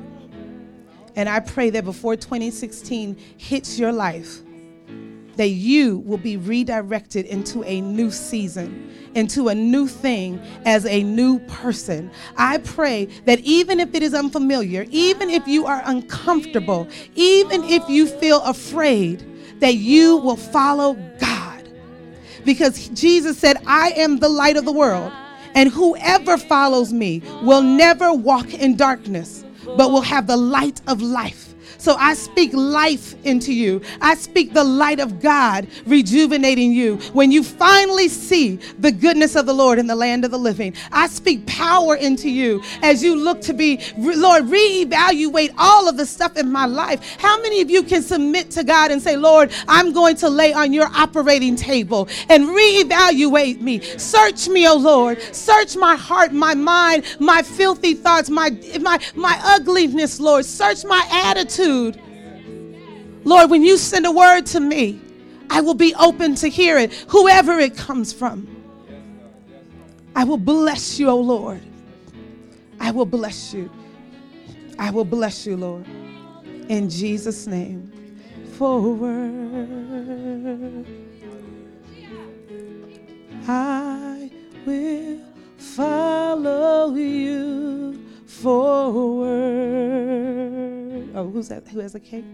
And 1.17 1.27
I 1.27 1.41
pray 1.41 1.69
that 1.71 1.83
before 1.83 2.15
2016 2.15 3.17
hits 3.37 3.77
your 3.77 3.91
life, 3.91 4.39
that 5.35 5.49
you 5.49 5.97
will 5.99 6.17
be 6.17 6.37
redirected 6.37 7.25
into 7.25 7.61
a 7.65 7.81
new 7.81 8.09
season, 8.09 8.89
into 9.15 9.49
a 9.49 9.55
new 9.55 9.85
thing 9.85 10.39
as 10.63 10.85
a 10.85 11.03
new 11.03 11.39
person. 11.39 12.09
I 12.37 12.59
pray 12.59 13.09
that 13.25 13.41
even 13.41 13.81
if 13.81 13.93
it 13.93 14.01
is 14.01 14.13
unfamiliar, 14.13 14.85
even 14.91 15.29
if 15.29 15.45
you 15.45 15.65
are 15.65 15.81
uncomfortable, 15.83 16.87
even 17.15 17.65
if 17.65 17.87
you 17.89 18.07
feel 18.07 18.41
afraid, 18.43 19.25
that 19.59 19.75
you 19.75 20.15
will 20.17 20.37
follow 20.37 20.93
God. 21.19 21.32
Because 22.45 22.89
Jesus 22.89 23.37
said, 23.37 23.57
I 23.65 23.91
am 23.91 24.19
the 24.19 24.29
light 24.29 24.57
of 24.57 24.65
the 24.65 24.71
world, 24.71 25.11
and 25.55 25.69
whoever 25.69 26.37
follows 26.37 26.91
me 26.91 27.21
will 27.41 27.61
never 27.61 28.13
walk 28.13 28.53
in 28.53 28.75
darkness, 28.75 29.45
but 29.77 29.91
will 29.91 30.01
have 30.01 30.27
the 30.27 30.37
light 30.37 30.81
of 30.87 31.01
life. 31.01 31.52
So 31.83 31.95
I 31.95 32.13
speak 32.13 32.53
life 32.53 33.13
into 33.25 33.53
you. 33.53 33.81
I 33.99 34.15
speak 34.15 34.53
the 34.53 34.63
light 34.63 35.01
of 35.01 35.19
God 35.19 35.67
rejuvenating 35.85 36.71
you. 36.71 36.95
When 37.11 37.29
you 37.29 37.43
finally 37.43 38.07
see 38.07 38.55
the 38.79 38.89
goodness 38.89 39.35
of 39.35 39.47
the 39.47 39.53
Lord 39.53 39.79
in 39.79 39.87
the 39.87 39.95
land 39.95 40.23
of 40.23 40.31
the 40.31 40.37
living, 40.37 40.75
I 40.93 41.07
speak 41.07 41.45
power 41.45 41.97
into 41.97 42.29
you 42.29 42.63
as 42.81 43.03
you 43.03 43.17
look 43.17 43.41
to 43.41 43.53
be, 43.53 43.81
Lord, 43.97 44.45
reevaluate 44.45 45.53
all 45.57 45.89
of 45.89 45.97
the 45.97 46.05
stuff 46.05 46.37
in 46.37 46.49
my 46.49 46.65
life. 46.67 47.17
How 47.19 47.41
many 47.41 47.59
of 47.59 47.69
you 47.69 47.83
can 47.83 48.01
submit 48.01 48.49
to 48.51 48.63
God 48.63 48.89
and 48.91 49.01
say, 49.01 49.17
Lord, 49.17 49.51
I'm 49.67 49.91
going 49.91 50.15
to 50.17 50.29
lay 50.29 50.53
on 50.53 50.71
your 50.71 50.87
operating 50.87 51.57
table 51.57 52.07
and 52.29 52.45
reevaluate 52.45 53.59
me? 53.59 53.81
Search 53.81 54.47
me, 54.47 54.69
O 54.69 54.75
Lord. 54.77 55.21
Search 55.35 55.75
my 55.75 55.97
heart, 55.97 56.31
my 56.31 56.55
mind, 56.55 57.17
my 57.19 57.41
filthy 57.41 57.93
thoughts, 57.93 58.29
my, 58.29 58.51
my, 58.79 58.99
my 59.15 59.37
ugliness, 59.43 60.21
Lord. 60.21 60.45
Search 60.45 60.85
my 60.85 61.05
attitude 61.11 61.72
attitude. 61.73 61.99
Lord, 63.23 63.49
when 63.49 63.63
you 63.63 63.77
send 63.77 64.05
a 64.05 64.11
word 64.11 64.45
to 64.47 64.59
me, 64.59 64.99
I 65.49 65.61
will 65.61 65.73
be 65.73 65.95
open 65.95 66.35
to 66.35 66.47
hear 66.47 66.77
it, 66.77 66.93
whoever 67.07 67.59
it 67.59 67.75
comes 67.77 68.11
from. 68.13 68.47
I 70.15 70.23
will 70.23 70.37
bless 70.37 70.99
you, 70.99 71.09
O 71.09 71.17
Lord. 71.17 71.61
I 72.79 72.91
will 72.91 73.05
bless 73.05 73.53
you. 73.53 73.69
I 74.77 74.91
will 74.91 75.05
bless 75.05 75.45
you, 75.45 75.57
Lord. 75.57 75.85
In 76.69 76.89
Jesus' 76.89 77.47
name. 77.47 77.91
Forward. 78.57 79.33
I 83.47 84.31
will 84.65 85.19
follow 85.57 86.95
you 86.95 87.99
forward. 88.25 89.83
Oh, 91.15 91.29
who's 91.29 91.49
that? 91.49 91.67
Who 91.67 91.79
has 91.79 91.93
a 91.93 91.99
cake? 91.99 92.25